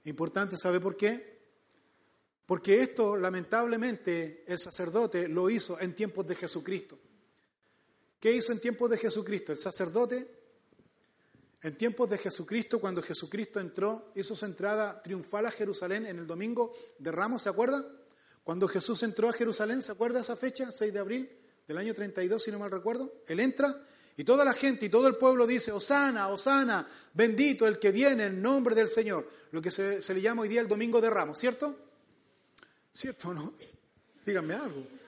Importante, 0.04 0.56
¿sabe 0.58 0.80
por 0.80 0.96
qué? 0.96 1.32
Porque 2.44 2.80
esto, 2.80 3.16
lamentablemente, 3.16 4.44
el 4.48 4.58
sacerdote 4.58 5.28
lo 5.28 5.48
hizo 5.48 5.78
en 5.78 5.94
tiempos 5.94 6.26
de 6.26 6.34
Jesucristo. 6.34 6.98
¿Qué 8.22 8.30
hizo 8.30 8.52
en 8.52 8.60
tiempos 8.60 8.88
de 8.88 8.98
Jesucristo? 8.98 9.50
El 9.50 9.58
sacerdote, 9.58 10.28
en 11.60 11.76
tiempos 11.76 12.08
de 12.08 12.18
Jesucristo, 12.18 12.80
cuando 12.80 13.02
Jesucristo 13.02 13.58
entró, 13.58 14.12
hizo 14.14 14.36
su 14.36 14.44
entrada 14.44 15.02
triunfal 15.02 15.46
a 15.46 15.50
Jerusalén 15.50 16.06
en 16.06 16.20
el 16.20 16.26
domingo 16.28 16.72
de 17.00 17.10
Ramos, 17.10 17.42
¿se 17.42 17.48
acuerda? 17.48 17.84
Cuando 18.44 18.68
Jesús 18.68 19.02
entró 19.02 19.28
a 19.28 19.32
Jerusalén, 19.32 19.82
¿se 19.82 19.90
acuerda 19.90 20.20
esa 20.20 20.36
fecha? 20.36 20.70
6 20.70 20.92
de 20.92 20.98
abril 21.00 21.30
del 21.66 21.76
año 21.78 21.94
32, 21.94 22.40
si 22.40 22.52
no 22.52 22.60
mal 22.60 22.70
recuerdo. 22.70 23.12
Él 23.26 23.40
entra 23.40 23.84
y 24.16 24.22
toda 24.22 24.44
la 24.44 24.52
gente 24.52 24.86
y 24.86 24.88
todo 24.88 25.08
el 25.08 25.16
pueblo 25.16 25.44
dice, 25.44 25.72
Osana, 25.72 26.28
Osana, 26.28 26.88
bendito 27.14 27.66
el 27.66 27.80
que 27.80 27.90
viene 27.90 28.26
en 28.26 28.40
nombre 28.40 28.76
del 28.76 28.88
Señor. 28.88 29.28
Lo 29.50 29.60
que 29.60 29.72
se, 29.72 30.14
le 30.14 30.20
llama 30.20 30.42
hoy 30.42 30.48
día 30.48 30.60
el 30.60 30.68
domingo 30.68 31.00
de 31.00 31.10
Ramos, 31.10 31.40
¿cierto? 31.40 31.76
¿Cierto 32.92 33.30
o 33.30 33.34
no? 33.34 33.52
Díganme 34.24 34.54
algo. 34.54 35.01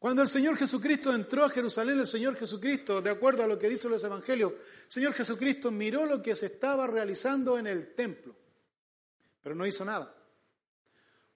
Cuando 0.00 0.22
el 0.22 0.28
Señor 0.28 0.56
Jesucristo 0.56 1.12
entró 1.12 1.44
a 1.44 1.50
Jerusalén, 1.50 1.98
el 1.98 2.06
Señor 2.06 2.34
Jesucristo, 2.34 3.02
de 3.02 3.10
acuerdo 3.10 3.42
a 3.42 3.46
lo 3.46 3.58
que 3.58 3.68
dicen 3.68 3.90
los 3.90 4.02
evangelios, 4.02 4.52
el 4.52 4.90
Señor 4.90 5.12
Jesucristo 5.12 5.70
miró 5.70 6.06
lo 6.06 6.22
que 6.22 6.34
se 6.34 6.46
estaba 6.46 6.86
realizando 6.86 7.58
en 7.58 7.66
el 7.66 7.94
templo, 7.94 8.34
pero 9.42 9.54
no 9.54 9.66
hizo 9.66 9.84
nada. 9.84 10.16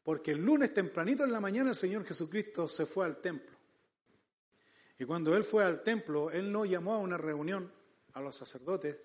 Porque 0.03 0.31
el 0.31 0.43
lunes 0.43 0.73
tempranito 0.73 1.25
en 1.25 1.33
la 1.33 1.41
mañana 1.41 1.71
el 1.71 1.77
Señor 1.77 2.07
Jesucristo 2.07 2.67
se 2.67 2.87
fue 2.87 3.05
al 3.05 3.19
templo. 3.19 3.55
Y 4.99 5.05
cuando 5.05 5.37
Él 5.37 5.45
fue 5.45 5.63
al 5.63 5.83
templo, 5.83 6.31
Él 6.31 6.51
no 6.51 6.65
llamó 6.65 6.95
a 6.95 6.99
una 6.99 7.19
reunión 7.19 7.71
a 8.15 8.23
los 8.23 8.35
sacerdotes, 8.35 8.97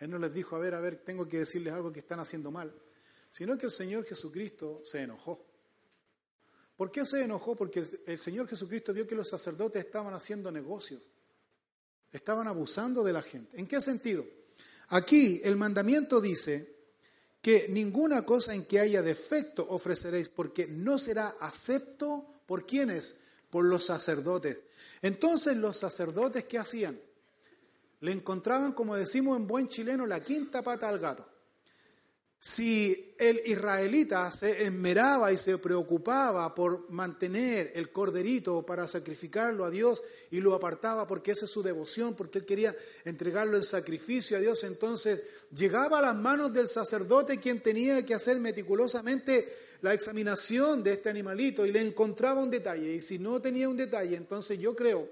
Él 0.00 0.10
no 0.10 0.18
les 0.18 0.34
dijo, 0.34 0.54
a 0.54 0.58
ver, 0.58 0.74
a 0.74 0.80
ver, 0.80 0.96
tengo 0.96 1.26
que 1.26 1.38
decirles 1.38 1.72
algo 1.72 1.90
que 1.90 2.00
están 2.00 2.20
haciendo 2.20 2.50
mal, 2.50 2.74
sino 3.30 3.56
que 3.56 3.64
el 3.64 3.72
Señor 3.72 4.04
Jesucristo 4.04 4.82
se 4.84 5.00
enojó. 5.00 5.47
¿Por 6.78 6.92
qué 6.92 7.04
se 7.04 7.24
enojó? 7.24 7.56
Porque 7.56 7.84
el 8.06 8.20
Señor 8.20 8.46
Jesucristo 8.46 8.92
vio 8.92 9.04
que 9.04 9.16
los 9.16 9.28
sacerdotes 9.28 9.84
estaban 9.84 10.14
haciendo 10.14 10.52
negocios, 10.52 11.02
estaban 12.12 12.46
abusando 12.46 13.02
de 13.02 13.12
la 13.12 13.20
gente. 13.20 13.58
¿En 13.58 13.66
qué 13.66 13.80
sentido? 13.80 14.24
Aquí 14.90 15.40
el 15.42 15.56
mandamiento 15.56 16.20
dice 16.20 16.76
que 17.42 17.66
ninguna 17.68 18.24
cosa 18.24 18.54
en 18.54 18.64
que 18.64 18.78
haya 18.78 19.02
defecto 19.02 19.66
ofreceréis, 19.68 20.28
porque 20.28 20.68
no 20.68 21.00
será 21.00 21.34
acepto 21.40 22.24
por 22.46 22.64
quienes, 22.64 23.22
por 23.50 23.64
los 23.64 23.86
sacerdotes. 23.86 24.58
Entonces 25.02 25.56
los 25.56 25.78
sacerdotes, 25.78 26.44
¿qué 26.44 26.58
hacían? 26.58 26.96
Le 28.02 28.12
encontraban, 28.12 28.70
como 28.72 28.94
decimos 28.94 29.36
en 29.36 29.48
buen 29.48 29.66
chileno, 29.66 30.06
la 30.06 30.22
quinta 30.22 30.62
pata 30.62 30.88
al 30.88 31.00
gato. 31.00 31.28
Si 32.40 33.16
el 33.18 33.42
israelita 33.46 34.30
se 34.30 34.62
esmeraba 34.62 35.32
y 35.32 35.38
se 35.38 35.58
preocupaba 35.58 36.54
por 36.54 36.88
mantener 36.90 37.72
el 37.74 37.90
corderito 37.90 38.64
para 38.64 38.86
sacrificarlo 38.86 39.64
a 39.64 39.70
Dios 39.70 40.00
y 40.30 40.40
lo 40.40 40.54
apartaba 40.54 41.04
porque 41.04 41.32
esa 41.32 41.46
es 41.46 41.50
su 41.50 41.64
devoción, 41.64 42.14
porque 42.14 42.38
él 42.38 42.46
quería 42.46 42.76
entregarlo 43.04 43.56
en 43.56 43.64
sacrificio 43.64 44.36
a 44.36 44.40
Dios, 44.40 44.62
entonces 44.62 45.20
llegaba 45.50 45.98
a 45.98 46.02
las 46.02 46.14
manos 46.14 46.52
del 46.52 46.68
sacerdote 46.68 47.38
quien 47.38 47.60
tenía 47.60 48.06
que 48.06 48.14
hacer 48.14 48.38
meticulosamente 48.38 49.48
la 49.80 49.92
examinación 49.92 50.84
de 50.84 50.92
este 50.92 51.08
animalito 51.08 51.66
y 51.66 51.72
le 51.72 51.80
encontraba 51.80 52.40
un 52.40 52.50
detalle. 52.50 52.94
Y 52.94 53.00
si 53.00 53.18
no 53.18 53.42
tenía 53.42 53.68
un 53.68 53.76
detalle, 53.76 54.14
entonces 54.14 54.60
yo 54.60 54.76
creo 54.76 55.08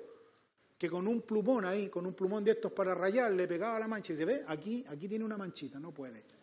que 0.79 0.89
con 0.89 1.09
un 1.09 1.22
plumón 1.22 1.64
ahí, 1.64 1.89
con 1.89 2.07
un 2.07 2.14
plumón 2.14 2.45
de 2.45 2.53
estos 2.53 2.70
para 2.70 2.95
rayar, 2.95 3.33
le 3.33 3.49
pegaba 3.49 3.81
la 3.81 3.89
mancha 3.89 4.12
y 4.12 4.16
dice, 4.16 4.27
ve, 4.27 4.45
aquí, 4.47 4.85
aquí 4.89 5.09
tiene 5.09 5.24
una 5.24 5.37
manchita, 5.37 5.81
no 5.81 5.93
puede. 5.93 6.37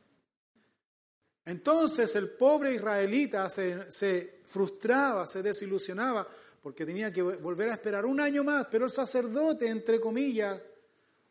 Entonces 1.45 2.15
el 2.15 2.29
pobre 2.29 2.73
israelita 2.73 3.49
se, 3.49 4.39
frustraba, 4.45 5.27
se 5.27 5.43
desilusionaba, 5.43 6.27
porque 6.61 6.85
tenía 6.85 7.11
que 7.11 7.21
volver 7.21 7.69
a 7.69 7.73
esperar 7.73 8.05
un 8.05 8.21
año 8.21 8.43
más, 8.43 8.67
pero 8.71 8.85
el 8.85 8.91
sacerdote, 8.91 9.67
entre 9.67 9.99
comillas, 9.99 10.61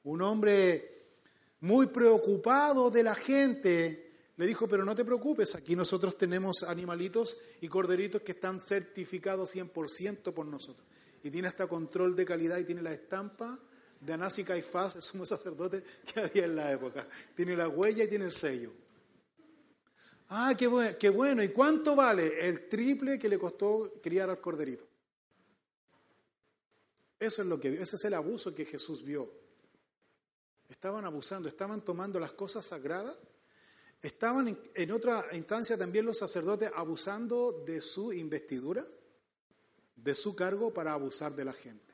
un 0.04 0.20
hombre 0.20 0.92
muy 1.60 1.86
preocupado 1.86 2.90
de 2.90 3.02
la 3.02 3.14
gente, 3.14 4.12
le 4.36 4.46
dijo, 4.46 4.68
pero 4.68 4.84
no 4.84 4.94
te 4.94 5.04
preocupes, 5.04 5.54
aquí 5.54 5.74
nosotros 5.74 6.18
tenemos 6.18 6.62
animalitos 6.62 7.38
y 7.62 7.68
corderitos 7.68 8.20
que 8.22 8.32
están 8.32 8.60
certificados 8.60 9.54
100% 9.56 10.34
por 10.34 10.44
nosotros. 10.44 10.86
Y 11.22 11.30
tiene 11.30 11.48
hasta 11.48 11.66
control 11.66 12.14
de 12.16 12.26
calidad 12.26 12.58
y 12.58 12.64
tiene 12.64 12.82
la 12.82 12.92
estampa 12.92 13.58
de 14.00 14.12
Anás 14.12 14.38
y 14.40 14.44
Caifás, 14.44 14.96
el 14.96 15.02
sumo 15.02 15.24
sacerdote 15.24 15.82
que 16.12 16.20
había 16.20 16.44
en 16.44 16.56
la 16.56 16.72
época. 16.72 17.06
Tiene 17.34 17.56
la 17.56 17.68
huella 17.68 18.04
y 18.04 18.08
tiene 18.08 18.26
el 18.26 18.32
sello. 18.32 18.82
Ah, 20.35 20.55
qué, 20.57 20.66
bueno, 20.66 20.97
qué 20.99 21.11
bueno. 21.11 21.43
¿Y 21.43 21.49
cuánto 21.49 21.95
vale? 21.95 22.49
El 22.49 22.68
triple 22.68 23.18
que 23.18 23.28
le 23.28 23.39
costó 23.39 23.93
criar 24.03 24.30
al 24.30 24.41
corderito. 24.41 24.87
Eso 27.18 27.43
es 27.43 27.49
lo 27.49 27.61
que 27.61 27.80
ese 27.80 27.97
es 27.97 28.05
el 28.05 28.14
abuso 28.14 28.55
que 28.55 28.64
Jesús 28.64 29.05
vio. 29.05 29.30
Estaban 30.68 31.05
abusando, 31.05 31.49
estaban 31.49 31.83
tomando 31.83 32.18
las 32.18 32.33
cosas 32.33 32.66
sagradas 32.66 33.16
Estaban 34.03 34.59
en, 34.74 34.91
otra 34.91 35.24
instancia 35.33 35.78
también 35.78 36.05
los 36.05 36.18
sacerdotes 36.18 36.72
abusando 36.74 37.62
de 37.64 37.80
su 37.80 38.12
investidura, 38.12 38.85
de 39.95 40.14
su 40.16 40.35
cargo 40.35 40.74
para 40.74 40.93
abusar 40.93 41.37
de 41.37 41.45
la 41.45 41.53
gente. 41.53 41.91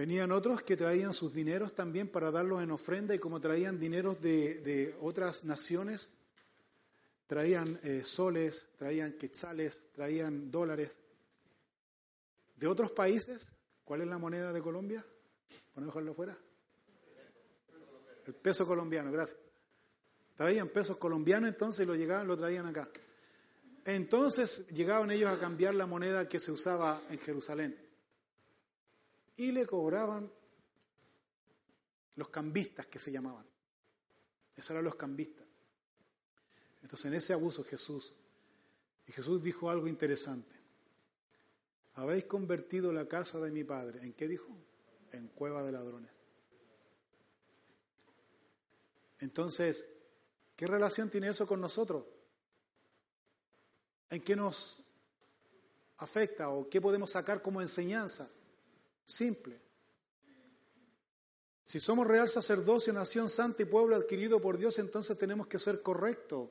Venían 0.00 0.32
otros 0.32 0.62
que 0.62 0.78
traían 0.78 1.12
sus 1.12 1.34
dineros 1.34 1.74
también 1.74 2.08
para 2.08 2.30
darlos 2.30 2.62
en 2.62 2.70
ofrenda 2.70 3.14
y 3.14 3.18
como 3.18 3.38
traían 3.38 3.78
dineros 3.78 4.22
de, 4.22 4.96
otras 5.02 5.44
naciones, 5.44 6.14
traían 7.26 7.78
eh, 7.82 8.00
soles, 8.02 8.64
traían 8.78 9.12
quetzales, 9.18 9.82
traían 9.92 10.50
dólares. 10.50 10.96
De 12.56 12.66
otros 12.66 12.92
países, 12.92 13.52
¿cuál 13.84 14.00
es 14.00 14.06
la 14.08 14.16
moneda 14.16 14.54
de 14.54 14.62
Colombia? 14.62 15.04
¿Podemos 15.74 15.94
dejarlo 15.94 16.14
fuera? 16.14 16.38
El 18.24 18.34
peso 18.36 18.66
colombiano, 18.66 19.12
gracias. 19.12 19.38
Traían 20.34 20.70
pesos 20.70 20.96
colombianos 20.96 21.50
entonces 21.50 21.84
y 21.84 21.86
lo 21.86 21.94
llegaban, 21.94 22.26
lo 22.26 22.38
traían 22.38 22.66
acá. 22.66 22.88
Entonces 23.84 24.66
llegaban 24.68 25.10
ellos 25.10 25.30
a 25.30 25.38
cambiar 25.38 25.74
la 25.74 25.84
moneda 25.84 26.26
que 26.26 26.40
se 26.40 26.52
usaba 26.52 27.02
en 27.10 27.18
Jerusalén. 27.18 27.89
Y 29.36 29.52
le 29.52 29.66
cobraban 29.66 30.30
los 32.16 32.28
cambistas 32.28 32.86
que 32.86 32.98
se 32.98 33.10
llamaban. 33.10 33.46
Esos 34.56 34.70
eran 34.70 34.84
los 34.84 34.96
cambistas. 34.96 35.46
Entonces 36.82 37.06
en 37.06 37.14
ese 37.14 37.32
abuso 37.32 37.64
Jesús, 37.64 38.14
y 39.06 39.12
Jesús 39.12 39.42
dijo 39.42 39.70
algo 39.70 39.88
interesante. 39.88 40.54
Habéis 41.94 42.24
convertido 42.24 42.92
la 42.92 43.08
casa 43.08 43.40
de 43.40 43.50
mi 43.50 43.64
padre, 43.64 44.00
¿en 44.02 44.12
qué 44.12 44.28
dijo? 44.28 44.48
En 45.12 45.28
cueva 45.28 45.62
de 45.62 45.72
ladrones. 45.72 46.12
Entonces, 49.18 49.86
¿qué 50.56 50.66
relación 50.66 51.10
tiene 51.10 51.28
eso 51.28 51.46
con 51.46 51.60
nosotros? 51.60 52.04
¿En 54.08 54.22
qué 54.22 54.34
nos 54.34 54.82
afecta 55.98 56.48
o 56.50 56.68
qué 56.68 56.80
podemos 56.80 57.10
sacar 57.10 57.42
como 57.42 57.60
enseñanza? 57.60 58.30
Simple. 59.10 59.60
Si 61.64 61.80
somos 61.80 62.06
real 62.06 62.28
sacerdocio, 62.28 62.92
nación 62.92 63.28
santa 63.28 63.62
y 63.62 63.64
pueblo 63.64 63.96
adquirido 63.96 64.40
por 64.40 64.56
Dios, 64.56 64.78
entonces 64.78 65.18
tenemos 65.18 65.48
que 65.48 65.58
ser 65.58 65.82
correctos. 65.82 66.48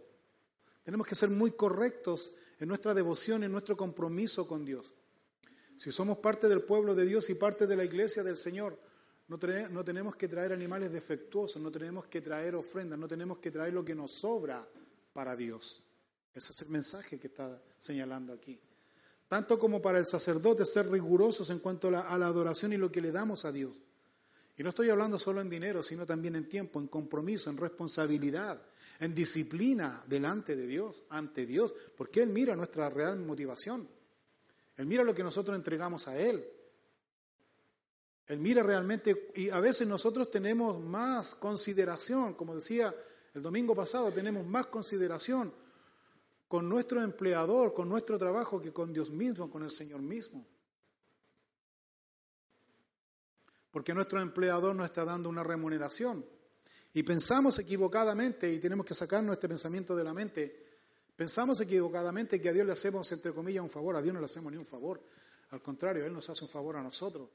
Tenemos 0.84 1.08
que 1.08 1.16
ser 1.16 1.30
muy 1.30 1.52
correctos 1.52 2.34
en 2.60 2.68
nuestra 2.68 2.94
devoción, 2.94 3.46
en 3.46 3.54
nuestro 3.54 3.78
compromiso 3.78 4.46
con 4.46 4.66
Dios. 4.66 4.94
Si 5.78 5.94
somos 5.94 6.18
parte 6.18 6.50
del 6.50 6.62
pueblo 6.62 6.96
de 6.96 7.06
Dios 7.06 7.30
y 7.30 7.36
parte 7.36 7.66
de 7.66 7.78
la 7.78 7.86
iglesia 7.86 8.24
del 8.24 8.36
Señor, 8.38 8.78
no, 9.30 9.40
tenemos 9.40 10.18
que 10.18 10.28
traer 10.28 10.52
animales 10.52 10.92
defectuosos, 10.92 11.62
no 11.62 11.72
tenemos 11.72 12.08
que 12.08 12.20
traer 12.20 12.56
ofrendas, 12.56 13.00
no 13.00 13.08
tenemos 13.08 13.38
que 13.38 13.52
traer 13.52 13.74
lo 13.74 13.86
que 13.86 13.96
nos 13.96 14.12
sobra 14.12 14.68
para 15.14 15.38
Dios. 15.38 15.82
Ese 16.34 16.52
es 16.52 16.62
el 16.62 16.70
mensaje 16.70 17.18
que 17.20 17.28
está 17.28 17.62
señalando 17.78 18.34
aquí. 18.34 18.60
Tanto 19.30 19.60
como 19.60 19.80
para 19.80 20.00
el 20.00 20.08
sacerdote 20.08 20.66
ser 20.66 20.90
rigurosos 20.90 21.52
en 21.52 21.60
cuanto 21.60 21.88
a 21.90 21.92
la, 21.92 22.26
adoración 22.26 22.74
y 22.74 22.78
lo 22.78 22.92
que 22.92 23.00
le 23.00 23.12
damos 23.12 23.46
a 23.46 23.52
Dios. 23.52 23.78
Y 24.58 24.64
no 24.64 24.70
estoy 24.70 24.90
hablando 24.90 25.20
solo 25.20 25.40
en 25.40 25.52
dinero, 25.52 25.84
sino 25.84 26.04
también 26.06 26.36
en 26.36 26.50
tiempo, 26.50 26.80
en 26.80 26.88
compromiso, 26.88 27.52
en 27.52 27.58
responsabilidad, 27.58 28.60
en 29.00 29.14
disciplina 29.14 30.04
delante 30.08 30.56
de 30.56 30.66
Dios, 30.66 31.04
ante 31.10 31.46
Dios, 31.46 31.74
porque 31.96 32.24
Él 32.24 32.30
mira 32.30 32.56
nuestra 32.56 32.90
real 32.90 33.20
motivación. 33.20 33.88
Él 34.76 34.88
mira 34.88 35.04
lo 35.04 35.14
que 35.14 35.24
nosotros 35.24 35.56
entregamos 35.56 36.08
a 36.08 36.18
Él. 36.18 36.44
Él 38.26 38.40
mira 38.40 38.64
realmente, 38.64 39.32
y 39.36 39.52
a 39.52 39.60
veces 39.60 39.88
nosotros 39.88 40.32
tenemos 40.32 40.80
más 40.82 41.36
consideración, 41.36 42.34
como 42.34 42.56
decía 42.56 42.94
el 43.36 43.44
domingo 43.44 43.76
pasado, 43.76 44.12
tenemos 44.12 44.46
más 44.48 44.66
consideración 44.66 45.54
con 46.50 46.68
nuestro 46.68 47.04
empleador, 47.04 47.76
con 47.76 47.88
nuestro 47.88 48.18
trabajo, 48.18 48.60
que 48.60 48.74
con 48.74 48.92
Dios 48.92 49.12
mismo, 49.12 49.52
con 49.52 49.62
el 49.62 49.70
Señor 49.70 50.02
mismo. 50.02 50.46
Porque 53.70 53.94
nuestro 53.94 54.20
empleador 54.20 54.76
nos 54.76 54.88
está 54.88 55.06
dando 55.06 55.30
una 55.30 55.44
remuneración. 55.44 56.26
Y 56.92 57.04
pensamos 57.04 57.60
equivocadamente, 57.60 58.52
y 58.52 58.58
tenemos 58.58 58.84
que 58.84 58.96
sacarnos 58.96 59.34
este 59.34 59.48
pensamiento 59.48 59.96
de 59.96 60.04
la 60.04 60.12
mente, 60.12 60.66
pensamos 61.16 61.62
equivocadamente 61.62 62.42
que 62.42 62.50
a 62.50 62.54
Dios 62.54 62.66
le 62.66 62.74
hacemos, 62.74 63.12
entre 63.12 63.32
comillas, 63.32 63.62
un 63.62 63.70
favor. 63.70 63.96
A 63.96 64.02
Dios 64.02 64.16
no 64.16 64.20
le 64.20 64.26
hacemos 64.26 64.52
ni 64.52 64.58
un 64.58 64.66
favor. 64.66 65.04
Al 65.52 65.62
contrario, 65.62 66.04
Él 66.04 66.14
nos 66.14 66.32
hace 66.32 66.44
un 66.44 66.50
favor 66.50 66.78
a 66.78 66.82
nosotros. 66.82 67.30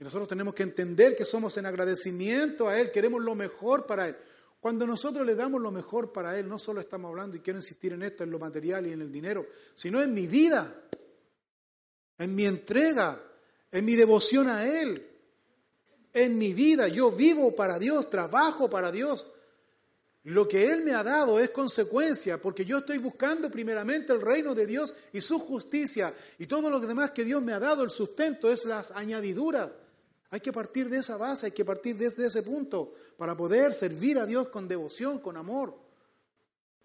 Y 0.00 0.02
nosotros 0.02 0.26
tenemos 0.26 0.54
que 0.54 0.64
entender 0.64 1.16
que 1.16 1.24
somos 1.24 1.56
en 1.56 1.66
agradecimiento 1.66 2.66
a 2.66 2.80
Él, 2.80 2.90
queremos 2.90 3.22
lo 3.22 3.36
mejor 3.36 3.86
para 3.86 4.08
Él. 4.08 4.16
Cuando 4.60 4.86
nosotros 4.86 5.24
le 5.24 5.34
damos 5.34 5.60
lo 5.60 5.70
mejor 5.70 6.12
para 6.12 6.38
Él, 6.38 6.48
no 6.48 6.58
solo 6.58 6.80
estamos 6.80 7.10
hablando, 7.10 7.36
y 7.36 7.40
quiero 7.40 7.58
insistir 7.58 7.92
en 7.92 8.02
esto, 8.02 8.24
en 8.24 8.30
lo 8.30 8.38
material 8.38 8.86
y 8.86 8.92
en 8.92 9.00
el 9.00 9.12
dinero, 9.12 9.46
sino 9.74 10.02
en 10.02 10.12
mi 10.12 10.26
vida, 10.26 10.84
en 12.18 12.34
mi 12.34 12.46
entrega, 12.46 13.20
en 13.70 13.84
mi 13.84 13.94
devoción 13.94 14.48
a 14.48 14.66
Él, 14.66 15.06
en 16.12 16.38
mi 16.38 16.52
vida. 16.52 16.88
Yo 16.88 17.12
vivo 17.12 17.54
para 17.54 17.78
Dios, 17.78 18.10
trabajo 18.10 18.68
para 18.68 18.90
Dios. 18.90 19.26
Lo 20.24 20.48
que 20.48 20.72
Él 20.72 20.82
me 20.82 20.92
ha 20.92 21.04
dado 21.04 21.38
es 21.38 21.50
consecuencia, 21.50 22.38
porque 22.38 22.64
yo 22.64 22.78
estoy 22.78 22.98
buscando 22.98 23.48
primeramente 23.48 24.12
el 24.12 24.20
reino 24.20 24.56
de 24.56 24.66
Dios 24.66 24.92
y 25.12 25.20
su 25.20 25.38
justicia, 25.38 26.12
y 26.38 26.46
todo 26.46 26.68
lo 26.68 26.80
demás 26.80 27.12
que 27.12 27.24
Dios 27.24 27.40
me 27.40 27.52
ha 27.52 27.60
dado, 27.60 27.84
el 27.84 27.90
sustento, 27.90 28.50
es 28.50 28.64
las 28.64 28.90
añadiduras. 28.90 29.70
Hay 30.30 30.40
que 30.40 30.52
partir 30.52 30.88
de 30.88 30.98
esa 30.98 31.16
base, 31.16 31.46
hay 31.46 31.52
que 31.52 31.64
partir 31.64 31.96
desde 31.96 32.26
ese 32.26 32.42
punto 32.42 32.94
para 33.16 33.36
poder 33.36 33.72
servir 33.72 34.18
a 34.18 34.26
Dios 34.26 34.48
con 34.48 34.66
devoción, 34.66 35.20
con 35.20 35.36
amor. 35.36 35.76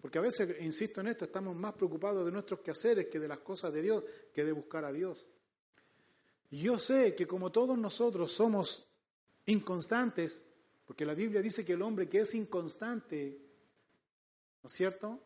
Porque 0.00 0.18
a 0.18 0.22
veces, 0.22 0.60
insisto 0.60 1.00
en 1.00 1.08
esto, 1.08 1.24
estamos 1.24 1.54
más 1.54 1.74
preocupados 1.74 2.24
de 2.24 2.32
nuestros 2.32 2.60
quehaceres 2.60 3.06
que 3.06 3.20
de 3.20 3.28
las 3.28 3.38
cosas 3.38 3.72
de 3.72 3.82
Dios, 3.82 4.04
que 4.32 4.44
de 4.44 4.52
buscar 4.52 4.84
a 4.84 4.92
Dios. 4.92 5.26
Yo 6.50 6.78
sé 6.78 7.14
que 7.14 7.26
como 7.26 7.50
todos 7.50 7.78
nosotros 7.78 8.32
somos 8.32 8.88
inconstantes, 9.46 10.44
porque 10.86 11.04
la 11.04 11.14
Biblia 11.14 11.40
dice 11.40 11.64
que 11.64 11.72
el 11.72 11.82
hombre 11.82 12.08
que 12.08 12.20
es 12.20 12.34
inconstante, 12.34 13.40
¿no 14.62 14.66
es 14.66 14.72
cierto? 14.72 15.20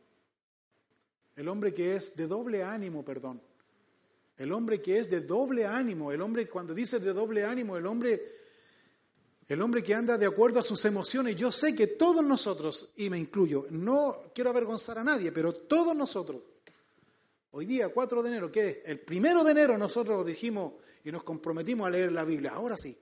El 1.35 1.49
hombre 1.49 1.75
que 1.75 1.97
es 1.97 2.17
de 2.17 2.27
doble 2.27 2.63
ánimo, 2.63 3.05
perdón, 3.05 3.43
el 4.39 4.53
hombre 4.53 4.83
que 4.83 4.99
es 4.99 5.11
de 5.11 5.21
doble 5.21 5.67
ánimo, 5.67 6.13
el 6.13 6.21
hombre 6.21 6.49
cuando 6.49 6.75
dice 6.75 7.01
de 7.01 7.13
doble 7.13 7.45
ánimo, 7.45 7.77
el 7.77 7.87
hombre 7.87 8.23
el 9.49 9.63
hombre 9.63 9.83
que 9.83 9.95
anda 9.95 10.19
de 10.19 10.27
acuerdo 10.27 10.59
a 10.59 10.63
sus 10.63 10.85
emociones, 10.87 11.37
yo 11.37 11.53
sé 11.53 11.75
que 11.77 11.87
todos 11.87 12.25
nosotros, 12.25 12.91
y 12.97 13.09
me 13.09 13.19
incluyo, 13.19 13.67
no 13.71 14.25
quiero 14.35 14.51
avergonzar 14.51 14.99
a 14.99 15.05
nadie, 15.05 15.31
pero 15.31 15.53
todos 15.55 15.95
nosotros, 15.95 16.43
hoy 17.53 17.65
día 17.67 17.89
4 17.89 18.23
de 18.25 18.29
enero, 18.29 18.51
¿qué 18.51 18.69
es? 18.69 18.79
El 18.87 18.99
primero 18.99 19.45
de 19.45 19.53
enero 19.53 19.79
nosotros 19.79 20.27
dijimos 20.27 20.73
y 21.05 21.13
nos 21.13 21.23
comprometimos 21.23 21.87
a 21.87 21.91
leer 21.91 22.11
la 22.11 22.25
Biblia, 22.25 22.55
ahora 22.55 22.77
sí. 22.77 22.97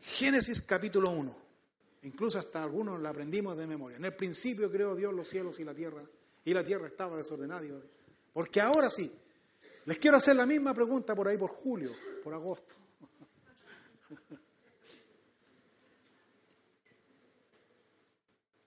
Génesis 0.00 0.62
capítulo 0.62 1.10
1, 1.10 1.36
incluso 2.04 2.38
hasta 2.38 2.62
algunos 2.62 2.98
la 2.98 3.10
aprendimos 3.10 3.54
de 3.58 3.66
memoria. 3.66 3.98
En 3.98 4.06
el 4.06 4.16
principio 4.16 4.72
creó 4.72 4.96
Dios 4.96 5.12
los 5.12 5.28
cielos 5.28 5.60
y 5.60 5.64
la 5.64 5.74
tierra, 5.74 6.02
y 6.42 6.54
la 6.54 6.64
tierra 6.64 6.86
estaba 6.86 7.18
desordenada. 7.18 7.62
Porque 8.32 8.62
ahora 8.62 8.90
sí, 8.90 9.12
les 9.84 9.98
quiero 9.98 10.16
hacer 10.16 10.36
la 10.36 10.46
misma 10.46 10.72
pregunta 10.72 11.14
por 11.14 11.28
ahí 11.28 11.36
por 11.36 11.50
julio, 11.50 11.90
por 12.22 12.32
agosto. 12.34 12.74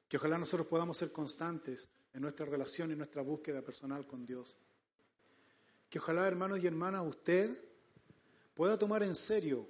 Que 0.07 0.17
ojalá 0.17 0.37
nosotros 0.37 0.67
podamos 0.67 0.97
ser 0.97 1.11
constantes 1.11 1.89
en 2.13 2.21
nuestra 2.21 2.45
relación 2.45 2.91
y 2.91 2.95
nuestra 2.95 3.21
búsqueda 3.21 3.61
personal 3.61 4.05
con 4.05 4.25
Dios. 4.25 4.57
Que 5.89 5.99
ojalá, 5.99 6.27
hermanos 6.27 6.63
y 6.63 6.67
hermanas, 6.67 7.05
usted 7.05 7.49
pueda 8.53 8.77
tomar 8.77 9.03
en 9.03 9.15
serio 9.15 9.67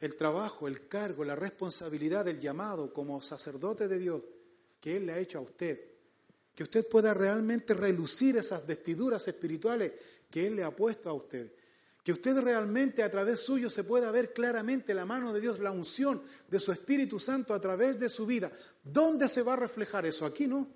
el 0.00 0.16
trabajo, 0.16 0.68
el 0.68 0.88
cargo, 0.88 1.24
la 1.24 1.36
responsabilidad, 1.36 2.28
el 2.28 2.38
llamado 2.38 2.92
como 2.92 3.20
sacerdote 3.20 3.88
de 3.88 3.98
Dios 3.98 4.22
que 4.80 4.96
Él 4.96 5.06
le 5.06 5.12
ha 5.14 5.18
hecho 5.18 5.38
a 5.38 5.42
usted 5.42 5.95
que 6.56 6.62
usted 6.62 6.88
pueda 6.88 7.12
realmente 7.12 7.74
relucir 7.74 8.38
esas 8.38 8.66
vestiduras 8.66 9.28
espirituales 9.28 9.92
que 10.30 10.46
Él 10.46 10.56
le 10.56 10.64
ha 10.64 10.74
puesto 10.74 11.10
a 11.10 11.12
usted, 11.12 11.52
que 12.02 12.12
usted 12.12 12.38
realmente 12.38 13.02
a 13.02 13.10
través 13.10 13.40
suyo 13.40 13.68
se 13.68 13.84
pueda 13.84 14.10
ver 14.10 14.32
claramente 14.32 14.94
la 14.94 15.04
mano 15.04 15.34
de 15.34 15.42
Dios, 15.42 15.58
la 15.58 15.70
unción 15.70 16.22
de 16.48 16.58
su 16.58 16.72
Espíritu 16.72 17.20
Santo 17.20 17.52
a 17.52 17.60
través 17.60 18.00
de 18.00 18.08
su 18.08 18.24
vida. 18.24 18.50
¿Dónde 18.82 19.28
se 19.28 19.42
va 19.42 19.52
a 19.52 19.56
reflejar 19.56 20.06
eso? 20.06 20.24
Aquí 20.24 20.46
no. 20.46 20.66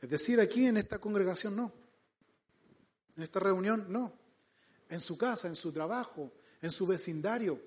Es 0.00 0.10
decir, 0.10 0.40
aquí 0.40 0.66
en 0.66 0.78
esta 0.78 0.98
congregación 0.98 1.54
no. 1.54 1.72
En 3.16 3.22
esta 3.22 3.38
reunión 3.38 3.86
no. 3.88 4.12
En 4.88 4.98
su 4.98 5.16
casa, 5.16 5.46
en 5.46 5.54
su 5.54 5.70
trabajo, 5.70 6.32
en 6.60 6.72
su 6.72 6.88
vecindario. 6.88 7.60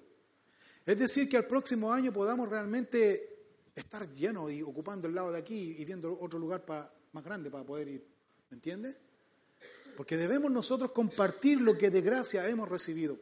Es 0.85 0.99
decir, 0.99 1.29
que 1.29 1.37
al 1.37 1.47
próximo 1.47 1.93
año 1.93 2.11
podamos 2.11 2.49
realmente 2.49 3.38
estar 3.79 4.11
llenos 4.11 4.51
y 4.51 4.61
ocupando 4.61 5.07
el 5.07 5.15
lado 5.15 5.31
de 5.31 5.39
aquí 5.39 5.75
y 5.77 5.85
viendo 5.85 6.17
otro 6.19 6.39
lugar 6.39 6.63
más 7.11 7.23
grande 7.23 7.49
para 7.49 7.63
poder 7.63 7.87
ir. 7.87 8.07
¿Me 8.49 8.55
entiende? 8.55 8.95
Porque 9.95 10.17
debemos 10.17 10.51
nosotros 10.51 10.91
compartir 10.91 11.59
lo 11.61 11.77
que 11.77 11.89
de 11.89 12.01
gracia 12.01 12.47
hemos 12.47 12.69
recibido. 12.69 13.17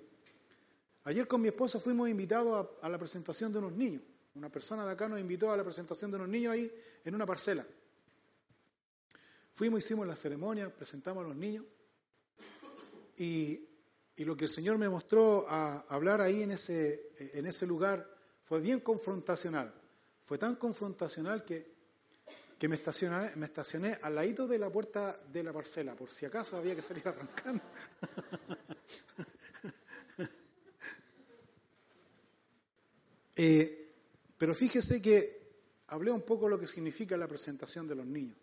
Ayer 1.05 1.28
con 1.28 1.41
mi 1.41 1.47
esposa 1.47 1.80
fuimos 1.80 2.10
invitados 2.10 2.68
a, 2.82 2.89
la 2.89 2.97
presentación 2.97 3.51
de 3.51 3.60
unos 3.60 3.72
niños. 3.72 4.01
Una 4.36 4.49
persona 4.49 4.86
de 4.86 4.91
acá 4.91 5.08
nos 5.08 5.20
invitó 5.20 5.51
a 5.51 5.58
la 5.58 5.64
presentación 5.64 6.12
de 6.12 6.18
unos 6.18 6.30
niños 6.30 6.53
ahí 6.53 6.72
en 7.03 7.16
una 7.16 7.26
parcela. 7.26 7.66
Fuimos, 9.53 9.80
hicimos 9.80 10.05
la 10.05 10.16
ceremonia, 10.16 10.70
presentamos 10.70 11.24
a 11.26 11.30
los 11.30 11.38
niños. 11.38 11.66
Y, 13.18 13.64
lo 14.18 14.36
que 14.36 14.45
el 14.45 14.49
Señor 14.49 14.78
me 14.78 14.89
mostró 14.89 15.45
a 15.47 15.80
hablar 15.89 16.22
ahí 16.22 16.43
en 16.43 16.51
ese, 16.51 17.14
en 17.18 17.45
ese 17.45 17.66
lugar 17.66 18.08
fue 18.43 18.60
bien 18.60 18.80
confrontacional. 18.80 19.74
Fue 20.28 20.38
tan 20.38 20.57
confrontacional 20.57 21.45
que 21.45 21.78
que 22.57 22.67
me 22.67 22.75
estacioné, 22.75 23.36
me 23.36 23.45
estacioné 23.45 23.99
al 24.01 24.15
ladito 24.15 24.45
de 24.47 24.57
la 24.57 24.71
puerta 24.71 25.17
de 25.32 25.43
la 25.43 25.53
parcela, 25.53 25.95
por 25.95 26.11
si 26.11 26.25
acaso 26.25 26.57
había 26.57 26.75
que 26.75 26.82
salir 26.82 27.07
arrancando. 27.07 27.63
Eh, 33.39 33.93
pero 34.36 34.55
fíjese 34.55 34.99
que 34.99 35.84
hablé 35.89 36.09
un 36.09 36.23
poco 36.23 36.45
de 36.45 36.49
lo 36.49 36.59
que 36.59 36.65
significa 36.65 37.15
la 37.15 37.28
presentación 37.28 37.88
de 37.88 37.93
los 37.93 38.07
niños. 38.07 38.36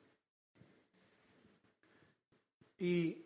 Y, 2.79 3.25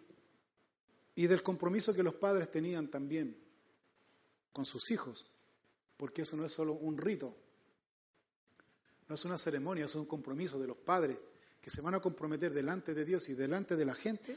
y 1.14 1.26
del 1.26 1.42
compromiso 1.42 1.92
que 1.92 2.02
los 2.02 2.14
padres 2.14 2.50
tenían 2.50 2.88
también 2.88 3.36
con 4.50 4.64
sus 4.64 4.90
hijos, 4.90 5.26
porque 5.98 6.22
eso 6.22 6.38
no 6.38 6.46
es 6.46 6.52
solo 6.52 6.72
un 6.72 6.96
rito, 6.96 7.36
no 9.08 9.14
es 9.14 9.24
una 9.24 9.38
ceremonia, 9.38 9.86
es 9.86 9.94
un 9.94 10.04
compromiso 10.04 10.58
de 10.58 10.66
los 10.66 10.76
padres 10.76 11.18
que 11.60 11.70
se 11.70 11.80
van 11.80 11.94
a 11.94 12.00
comprometer 12.00 12.52
delante 12.52 12.94
de 12.94 13.04
Dios 13.04 13.28
y 13.28 13.34
delante 13.34 13.74
de 13.74 13.84
la 13.84 13.94
gente, 13.94 14.36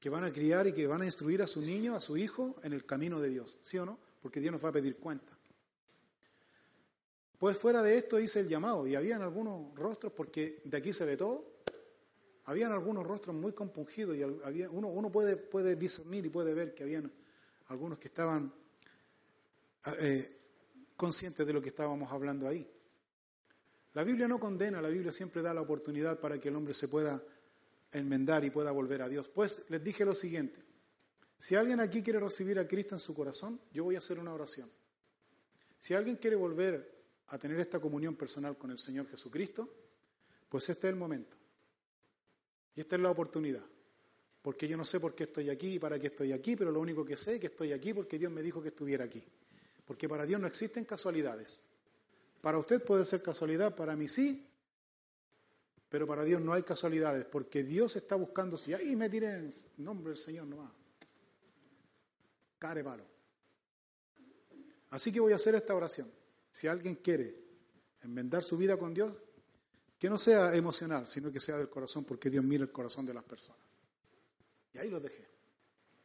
que 0.00 0.10
van 0.10 0.24
a 0.24 0.32
criar 0.32 0.66
y 0.66 0.72
que 0.72 0.86
van 0.86 1.02
a 1.02 1.04
instruir 1.04 1.42
a 1.42 1.46
su 1.46 1.60
niño, 1.60 1.94
a 1.94 2.00
su 2.00 2.16
hijo, 2.16 2.56
en 2.62 2.72
el 2.72 2.84
camino 2.84 3.20
de 3.20 3.28
Dios. 3.28 3.58
¿Sí 3.62 3.78
o 3.78 3.86
no? 3.86 3.98
Porque 4.20 4.40
Dios 4.40 4.52
nos 4.52 4.64
va 4.64 4.70
a 4.70 4.72
pedir 4.72 4.96
cuenta. 4.96 5.38
Pues 7.38 7.56
fuera 7.56 7.82
de 7.82 7.98
esto 7.98 8.18
hice 8.18 8.40
el 8.40 8.48
llamado 8.48 8.86
y 8.86 8.94
habían 8.94 9.22
algunos 9.22 9.74
rostros, 9.74 10.12
porque 10.12 10.62
de 10.64 10.76
aquí 10.76 10.92
se 10.92 11.04
ve 11.04 11.16
todo, 11.16 11.52
habían 12.44 12.72
algunos 12.72 13.06
rostros 13.06 13.34
muy 13.36 13.52
compungidos 13.52 14.16
y 14.16 14.22
uno 14.22 15.12
puede, 15.12 15.36
puede 15.36 15.76
discernir 15.76 16.24
y 16.26 16.30
puede 16.30 16.54
ver 16.54 16.74
que 16.74 16.84
habían 16.84 17.12
algunos 17.66 17.98
que 17.98 18.08
estaban 18.08 18.52
eh, 19.98 20.38
conscientes 20.96 21.46
de 21.46 21.52
lo 21.52 21.60
que 21.60 21.68
estábamos 21.68 22.10
hablando 22.12 22.46
ahí. 22.46 22.68
La 23.94 24.04
Biblia 24.04 24.26
no 24.26 24.40
condena, 24.40 24.80
la 24.80 24.88
Biblia 24.88 25.12
siempre 25.12 25.42
da 25.42 25.52
la 25.52 25.60
oportunidad 25.60 26.18
para 26.18 26.40
que 26.40 26.48
el 26.48 26.56
hombre 26.56 26.72
se 26.72 26.88
pueda 26.88 27.22
enmendar 27.92 28.44
y 28.44 28.50
pueda 28.50 28.70
volver 28.70 29.02
a 29.02 29.08
Dios. 29.08 29.28
Pues 29.28 29.64
les 29.68 29.84
dije 29.84 30.04
lo 30.04 30.14
siguiente, 30.14 30.60
si 31.38 31.56
alguien 31.56 31.80
aquí 31.80 32.02
quiere 32.02 32.20
recibir 32.20 32.58
a 32.58 32.66
Cristo 32.66 32.94
en 32.94 33.00
su 33.00 33.14
corazón, 33.14 33.60
yo 33.72 33.84
voy 33.84 33.96
a 33.96 33.98
hacer 33.98 34.18
una 34.18 34.32
oración. 34.32 34.70
Si 35.78 35.92
alguien 35.92 36.16
quiere 36.16 36.36
volver 36.36 37.02
a 37.28 37.38
tener 37.38 37.58
esta 37.58 37.80
comunión 37.80 38.14
personal 38.14 38.56
con 38.56 38.70
el 38.70 38.78
Señor 38.78 39.08
Jesucristo, 39.08 39.68
pues 40.48 40.68
este 40.68 40.86
es 40.86 40.92
el 40.92 40.98
momento. 40.98 41.36
Y 42.76 42.80
esta 42.80 42.96
es 42.96 43.02
la 43.02 43.10
oportunidad. 43.10 43.64
Porque 44.40 44.68
yo 44.68 44.76
no 44.76 44.84
sé 44.84 45.00
por 45.00 45.14
qué 45.14 45.24
estoy 45.24 45.50
aquí 45.50 45.74
y 45.74 45.78
para 45.78 45.98
qué 45.98 46.06
estoy 46.08 46.32
aquí, 46.32 46.56
pero 46.56 46.70
lo 46.70 46.80
único 46.80 47.04
que 47.04 47.16
sé 47.16 47.34
es 47.34 47.40
que 47.40 47.48
estoy 47.48 47.72
aquí 47.72 47.92
porque 47.92 48.18
Dios 48.18 48.30
me 48.30 48.42
dijo 48.42 48.62
que 48.62 48.68
estuviera 48.68 49.04
aquí. 49.04 49.22
Porque 49.84 50.08
para 50.08 50.24
Dios 50.24 50.40
no 50.40 50.46
existen 50.46 50.84
casualidades. 50.84 51.64
Para 52.42 52.58
usted 52.58 52.84
puede 52.84 53.04
ser 53.04 53.22
casualidad, 53.22 53.74
para 53.74 53.94
mí 53.96 54.08
sí, 54.08 54.46
pero 55.88 56.06
para 56.08 56.24
Dios 56.24 56.42
no 56.42 56.52
hay 56.52 56.64
casualidades, 56.64 57.24
porque 57.24 57.62
Dios 57.62 57.94
está 57.94 58.16
buscando, 58.16 58.56
si 58.56 58.74
ahí 58.74 58.96
me 58.96 59.08
tiré 59.08 59.32
en 59.32 59.54
nombre 59.78 60.12
del 60.12 60.18
Señor 60.18 60.46
nomás. 60.46 60.72
Care 62.58 62.82
palo. 62.82 63.04
Así 64.90 65.12
que 65.12 65.20
voy 65.20 65.32
a 65.32 65.36
hacer 65.36 65.54
esta 65.54 65.74
oración. 65.74 66.10
Si 66.50 66.66
alguien 66.66 66.96
quiere 66.96 67.42
enmendar 68.02 68.42
su 68.42 68.56
vida 68.56 68.76
con 68.76 68.92
Dios, 68.92 69.12
que 69.98 70.10
no 70.10 70.18
sea 70.18 70.52
emocional, 70.56 71.06
sino 71.06 71.30
que 71.30 71.38
sea 71.38 71.58
del 71.58 71.68
corazón, 71.68 72.04
porque 72.04 72.28
Dios 72.28 72.44
mira 72.44 72.64
el 72.64 72.72
corazón 72.72 73.06
de 73.06 73.14
las 73.14 73.22
personas. 73.22 73.62
Y 74.74 74.78
ahí 74.78 74.90
lo 74.90 74.98
dejé. 74.98 75.28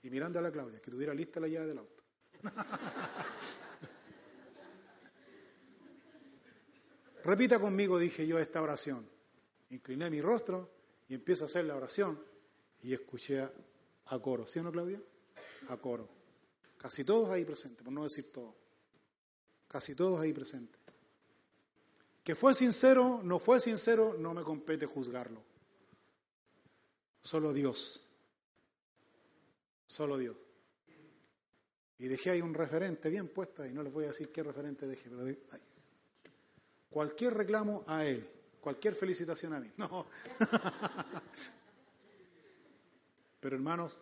Y 0.04 0.12
mirando 0.12 0.38
a 0.38 0.44
la 0.44 0.52
Claudia, 0.52 0.80
que 0.80 0.92
tuviera 0.92 1.16
lista 1.16 1.40
la 1.40 1.48
llave 1.48 1.66
del 1.66 1.80
auto. 1.80 2.04
Repita 7.28 7.60
conmigo, 7.60 8.00
dije 8.00 8.26
yo, 8.26 8.40
esta 8.40 8.62
oración. 8.62 9.06
Incliné 9.72 10.10
mi 10.10 10.22
rostro 10.22 10.72
y 11.10 11.14
empiezo 11.14 11.44
a 11.44 11.48
hacer 11.48 11.66
la 11.66 11.76
oración 11.76 12.18
y 12.82 12.94
escuché 12.94 13.42
a, 13.42 14.20
coro. 14.22 14.48
¿Sí 14.48 14.60
o 14.60 14.64
no, 14.64 14.72
Claudia? 14.72 15.02
A 15.68 15.76
coro. 15.76 16.08
Casi 16.78 17.04
todos 17.04 17.30
ahí 17.30 17.44
presentes, 17.44 17.84
por 17.84 17.92
no 17.92 18.06
decir 18.06 18.32
todos. 18.32 18.56
Casi 19.68 19.94
todos 19.94 20.22
ahí 20.22 20.32
presentes. 20.32 20.80
Que 22.24 22.34
fue 22.34 22.54
sincero, 22.54 23.20
no 23.22 23.40
fue 23.40 23.60
sincero, 23.60 24.16
no 24.18 24.34
me 24.34 24.42
compete 24.42 24.86
juzgarlo. 24.86 25.44
Solo 27.22 27.52
Dios. 27.52 28.06
Solo 29.86 30.18
Dios. 30.18 30.38
Y 32.00 32.08
dejé 32.08 32.30
ahí 32.30 32.42
un 32.42 32.54
referente 32.54 33.10
bien 33.10 33.28
puesto 33.28 33.64
ahí, 33.64 33.74
no 33.74 33.84
les 33.84 33.92
voy 33.92 34.06
a 34.06 34.10
decir 34.10 34.32
qué 34.32 34.44
referente 34.44 34.88
dejé, 34.88 35.10
pero 35.10 35.26
Cualquier 36.90 37.34
reclamo 37.34 37.84
a 37.88 38.06
él, 38.06 38.28
cualquier 38.62 38.96
felicitación 38.96 39.54
a 39.54 39.60
mí. 39.60 39.72
No. 39.78 40.08
Pero 43.40 43.56
hermanos, 43.56 44.02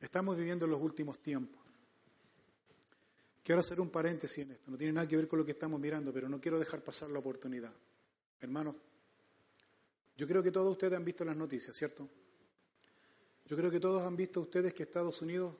estamos 0.00 0.36
viviendo 0.36 0.66
los 0.66 0.80
últimos 0.80 1.18
tiempos. 1.20 1.60
Quiero 3.42 3.60
hacer 3.60 3.80
un 3.80 3.90
paréntesis 3.90 4.38
en 4.38 4.52
esto, 4.52 4.70
no 4.70 4.78
tiene 4.78 4.92
nada 4.92 5.06
que 5.06 5.16
ver 5.16 5.28
con 5.28 5.38
lo 5.38 5.44
que 5.44 5.52
estamos 5.52 5.78
mirando, 5.78 6.12
pero 6.12 6.28
no 6.28 6.40
quiero 6.40 6.58
dejar 6.58 6.80
pasar 6.80 7.10
la 7.10 7.18
oportunidad. 7.18 7.72
Hermanos, 8.40 8.76
yo 10.16 10.26
creo 10.26 10.42
que 10.42 10.52
todos 10.52 10.70
ustedes 10.70 10.94
han 10.94 11.04
visto 11.04 11.24
las 11.24 11.36
noticias, 11.36 11.76
¿cierto? 11.76 12.08
Yo 13.46 13.56
creo 13.56 13.70
que 13.70 13.80
todos 13.80 14.02
han 14.02 14.16
visto 14.16 14.40
ustedes 14.40 14.72
que 14.72 14.84
Estados 14.84 15.20
Unidos 15.22 15.54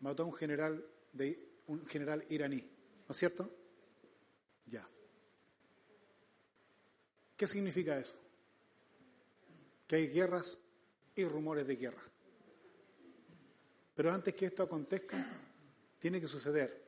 mató 0.00 0.24
a 0.24 0.26
un 0.26 0.34
general, 0.34 0.84
de, 1.12 1.60
un 1.66 1.86
general 1.86 2.24
iraní, 2.28 2.58
¿no 3.08 3.12
es 3.12 3.16
cierto? 3.16 3.50
Ya. 4.66 4.88
¿Qué 7.36 7.46
significa 7.46 7.98
eso? 7.98 8.16
Que 9.86 9.96
hay 9.96 10.08
guerras 10.08 10.58
y 11.14 11.24
rumores 11.24 11.66
de 11.66 11.76
guerra. 11.76 12.02
Pero 13.94 14.12
antes 14.12 14.34
que 14.34 14.46
esto 14.46 14.62
acontezca, 14.62 15.24
tiene 15.98 16.20
que 16.20 16.26
suceder 16.26 16.82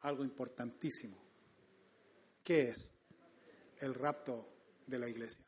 algo 0.00 0.24
importantísimo. 0.24 1.16
¿Qué 2.42 2.68
es? 2.68 2.94
El 3.80 3.94
rapto 3.94 4.48
de 4.86 4.98
la 4.98 5.08
iglesia. 5.08 5.44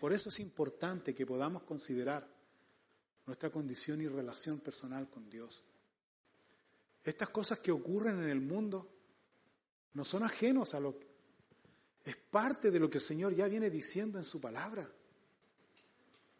Por 0.00 0.12
eso 0.12 0.28
es 0.28 0.40
importante 0.40 1.14
que 1.14 1.24
podamos 1.24 1.62
considerar 1.62 2.28
nuestra 3.24 3.50
condición 3.50 4.00
y 4.00 4.08
relación 4.08 4.60
personal 4.60 5.08
con 5.08 5.30
Dios. 5.30 5.64
Estas 7.02 7.30
cosas 7.30 7.60
que 7.60 7.72
ocurren 7.72 8.22
en 8.22 8.28
el 8.28 8.40
mundo 8.40 8.95
no 9.96 10.04
son 10.04 10.22
ajenos 10.22 10.74
a 10.74 10.80
lo 10.80 10.94
es 12.04 12.16
parte 12.16 12.70
de 12.70 12.78
lo 12.78 12.88
que 12.88 12.98
el 12.98 13.02
Señor 13.02 13.34
ya 13.34 13.48
viene 13.48 13.68
diciendo 13.68 14.18
en 14.18 14.24
su 14.24 14.40
palabra. 14.40 14.88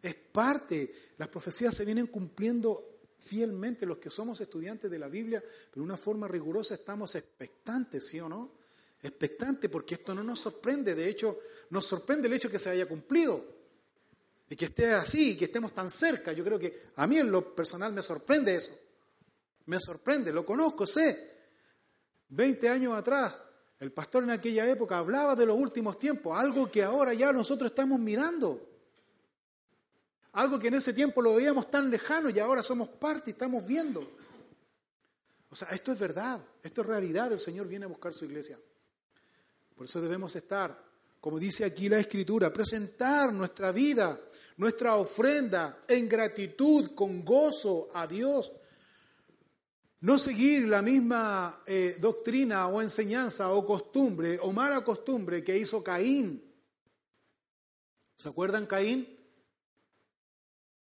Es 0.00 0.14
parte, 0.14 0.94
las 1.18 1.26
profecías 1.26 1.74
se 1.74 1.84
vienen 1.84 2.06
cumpliendo 2.06 3.00
fielmente 3.18 3.84
los 3.84 3.98
que 3.98 4.10
somos 4.10 4.40
estudiantes 4.40 4.88
de 4.88 4.98
la 4.98 5.08
Biblia, 5.08 5.40
pero 5.40 5.80
de 5.80 5.80
una 5.80 5.96
forma 5.96 6.28
rigurosa 6.28 6.74
estamos 6.74 7.16
expectantes, 7.16 8.06
¿sí 8.06 8.20
o 8.20 8.28
no? 8.28 8.52
Expectantes 9.02 9.68
porque 9.68 9.96
esto 9.96 10.14
no 10.14 10.22
nos 10.22 10.38
sorprende, 10.38 10.94
de 10.94 11.08
hecho 11.08 11.40
nos 11.70 11.84
sorprende 11.84 12.28
el 12.28 12.34
hecho 12.34 12.50
que 12.50 12.60
se 12.60 12.70
haya 12.70 12.86
cumplido 12.86 13.44
y 14.48 14.54
que 14.54 14.66
esté 14.66 14.92
así 14.92 15.32
y 15.32 15.36
que 15.36 15.46
estemos 15.46 15.74
tan 15.74 15.90
cerca. 15.90 16.32
Yo 16.32 16.44
creo 16.44 16.58
que 16.58 16.90
a 16.94 17.06
mí 17.08 17.18
en 17.18 17.30
lo 17.30 17.56
personal 17.56 17.92
me 17.92 18.02
sorprende 18.04 18.54
eso, 18.54 18.78
me 19.64 19.80
sorprende, 19.80 20.30
lo 20.30 20.46
conozco, 20.46 20.86
sé. 20.86 21.34
Veinte 22.28 22.68
años 22.68 22.92
atrás 22.92 23.45
el 23.78 23.92
pastor 23.92 24.24
en 24.24 24.30
aquella 24.30 24.68
época 24.68 24.98
hablaba 24.98 25.36
de 25.36 25.46
los 25.46 25.58
últimos 25.58 25.98
tiempos, 25.98 26.38
algo 26.38 26.70
que 26.70 26.82
ahora 26.82 27.12
ya 27.12 27.32
nosotros 27.32 27.70
estamos 27.70 28.00
mirando. 28.00 28.70
Algo 30.32 30.58
que 30.58 30.68
en 30.68 30.74
ese 30.74 30.92
tiempo 30.92 31.22
lo 31.22 31.34
veíamos 31.34 31.70
tan 31.70 31.90
lejano 31.90 32.28
y 32.30 32.38
ahora 32.38 32.62
somos 32.62 32.88
parte 32.88 33.30
y 33.30 33.32
estamos 33.32 33.66
viendo. 33.66 34.06
O 35.50 35.56
sea, 35.56 35.68
esto 35.68 35.92
es 35.92 35.98
verdad, 35.98 36.40
esto 36.62 36.82
es 36.82 36.86
realidad, 36.86 37.32
el 37.32 37.40
Señor 37.40 37.66
viene 37.68 37.86
a 37.86 37.88
buscar 37.88 38.12
su 38.12 38.24
iglesia. 38.24 38.58
Por 39.74 39.86
eso 39.86 40.00
debemos 40.00 40.34
estar, 40.36 40.78
como 41.20 41.38
dice 41.38 41.64
aquí 41.64 41.88
la 41.88 41.98
Escritura, 41.98 42.52
presentar 42.52 43.32
nuestra 43.32 43.72
vida, 43.72 44.18
nuestra 44.56 44.96
ofrenda 44.96 45.84
en 45.86 46.08
gratitud, 46.08 46.94
con 46.94 47.24
gozo 47.24 47.90
a 47.92 48.06
Dios. 48.06 48.52
No 50.00 50.18
seguir 50.18 50.68
la 50.68 50.82
misma 50.82 51.62
eh, 51.66 51.96
doctrina 51.98 52.68
o 52.68 52.82
enseñanza 52.82 53.50
o 53.52 53.64
costumbre 53.64 54.38
o 54.40 54.52
mala 54.52 54.84
costumbre 54.84 55.42
que 55.42 55.56
hizo 55.56 55.82
Caín. 55.82 56.42
¿Se 58.16 58.28
acuerdan 58.28 58.66
Caín? 58.66 59.08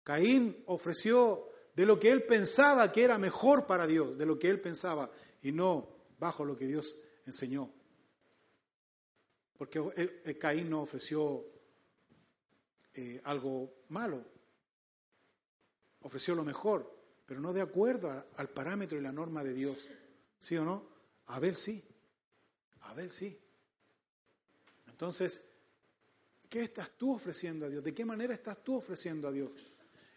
Caín 0.03 0.63
ofreció 0.67 1.47
de 1.73 1.85
lo 1.85 1.99
que 1.99 2.11
él 2.11 2.23
pensaba 2.23 2.91
que 2.91 3.03
era 3.03 3.17
mejor 3.17 3.65
para 3.65 3.87
Dios, 3.87 4.17
de 4.17 4.25
lo 4.25 4.39
que 4.39 4.49
él 4.49 4.59
pensaba, 4.59 5.11
y 5.41 5.51
no 5.51 5.87
bajo 6.19 6.43
lo 6.43 6.57
que 6.57 6.65
Dios 6.65 6.97
enseñó. 7.25 7.71
Porque 9.57 10.37
Caín 10.39 10.69
no 10.69 10.81
ofreció 10.81 11.45
eh, 12.93 13.21
algo 13.25 13.83
malo, 13.89 14.23
ofreció 16.01 16.35
lo 16.35 16.43
mejor, 16.43 16.96
pero 17.27 17.41
no 17.41 17.53
de 17.53 17.61
acuerdo 17.61 18.25
al 18.37 18.49
parámetro 18.49 18.97
y 18.97 19.01
la 19.01 19.11
norma 19.11 19.43
de 19.43 19.53
Dios. 19.53 19.89
¿Sí 20.39 20.55
o 20.55 20.63
no? 20.63 20.87
A 21.27 21.39
ver 21.39 21.55
sí, 21.57 21.83
a 22.83 22.93
ver 22.93 23.11
sí. 23.11 23.37
Entonces, 24.87 25.43
¿qué 26.49 26.61
estás 26.63 26.91
tú 26.97 27.13
ofreciendo 27.13 27.65
a 27.65 27.69
Dios? 27.69 27.83
¿De 27.83 27.93
qué 27.93 28.05
manera 28.05 28.33
estás 28.33 28.63
tú 28.63 28.77
ofreciendo 28.77 29.27
a 29.27 29.31
Dios? 29.31 29.51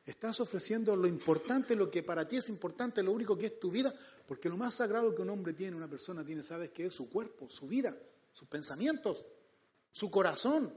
Estás 0.06 0.38
ofreciendo 0.38 0.94
lo 0.94 1.08
importante, 1.08 1.74
lo 1.74 1.90
que 1.90 2.04
para 2.04 2.28
ti 2.28 2.36
es 2.36 2.48
importante, 2.48 3.02
lo 3.02 3.12
único 3.12 3.36
que 3.36 3.46
es 3.46 3.60
tu 3.60 3.72
vida, 3.72 3.92
porque 4.26 4.48
lo 4.48 4.56
más 4.56 4.76
sagrado 4.76 5.12
que 5.12 5.22
un 5.22 5.30
hombre 5.30 5.52
tiene, 5.52 5.76
una 5.76 5.90
persona 5.90 6.24
tiene, 6.24 6.44
¿sabes 6.44 6.70
qué 6.70 6.86
es? 6.86 6.94
Su 6.94 7.10
cuerpo, 7.10 7.50
su 7.50 7.66
vida, 7.66 7.96
sus 8.32 8.46
pensamientos, 8.46 9.24
su 9.90 10.10
corazón. 10.12 10.72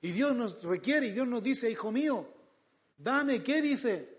Y 0.00 0.12
Dios 0.12 0.34
nos 0.34 0.62
requiere 0.62 1.08
y 1.08 1.12
Dios 1.12 1.28
nos 1.28 1.42
dice, 1.42 1.70
hijo 1.70 1.92
mío, 1.92 2.26
dame, 2.96 3.42
¿qué 3.42 3.60
dice? 3.60 4.13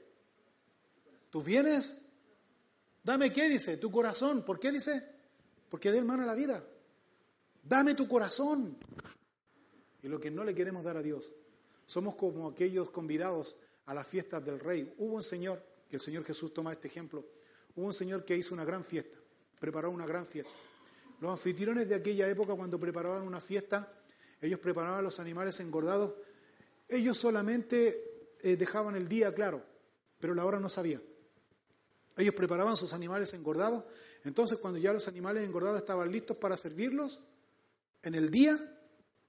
¿Tus 1.36 1.44
bienes? 1.44 2.02
Dame, 3.04 3.34
¿qué 3.34 3.50
dice? 3.50 3.76
Tu 3.76 3.92
corazón. 3.92 4.46
¿Por 4.46 4.58
qué 4.58 4.72
dice? 4.72 5.06
Porque 5.68 5.92
de 5.92 5.98
hermano 5.98 6.26
la 6.26 6.34
vida. 6.34 6.66
Dame 7.62 7.94
tu 7.94 8.08
corazón. 8.08 8.78
Y 10.02 10.08
lo 10.08 10.18
que 10.18 10.32
no 10.32 10.46
le 10.46 10.56
queremos 10.56 10.86
dar 10.86 10.96
a 10.96 11.02
Dios. 11.02 11.34
Somos 11.86 12.16
como 12.16 12.48
aquellos 12.48 12.90
convidados 12.90 13.58
a 13.86 13.94
las 13.94 14.08
fiestas 14.08 14.46
del 14.46 14.62
rey. 14.62 14.96
Hubo 14.98 15.16
un 15.16 15.24
señor, 15.26 15.62
que 15.90 15.98
el 15.98 16.02
Señor 16.02 16.24
Jesús 16.24 16.54
toma 16.54 16.72
este 16.72 16.88
ejemplo, 16.88 17.26
hubo 17.76 17.86
un 17.86 17.94
señor 17.94 18.24
que 18.24 18.38
hizo 18.38 18.54
una 18.54 18.64
gran 18.64 18.86
fiesta, 18.86 19.18
preparó 19.60 19.92
una 19.92 20.06
gran 20.06 20.26
fiesta. 20.26 20.54
Los 21.20 21.32
anfitriones 21.32 21.90
de 21.90 21.96
aquella 21.96 22.30
época, 22.30 22.56
cuando 22.56 22.80
preparaban 22.80 23.24
una 23.24 23.42
fiesta, 23.42 23.92
ellos 24.40 24.62
preparaban 24.62 25.04
los 25.04 25.20
animales 25.20 25.60
engordados, 25.60 26.14
ellos 26.88 27.18
solamente 27.18 28.38
eh, 28.40 28.56
dejaban 28.56 28.96
el 28.96 29.10
día 29.10 29.36
claro, 29.36 29.66
pero 30.18 30.34
la 30.34 30.46
hora 30.46 30.62
no 30.62 30.70
sabía. 30.70 31.02
Ellos 32.18 32.34
preparaban 32.34 32.78
sus 32.78 32.94
animales 32.94 33.34
engordados, 33.34 33.84
entonces 34.24 34.58
cuando 34.60 34.80
ya 34.80 34.94
los 34.94 35.08
animales 35.08 35.44
engordados 35.44 35.80
estaban 35.80 36.12
listos 36.12 36.38
para 36.38 36.58
servirlos, 36.58 37.22
en 38.04 38.16
el 38.16 38.30
día 38.30 38.58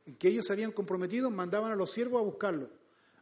en 0.04 0.16
que 0.16 0.28
ellos 0.28 0.46
se 0.46 0.52
habían 0.52 0.72
comprometido, 0.72 1.30
mandaban 1.30 1.72
a 1.72 1.76
los 1.76 1.90
siervos 1.90 2.20
a 2.20 2.24
buscarlo 2.24 2.70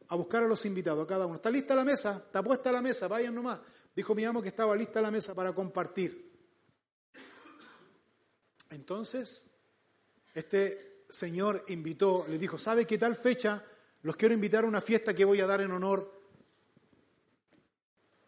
a 0.09 0.17
buscar 0.17 0.43
a 0.43 0.47
los 0.47 0.65
invitados, 0.67 1.05
a 1.05 1.09
cada 1.09 1.27
uno. 1.27 1.37
¿Está 1.37 1.51
lista 1.51 1.75
la 1.75 1.85
mesa? 1.85 2.23
¿Está 2.27 2.43
puesta 2.43 2.71
la 2.73 2.83
mesa? 2.83 3.09
Vayan 3.09 3.35
nomás. 3.35 3.61
Dijo 3.95 4.15
mi 4.15 4.25
amo 4.25 4.43
que 4.43 4.49
estaba 4.49 4.77
lista 4.77 5.01
la 5.01 5.11
mesa 5.11 5.35
para 5.35 5.53
compartir. 5.53 6.33
Entonces, 8.71 9.51
este 10.35 11.05
señor 11.09 11.65
invitó, 11.69 12.27
le 12.29 12.39
dijo, 12.39 12.59
¿sabe 12.59 12.87
qué 12.87 12.99
tal 12.99 13.15
fecha? 13.15 13.63
Los 14.03 14.17
quiero 14.17 14.35
invitar 14.35 14.65
a 14.65 14.69
una 14.69 14.81
fiesta 14.81 15.15
que 15.15 15.25
voy 15.25 15.41
a 15.41 15.47
dar 15.47 15.61
en 15.61 15.71
honor, 15.71 16.14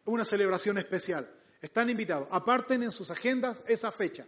una 0.06 0.24
celebración 0.24 0.78
especial. 0.78 1.30
Están 1.60 1.90
invitados, 1.90 2.28
aparten 2.30 2.82
en 2.82 2.92
sus 2.92 3.10
agendas 3.10 3.62
esa 3.66 3.92
fecha. 3.92 4.26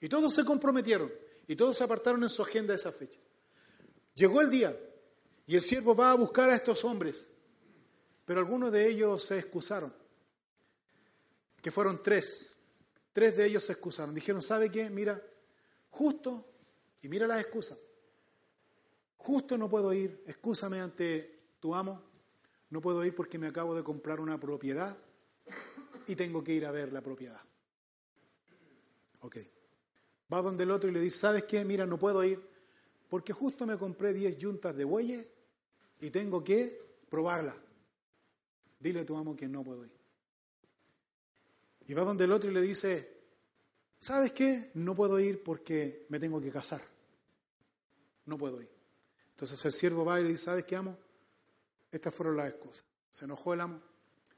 Y 0.00 0.08
todos 0.08 0.34
se 0.34 0.44
comprometieron 0.44 1.12
y 1.46 1.56
todos 1.56 1.76
se 1.76 1.84
apartaron 1.84 2.22
en 2.22 2.28
su 2.28 2.42
agenda 2.42 2.74
esa 2.74 2.92
fecha. 2.92 3.18
Llegó 4.14 4.40
el 4.40 4.50
día, 4.50 4.76
y 5.46 5.56
el 5.56 5.62
siervo 5.62 5.94
va 5.94 6.12
a 6.12 6.14
buscar 6.14 6.50
a 6.50 6.54
estos 6.54 6.84
hombres, 6.84 7.28
pero 8.24 8.40
algunos 8.40 8.70
de 8.72 8.88
ellos 8.88 9.24
se 9.24 9.38
excusaron, 9.38 9.92
que 11.60 11.70
fueron 11.70 12.02
tres. 12.02 12.56
Tres 13.12 13.36
de 13.36 13.44
ellos 13.44 13.64
se 13.64 13.72
excusaron. 13.72 14.14
Dijeron, 14.14 14.40
¿sabe 14.40 14.70
qué? 14.70 14.88
Mira, 14.88 15.22
justo, 15.90 16.48
y 17.02 17.08
mira 17.08 17.26
las 17.26 17.40
excusas. 17.40 17.78
Justo 19.18 19.58
no 19.58 19.68
puedo 19.68 19.92
ir, 19.92 20.24
excúsame 20.26 20.80
ante 20.80 21.40
tu 21.60 21.74
amo, 21.74 22.02
no 22.72 22.80
puedo 22.80 23.04
ir 23.04 23.14
porque 23.14 23.38
me 23.38 23.48
acabo 23.48 23.74
de 23.74 23.84
comprar 23.84 24.18
una 24.18 24.40
propiedad 24.40 24.96
y 26.06 26.16
tengo 26.16 26.42
que 26.42 26.54
ir 26.54 26.64
a 26.64 26.70
ver 26.70 26.90
la 26.90 27.02
propiedad. 27.02 27.38
Ok. 29.20 29.36
Va 30.32 30.40
donde 30.40 30.64
el 30.64 30.70
otro 30.70 30.88
y 30.88 30.92
le 30.94 31.00
dice, 31.00 31.18
¿sabes 31.18 31.44
qué? 31.44 31.66
Mira, 31.66 31.84
no 31.84 31.98
puedo 31.98 32.24
ir 32.24 32.40
porque 33.10 33.34
justo 33.34 33.66
me 33.66 33.76
compré 33.76 34.14
10 34.14 34.38
yuntas 34.38 34.74
de 34.74 34.84
bueyes 34.84 35.26
y 36.00 36.08
tengo 36.08 36.42
que 36.42 36.96
probarla. 37.10 37.54
Dile 38.80 39.00
a 39.00 39.04
tu 39.04 39.18
amo 39.18 39.36
que 39.36 39.48
no 39.48 39.62
puedo 39.62 39.84
ir. 39.84 39.92
Y 41.88 41.92
va 41.92 42.04
donde 42.04 42.24
el 42.24 42.32
otro 42.32 42.50
y 42.50 42.54
le 42.54 42.62
dice, 42.62 43.20
¿sabes 43.98 44.32
qué? 44.32 44.70
No 44.72 44.94
puedo 44.94 45.20
ir 45.20 45.42
porque 45.42 46.06
me 46.08 46.18
tengo 46.18 46.40
que 46.40 46.50
casar. 46.50 46.80
No 48.24 48.38
puedo 48.38 48.62
ir. 48.62 48.70
Entonces 49.28 49.62
el 49.62 49.72
siervo 49.74 50.06
va 50.06 50.20
y 50.20 50.22
le 50.22 50.30
dice, 50.30 50.44
¿sabes 50.44 50.64
qué, 50.64 50.76
amo? 50.76 50.96
Estas 51.92 52.14
fueron 52.14 52.36
las 52.36 52.48
excusas. 52.48 52.84
Se 53.10 53.26
enojó 53.26 53.52
el 53.54 53.60
amo. 53.60 53.80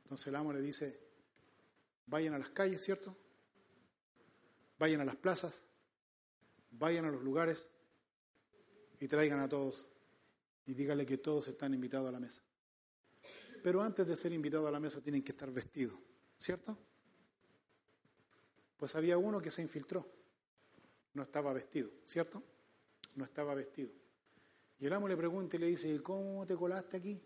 Entonces 0.02 0.26
el 0.26 0.36
amo 0.36 0.52
le 0.52 0.60
dice, 0.60 1.00
vayan 2.06 2.34
a 2.34 2.38
las 2.38 2.50
calles, 2.50 2.82
¿cierto? 2.82 3.16
Vayan 4.78 5.00
a 5.00 5.04
las 5.04 5.16
plazas, 5.16 5.62
vayan 6.72 7.04
a 7.04 7.10
los 7.10 7.22
lugares 7.22 7.70
y 9.00 9.08
traigan 9.08 9.38
a 9.38 9.48
todos 9.48 9.88
y 10.66 10.74
dígale 10.74 11.06
que 11.06 11.18
todos 11.18 11.48
están 11.48 11.72
invitados 11.72 12.08
a 12.08 12.12
la 12.12 12.20
mesa. 12.20 12.42
Pero 13.62 13.80
antes 13.82 14.06
de 14.06 14.16
ser 14.16 14.32
invitados 14.32 14.66
a 14.66 14.70
la 14.70 14.80
mesa 14.80 15.00
tienen 15.00 15.22
que 15.22 15.32
estar 15.32 15.50
vestidos, 15.50 15.96
¿cierto? 16.36 16.76
Pues 18.76 18.94
había 18.96 19.16
uno 19.16 19.40
que 19.40 19.50
se 19.50 19.62
infiltró, 19.62 20.06
no 21.14 21.22
estaba 21.22 21.52
vestido, 21.52 21.90
¿cierto? 22.04 22.42
No 23.14 23.24
estaba 23.24 23.54
vestido. 23.54 23.92
Y 24.80 24.86
el 24.86 24.92
amo 24.92 25.08
le 25.08 25.16
pregunta 25.16 25.56
y 25.56 25.60
le 25.60 25.68
dice, 25.68 26.02
¿cómo 26.02 26.44
te 26.44 26.56
colaste 26.56 26.96
aquí? 26.96 27.22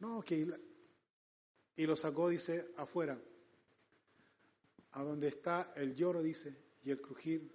No, 0.00 0.22
que... 0.22 0.46
Y 1.76 1.86
lo 1.86 1.96
sacó, 1.96 2.28
dice, 2.28 2.72
afuera, 2.76 3.18
a 4.92 5.02
donde 5.02 5.28
está 5.28 5.72
el 5.76 5.94
lloro, 5.94 6.20
dice, 6.20 6.54
y 6.82 6.90
el 6.90 7.00
crujir 7.00 7.50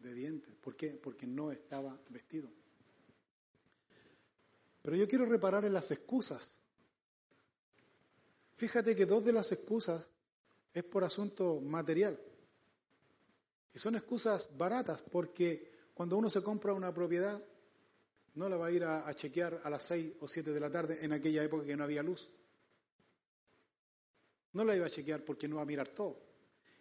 de 0.00 0.14
dientes. 0.14 0.54
¿Por 0.54 0.76
qué? 0.76 0.90
Porque 0.90 1.26
no 1.26 1.50
estaba 1.50 1.98
vestido. 2.08 2.48
Pero 4.82 4.96
yo 4.96 5.08
quiero 5.08 5.26
reparar 5.26 5.64
en 5.64 5.72
las 5.72 5.90
excusas. 5.90 6.56
Fíjate 8.54 8.96
que 8.96 9.06
dos 9.06 9.24
de 9.24 9.32
las 9.32 9.52
excusas 9.52 10.08
es 10.72 10.84
por 10.84 11.04
asunto 11.04 11.60
material. 11.60 12.18
Y 13.74 13.78
son 13.78 13.96
excusas 13.96 14.56
baratas 14.56 15.02
porque 15.02 15.72
cuando 15.94 16.16
uno 16.16 16.30
se 16.30 16.42
compra 16.42 16.72
una 16.72 16.92
propiedad, 16.94 17.42
no 18.38 18.48
la 18.48 18.56
va 18.56 18.66
a 18.66 18.70
ir 18.70 18.84
a, 18.84 19.12
chequear 19.14 19.62
a 19.64 19.68
las 19.68 19.82
seis 19.82 20.12
o 20.20 20.28
siete 20.28 20.52
de 20.52 20.60
la 20.60 20.70
tarde 20.70 21.04
en 21.04 21.12
aquella 21.12 21.42
época 21.42 21.64
que 21.64 21.76
no 21.76 21.82
había 21.82 22.04
luz. 22.04 22.30
No 24.52 24.64
la 24.64 24.76
iba 24.76 24.86
a 24.86 24.90
chequear 24.90 25.24
porque 25.24 25.48
no 25.48 25.56
va 25.56 25.62
a 25.62 25.66
mirar 25.66 25.88
todo. 25.88 26.22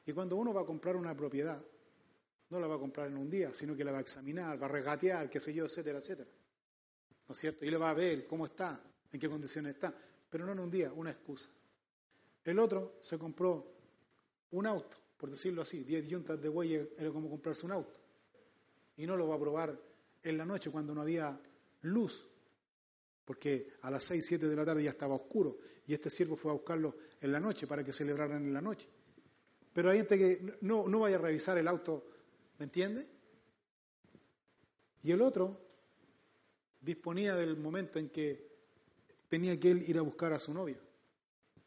Y 0.06 0.14
cuando 0.14 0.36
uno 0.36 0.54
va 0.54 0.62
a 0.62 0.66
comprar 0.66 0.96
una 0.96 1.18
propiedad, 1.18 1.60
no 2.50 2.60
la 2.60 2.68
va 2.68 2.76
a 2.76 2.80
comprar 2.80 3.08
en 3.08 3.18
un 3.18 3.28
día, 3.28 3.56
sino 3.56 3.76
que 3.76 3.84
la 3.84 3.92
va 3.92 3.98
a 3.98 4.02
examinar, 4.02 4.62
va 4.62 4.68
a 4.68 4.70
regatear, 4.70 5.32
qué 5.32 5.40
sé 5.40 5.52
yo, 5.52 5.66
etcétera, 5.66 5.98
etcétera. 5.98 6.30
¿No 7.28 7.34
es 7.34 7.40
cierto? 7.40 7.66
Y 7.66 7.72
le 7.72 7.78
va 7.78 7.90
a 7.90 7.96
ver 7.96 8.28
cómo 8.28 8.46
está, 8.46 8.80
en 9.12 9.20
qué 9.20 9.28
condiciones 9.28 9.74
está, 9.74 9.94
pero 10.30 10.46
no 10.46 10.52
en 10.52 10.60
un 10.60 10.70
día, 10.70 10.94
una 10.94 11.10
excusa. 11.10 11.50
El 12.44 12.60
otro 12.60 13.00
se 13.02 13.18
compró 13.18 13.74
un 14.52 14.68
auto, 14.68 14.96
por 15.18 15.32
decirlo 15.32 15.64
así, 15.64 15.84
10 15.84 16.08
yuntas 16.08 16.40
de 16.40 16.50
bueyes 16.50 16.88
era 17.00 17.10
como 17.10 17.32
comprarse 17.32 17.66
un 17.66 17.72
auto. 17.72 18.00
Y 18.96 19.08
no 19.08 19.18
lo 19.18 19.28
va 19.28 19.36
a 19.36 19.40
probar 19.40 19.88
en 20.24 20.38
la 20.38 20.46
noche 20.46 20.70
cuando 20.70 20.94
no 20.94 21.02
había 21.02 21.40
luz, 21.82 22.28
porque 23.26 23.74
a 23.82 23.92
las 23.92 24.04
6, 24.06 24.26
7 24.26 24.48
de 24.48 24.56
la 24.56 24.66
tarde 24.66 24.84
ya 24.84 24.92
estaba 24.92 25.16
oscuro 25.16 25.58
y 25.86 25.94
este 25.94 26.10
siervo 26.10 26.36
fue 26.36 26.52
a 26.52 26.56
buscarlo 26.56 26.96
en 27.20 27.32
la 27.32 27.40
noche 27.40 27.68
para 27.68 27.84
que 27.84 27.94
celebraran 27.94 28.44
en 28.44 28.54
la 28.54 28.62
noche. 28.62 28.88
Pero 29.74 29.90
hay 29.90 29.98
gente 29.98 30.18
que 30.18 30.58
no, 30.62 30.88
no 30.88 31.00
vaya 31.02 31.18
a 31.18 31.20
revisar 31.20 31.58
el 31.58 31.68
auto 31.68 32.18
¿Me 32.58 32.66
entiende? 32.66 33.08
Y 35.04 35.12
el 35.12 35.22
otro 35.22 35.62
disponía 36.82 37.36
del 37.36 37.58
momento 37.58 38.00
en 38.00 38.10
que 38.10 38.48
tenía 39.28 39.60
que 39.60 39.72
él 39.72 39.84
ir 39.88 39.98
a 39.98 40.02
buscar 40.02 40.34
a 40.34 40.40
su 40.40 40.54
novia 40.54 40.80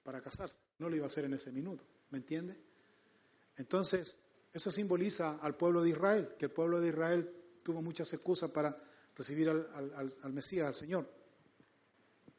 para 0.03 0.21
casarse. 0.21 0.61
No 0.79 0.89
lo 0.89 0.97
iba 0.97 1.05
a 1.05 1.09
hacer 1.09 1.25
en 1.25 1.35
ese 1.35 1.53
minuto, 1.53 1.85
¿me 2.11 2.19
entiende? 2.19 2.57
Entonces, 3.57 4.19
eso 4.53 4.73
simboliza 4.73 5.39
al 5.41 5.57
pueblo 5.57 5.83
de 5.83 5.91
Israel, 5.91 6.35
que 6.39 6.47
el 6.47 6.51
pueblo 6.51 6.81
de 6.81 6.89
Israel 6.89 7.31
tuvo 7.63 7.83
muchas 7.83 8.13
excusas 8.13 8.51
para 8.51 8.77
recibir 9.17 9.49
al, 9.49 9.93
al 10.23 10.33
Mesías, 10.33 10.67
al 10.69 10.75
Señor. 10.75 11.21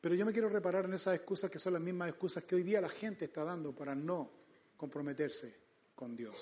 Pero 0.02 0.16
yo 0.16 0.26
me 0.26 0.34
quiero 0.34 0.50
reparar 0.50 0.86
en 0.86 0.94
esas 0.94 1.16
excusas 1.16 1.52
que 1.52 1.60
son 1.60 1.74
las 1.74 1.82
mismas 1.82 2.10
excusas 2.10 2.44
que 2.44 2.56
hoy 2.56 2.64
día 2.64 2.82
la 2.82 2.90
gente 2.90 3.26
está 3.26 3.44
dando 3.44 3.74
para 3.74 3.94
no 3.94 4.32
comprometerse 4.76 5.56
con 5.96 6.16
Dios. 6.16 6.36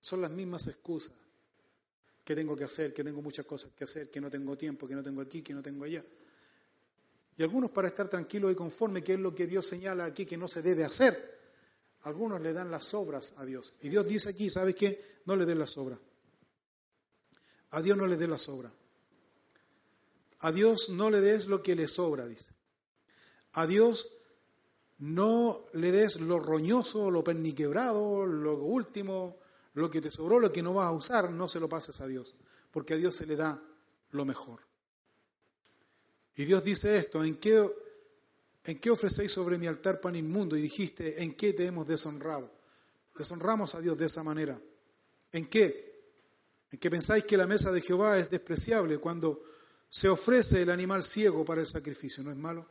Son 0.00 0.22
las 0.22 0.30
mismas 0.30 0.66
excusas 0.66 1.12
que 2.24 2.34
tengo 2.34 2.56
que 2.56 2.64
hacer, 2.64 2.94
que 2.94 3.04
tengo 3.04 3.20
muchas 3.20 3.44
cosas 3.44 3.72
que 3.76 3.84
hacer, 3.84 4.10
que 4.10 4.20
no 4.22 4.30
tengo 4.30 4.56
tiempo, 4.56 4.88
que 4.88 4.94
no 4.94 5.02
tengo 5.02 5.20
aquí, 5.20 5.42
que 5.42 5.52
no 5.52 5.62
tengo 5.62 5.84
allá. 5.84 6.02
Y 7.36 7.42
algunos 7.42 7.70
para 7.70 7.88
estar 7.88 8.08
tranquilos 8.08 8.52
y 8.52 8.54
conformes, 8.54 9.02
que 9.02 9.14
es 9.14 9.20
lo 9.20 9.34
que 9.34 9.46
Dios 9.46 9.66
señala 9.66 10.06
aquí 10.06 10.24
que 10.24 10.38
no 10.38 10.48
se 10.48 10.62
debe 10.62 10.84
hacer, 10.84 11.38
algunos 12.02 12.40
le 12.40 12.54
dan 12.54 12.70
las 12.70 12.94
obras 12.94 13.34
a 13.36 13.44
Dios. 13.44 13.74
Y 13.82 13.90
Dios 13.90 14.06
dice 14.06 14.30
aquí, 14.30 14.48
¿sabes 14.48 14.74
qué? 14.74 15.20
No 15.26 15.36
le 15.36 15.44
den 15.44 15.58
las 15.58 15.76
obras. 15.76 15.98
A 17.70 17.82
Dios 17.82 17.96
no 17.96 18.06
le 18.06 18.16
des 18.16 18.28
las 18.28 18.48
obras. 18.48 18.72
A 20.40 20.52
Dios 20.52 20.88
no 20.88 21.10
le 21.10 21.20
des 21.20 21.46
lo 21.46 21.62
que 21.62 21.76
le 21.76 21.86
sobra, 21.86 22.26
dice. 22.26 22.50
A 23.52 23.66
Dios 23.66 24.08
no 24.98 25.66
le 25.74 25.92
des 25.92 26.20
lo 26.20 26.38
roñoso, 26.40 27.10
lo 27.10 27.22
perniquebrado, 27.22 28.26
lo 28.26 28.54
último, 28.56 29.38
lo 29.74 29.90
que 29.90 30.00
te 30.00 30.10
sobró, 30.10 30.38
lo 30.38 30.52
que 30.52 30.62
no 30.62 30.74
vas 30.74 30.88
a 30.88 30.92
usar, 30.92 31.30
no 31.30 31.48
se 31.48 31.60
lo 31.60 31.68
pases 31.68 32.00
a 32.00 32.06
Dios, 32.06 32.34
porque 32.70 32.94
a 32.94 32.96
Dios 32.96 33.14
se 33.16 33.26
le 33.26 33.36
da 33.36 33.62
lo 34.10 34.24
mejor. 34.24 34.60
Y 36.36 36.44
Dios 36.44 36.64
dice 36.64 36.96
esto, 36.96 37.22
¿en 37.24 37.36
qué, 37.36 37.68
en 38.64 38.78
qué 38.78 38.90
ofrecéis 38.90 39.32
sobre 39.32 39.58
mi 39.58 39.66
altar 39.66 40.00
pan 40.00 40.16
inmundo? 40.16 40.56
Y 40.56 40.62
dijiste, 40.62 41.22
¿en 41.22 41.34
qué 41.34 41.52
te 41.52 41.66
hemos 41.66 41.86
deshonrado? 41.86 42.50
Deshonramos 43.16 43.74
a 43.74 43.80
Dios 43.80 43.98
de 43.98 44.06
esa 44.06 44.22
manera. 44.22 44.58
¿En 45.32 45.46
qué? 45.48 45.89
¿En 46.70 46.78
qué 46.78 46.90
pensáis 46.90 47.24
que 47.24 47.36
la 47.36 47.46
mesa 47.46 47.72
de 47.72 47.80
Jehová 47.80 48.18
es 48.18 48.30
despreciable 48.30 48.98
cuando 48.98 49.42
se 49.88 50.08
ofrece 50.08 50.62
el 50.62 50.70
animal 50.70 51.02
ciego 51.02 51.44
para 51.44 51.60
el 51.60 51.66
sacrificio, 51.66 52.22
¿no 52.22 52.30
es 52.30 52.36
malo? 52.36 52.66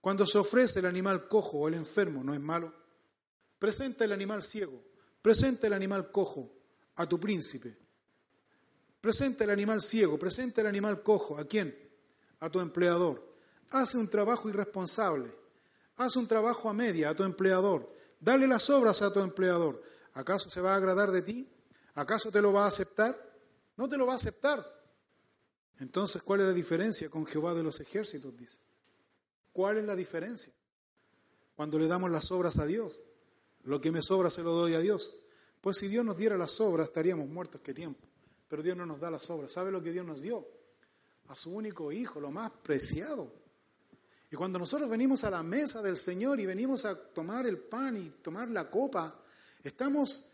Cuando 0.00 0.26
se 0.26 0.38
ofrece 0.38 0.78
el 0.78 0.86
animal 0.86 1.28
cojo 1.28 1.58
o 1.58 1.68
el 1.68 1.74
enfermo, 1.74 2.24
¿no 2.24 2.32
es 2.32 2.40
malo? 2.40 2.72
Presenta 3.58 4.04
el 4.04 4.12
animal 4.12 4.42
ciego, 4.42 4.82
presenta 5.20 5.66
el 5.66 5.74
animal 5.74 6.10
cojo 6.10 6.50
a 6.96 7.06
tu 7.06 7.20
príncipe. 7.20 7.76
Presenta 9.00 9.44
el 9.44 9.50
animal 9.50 9.80
ciego, 9.80 10.18
presenta 10.18 10.60
el 10.60 10.66
animal 10.66 11.02
cojo. 11.02 11.38
¿A 11.38 11.44
quién? 11.44 11.76
A 12.40 12.50
tu 12.50 12.60
empleador. 12.60 13.24
Hace 13.70 13.98
un 13.98 14.08
trabajo 14.08 14.48
irresponsable. 14.48 15.32
Hace 15.96 16.18
un 16.18 16.26
trabajo 16.26 16.68
a 16.68 16.72
media 16.72 17.10
a 17.10 17.14
tu 17.14 17.22
empleador. 17.22 17.94
Dale 18.20 18.46
las 18.46 18.68
obras 18.70 19.02
a 19.02 19.12
tu 19.12 19.20
empleador. 19.20 19.82
¿Acaso 20.14 20.50
se 20.50 20.60
va 20.60 20.74
a 20.74 20.76
agradar 20.76 21.12
de 21.12 21.22
ti? 21.22 21.48
¿Acaso 21.98 22.30
te 22.30 22.40
lo 22.40 22.52
va 22.52 22.64
a 22.64 22.68
aceptar? 22.68 23.18
No 23.76 23.88
te 23.88 23.96
lo 23.96 24.06
va 24.06 24.12
a 24.12 24.16
aceptar. 24.16 24.64
Entonces, 25.80 26.22
¿cuál 26.22 26.40
es 26.40 26.46
la 26.46 26.52
diferencia 26.52 27.10
con 27.10 27.26
Jehová 27.26 27.54
de 27.54 27.64
los 27.64 27.80
ejércitos? 27.80 28.36
Dice. 28.36 28.56
¿Cuál 29.52 29.78
es 29.78 29.84
la 29.84 29.96
diferencia? 29.96 30.52
Cuando 31.56 31.76
le 31.76 31.88
damos 31.88 32.08
las 32.12 32.30
obras 32.30 32.56
a 32.58 32.66
Dios. 32.66 33.00
Lo 33.64 33.80
que 33.80 33.90
me 33.90 34.00
sobra 34.00 34.30
se 34.30 34.44
lo 34.44 34.52
doy 34.52 34.74
a 34.74 34.78
Dios. 34.78 35.12
Pues 35.60 35.78
si 35.78 35.88
Dios 35.88 36.04
nos 36.04 36.16
diera 36.16 36.36
las 36.36 36.60
obras, 36.60 36.86
estaríamos 36.86 37.28
muertos 37.28 37.62
que 37.62 37.74
tiempo. 37.74 38.06
Pero 38.46 38.62
Dios 38.62 38.76
no 38.76 38.86
nos 38.86 39.00
da 39.00 39.10
las 39.10 39.28
obras. 39.28 39.52
¿Sabe 39.52 39.72
lo 39.72 39.82
que 39.82 39.90
Dios 39.90 40.06
nos 40.06 40.20
dio? 40.20 40.46
A 41.26 41.34
su 41.34 41.50
único 41.50 41.90
Hijo, 41.90 42.20
lo 42.20 42.30
más 42.30 42.52
preciado. 42.62 43.32
Y 44.30 44.36
cuando 44.36 44.60
nosotros 44.60 44.88
venimos 44.88 45.24
a 45.24 45.30
la 45.30 45.42
mesa 45.42 45.82
del 45.82 45.96
Señor 45.96 46.38
y 46.38 46.46
venimos 46.46 46.84
a 46.84 46.94
tomar 46.94 47.44
el 47.44 47.58
pan 47.58 47.96
y 47.96 48.08
tomar 48.22 48.48
la 48.50 48.70
copa, 48.70 49.20
estamos 49.64 50.26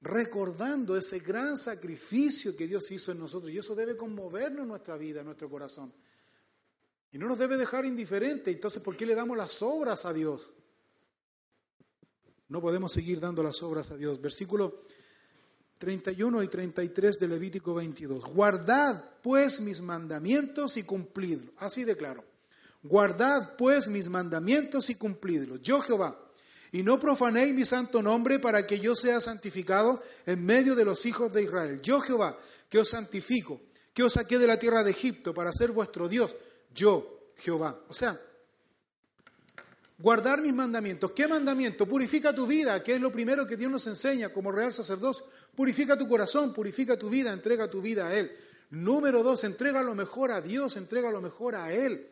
recordando 0.00 0.96
ese 0.96 1.18
gran 1.20 1.56
sacrificio 1.56 2.56
que 2.56 2.66
Dios 2.66 2.90
hizo 2.90 3.12
en 3.12 3.18
nosotros. 3.18 3.52
Y 3.52 3.58
eso 3.58 3.74
debe 3.74 3.96
conmovernos 3.96 4.62
en 4.62 4.68
nuestra 4.68 4.96
vida, 4.96 5.20
en 5.20 5.26
nuestro 5.26 5.50
corazón. 5.50 5.92
Y 7.12 7.18
no 7.18 7.26
nos 7.26 7.38
debe 7.38 7.56
dejar 7.56 7.84
indiferentes. 7.84 8.54
Entonces, 8.54 8.82
¿por 8.82 8.96
qué 8.96 9.06
le 9.06 9.14
damos 9.14 9.36
las 9.36 9.62
obras 9.62 10.04
a 10.04 10.12
Dios? 10.12 10.52
No 12.48 12.60
podemos 12.60 12.92
seguir 12.92 13.20
dando 13.20 13.42
las 13.42 13.62
obras 13.62 13.90
a 13.90 13.96
Dios. 13.96 14.20
Versículo 14.20 14.82
31 15.78 16.42
y 16.42 16.48
33 16.48 17.18
de 17.18 17.28
Levítico 17.28 17.74
22. 17.74 18.24
Guardad 18.24 19.04
pues 19.22 19.60
mis 19.60 19.80
mandamientos 19.80 20.76
y 20.76 20.82
cumplidlos. 20.84 21.52
Así 21.58 21.84
declaro. 21.84 22.24
Guardad 22.82 23.56
pues 23.56 23.88
mis 23.88 24.08
mandamientos 24.08 24.88
y 24.90 24.94
cumplidlos. 24.94 25.60
Yo 25.62 25.80
Jehová 25.80 26.27
y 26.72 26.82
no 26.82 27.00
profanéis 27.00 27.54
mi 27.54 27.64
santo 27.64 28.02
nombre 28.02 28.38
para 28.38 28.66
que 28.66 28.78
yo 28.78 28.94
sea 28.94 29.20
santificado 29.20 30.02
en 30.26 30.44
medio 30.44 30.74
de 30.74 30.84
los 30.84 31.06
hijos 31.06 31.32
de 31.32 31.42
Israel. 31.42 31.80
Yo 31.82 32.00
Jehová, 32.00 32.38
que 32.68 32.78
os 32.78 32.88
santifico, 32.88 33.60
que 33.94 34.02
os 34.02 34.12
saqué 34.12 34.38
de 34.38 34.46
la 34.46 34.58
tierra 34.58 34.84
de 34.84 34.90
Egipto 34.90 35.32
para 35.32 35.52
ser 35.52 35.72
vuestro 35.72 36.08
Dios. 36.08 36.34
Yo, 36.74 37.32
Jehová. 37.36 37.78
O 37.88 37.94
sea, 37.94 38.20
guardar 39.98 40.40
mis 40.40 40.54
mandamientos. 40.54 41.12
¿Qué 41.12 41.26
mandamiento? 41.26 41.86
Purifica 41.86 42.34
tu 42.34 42.46
vida, 42.46 42.82
que 42.82 42.94
es 42.94 43.00
lo 43.00 43.10
primero 43.10 43.46
que 43.46 43.56
Dios 43.56 43.72
nos 43.72 43.86
enseña 43.86 44.28
como 44.28 44.52
real 44.52 44.72
sacerdocio. 44.72 45.26
Purifica 45.56 45.96
tu 45.96 46.06
corazón, 46.06 46.52
purifica 46.52 46.98
tu 46.98 47.08
vida, 47.08 47.32
entrega 47.32 47.68
tu 47.68 47.80
vida 47.80 48.08
a 48.08 48.14
Él. 48.14 48.30
Número 48.70 49.22
dos, 49.22 49.44
entrega 49.44 49.82
lo 49.82 49.94
mejor 49.94 50.30
a 50.30 50.42
Dios, 50.42 50.76
entrega 50.76 51.10
lo 51.10 51.22
mejor 51.22 51.54
a 51.54 51.72
Él. 51.72 52.06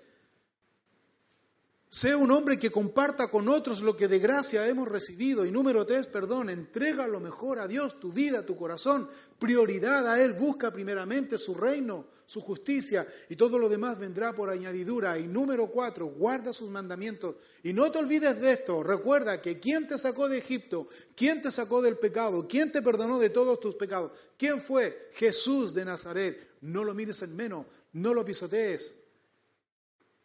Sea 1.97 2.18
un 2.18 2.30
hombre 2.30 2.59
que 2.59 2.70
comparta 2.70 3.28
con 3.28 3.49
otros 3.49 3.80
lo 3.80 3.97
que 3.97 4.07
de 4.07 4.18
gracia 4.18 4.68
hemos 4.68 4.86
recibido. 4.86 5.47
Y 5.47 5.51
número 5.51 5.86
tres, 5.86 6.07
perdón, 6.07 6.51
entrega 6.51 7.09
lo 7.09 7.20
mejor 7.20 7.59
a 7.59 7.66
Dios, 7.66 7.99
tu 7.99 8.12
vida, 8.12 8.44
tu 8.44 8.55
corazón, 8.55 9.09
prioridad 9.38 10.07
a 10.07 10.22
Él, 10.22 10.34
busca 10.34 10.70
primeramente 10.70 11.38
su 11.38 11.55
reino, 11.55 12.05
su 12.26 12.42
justicia 12.42 13.07
y 13.30 13.36
todo 13.36 13.59
lo 13.59 13.70
demás 13.70 13.99
vendrá 13.99 14.34
por 14.34 14.51
añadidura. 14.51 15.18
Y 15.18 15.26
número 15.26 15.68
cuatro, 15.68 16.09
guarda 16.09 16.53
sus 16.53 16.68
mandamientos. 16.68 17.36
Y 17.62 17.72
no 17.72 17.90
te 17.90 17.97
olvides 17.97 18.42
de 18.42 18.53
esto, 18.53 18.82
recuerda 18.82 19.40
que 19.40 19.59
quien 19.59 19.88
te 19.88 19.97
sacó 19.97 20.28
de 20.28 20.36
Egipto, 20.36 20.88
quien 21.14 21.40
te 21.40 21.51
sacó 21.51 21.80
del 21.80 21.97
pecado, 21.97 22.47
quien 22.47 22.72
te 22.72 22.82
perdonó 22.82 23.18
de 23.18 23.30
todos 23.30 23.59
tus 23.59 23.74
pecados, 23.74 24.12
quién 24.36 24.61
fue 24.61 25.09
Jesús 25.14 25.72
de 25.72 25.86
Nazaret. 25.86 26.59
No 26.61 26.84
lo 26.84 26.92
mires 26.92 27.22
en 27.22 27.34
menos, 27.34 27.64
no 27.94 28.12
lo 28.12 28.22
pisotees, 28.22 28.97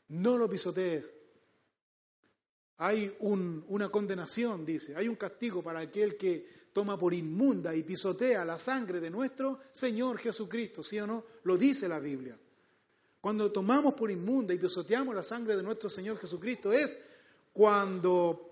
no 0.09 0.37
lo 0.37 0.49
pisotees 0.49 1.20
hay 2.83 3.15
una 3.19 3.89
condenación, 3.89 4.65
dice, 4.65 4.95
hay 4.95 5.07
un 5.07 5.15
castigo 5.15 5.61
para 5.61 5.81
aquel 5.81 6.17
que 6.17 6.47
toma 6.73 6.97
por 6.97 7.13
inmunda 7.13 7.75
y 7.75 7.83
pisotea 7.83 8.43
la 8.43 8.57
sangre 8.57 8.99
de 8.99 9.11
nuestro 9.11 9.59
Señor 9.71 10.17
Jesucristo, 10.17 10.81
¿sí 10.81 10.99
o 10.99 11.05
no? 11.05 11.23
Lo 11.43 11.57
dice 11.57 11.87
la 11.87 11.99
Biblia. 11.99 12.35
Cuando 13.21 13.51
tomamos 13.51 13.93
por 13.93 14.09
inmunda 14.09 14.51
y 14.55 14.57
pisoteamos 14.57 15.13
la 15.13 15.23
sangre 15.23 15.55
de 15.55 15.61
nuestro 15.61 15.91
Señor 15.91 16.17
Jesucristo 16.17 16.73
es 16.73 16.97
cuando 17.53 18.49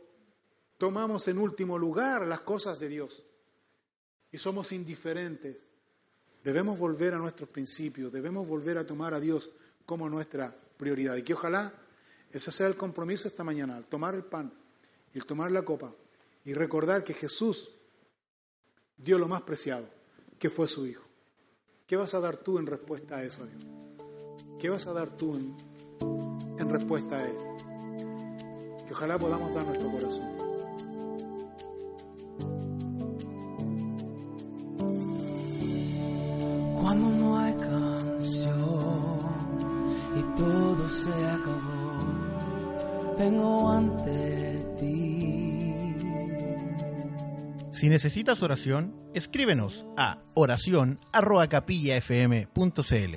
tomamos 0.78 1.28
en 1.28 1.40
último 1.40 1.80
lugar 1.80 2.28
las 2.28 2.42
cosas 2.42 2.80
de 2.80 2.88
Dios 2.88 3.24
y 4.32 4.38
somos 4.38 4.72
indiferentes. 4.74 5.58
Debemos 6.44 6.78
volver 6.78 7.16
a 7.16 7.18
nuestros 7.18 7.50
principios, 7.50 8.14
debemos 8.14 8.48
volver 8.48 8.78
a 8.78 8.86
tomar 8.86 9.16
a 9.16 9.20
Dios 9.20 9.50
como 9.88 10.08
nuestra 10.08 10.56
prioridad 10.78 11.16
y 11.16 11.24
que 11.24 11.34
ojalá 11.34 11.74
ese 12.32 12.52
sea 12.52 12.68
el 12.68 12.76
compromiso 12.76 13.28
esta 13.28 13.44
mañana, 13.44 13.78
al 13.78 13.86
tomar 13.86 14.16
el 14.16 14.24
pan 14.24 14.54
y 15.14 15.18
el 15.18 15.26
tomar 15.26 15.52
la 15.52 15.64
copa 15.64 15.94
y 16.46 16.54
recordar 16.54 17.04
que 17.04 17.14
Jesús 17.14 17.72
dio 18.98 19.18
lo 19.18 19.28
más 19.28 19.42
preciado, 19.42 19.86
que 20.38 20.50
fue 20.50 20.68
su 20.68 20.86
Hijo. 20.86 21.04
¿Qué 21.88 21.96
vas 21.96 22.14
a 22.14 22.20
dar 22.20 22.38
tú 22.38 22.60
en 22.60 22.68
respuesta 22.68 23.18
a 23.18 23.24
eso, 23.24 23.46
Dios? 23.46 23.66
¿Qué 24.60 24.70
vas 24.70 24.86
a 24.88 24.94
dar 24.94 25.10
tú 25.10 25.36
en, 25.36 25.56
en 26.60 26.70
respuesta 26.70 27.18
a 27.18 27.28
Él? 27.28 27.36
Que 28.86 28.94
ojalá 28.94 29.18
podamos 29.18 29.54
dar 29.54 29.66
nuestro 29.66 29.92
corazón. 29.92 30.39
Vengo 43.20 43.70
ante 43.70 44.66
ti. 44.80 45.96
Si 47.70 47.88
necesitas 47.90 48.42
oración, 48.42 48.96
escríbenos 49.14 49.86
a 49.98 50.20
oración@capillafm.cl. 50.34 53.16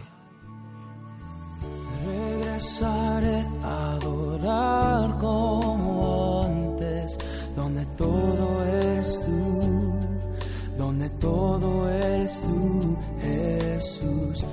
Regresaré 2.05 3.47
a 3.63 3.93
adorar 3.93 5.19
como 5.19 6.43
antes, 6.45 7.17
donde 7.55 7.87
todo 7.97 8.65
eres 8.65 9.23
tú, 9.25 9.61
donde 10.77 11.09
todo 11.11 11.89
eres 11.89 12.41
tú, 12.41 12.99
Jesús 13.21 14.45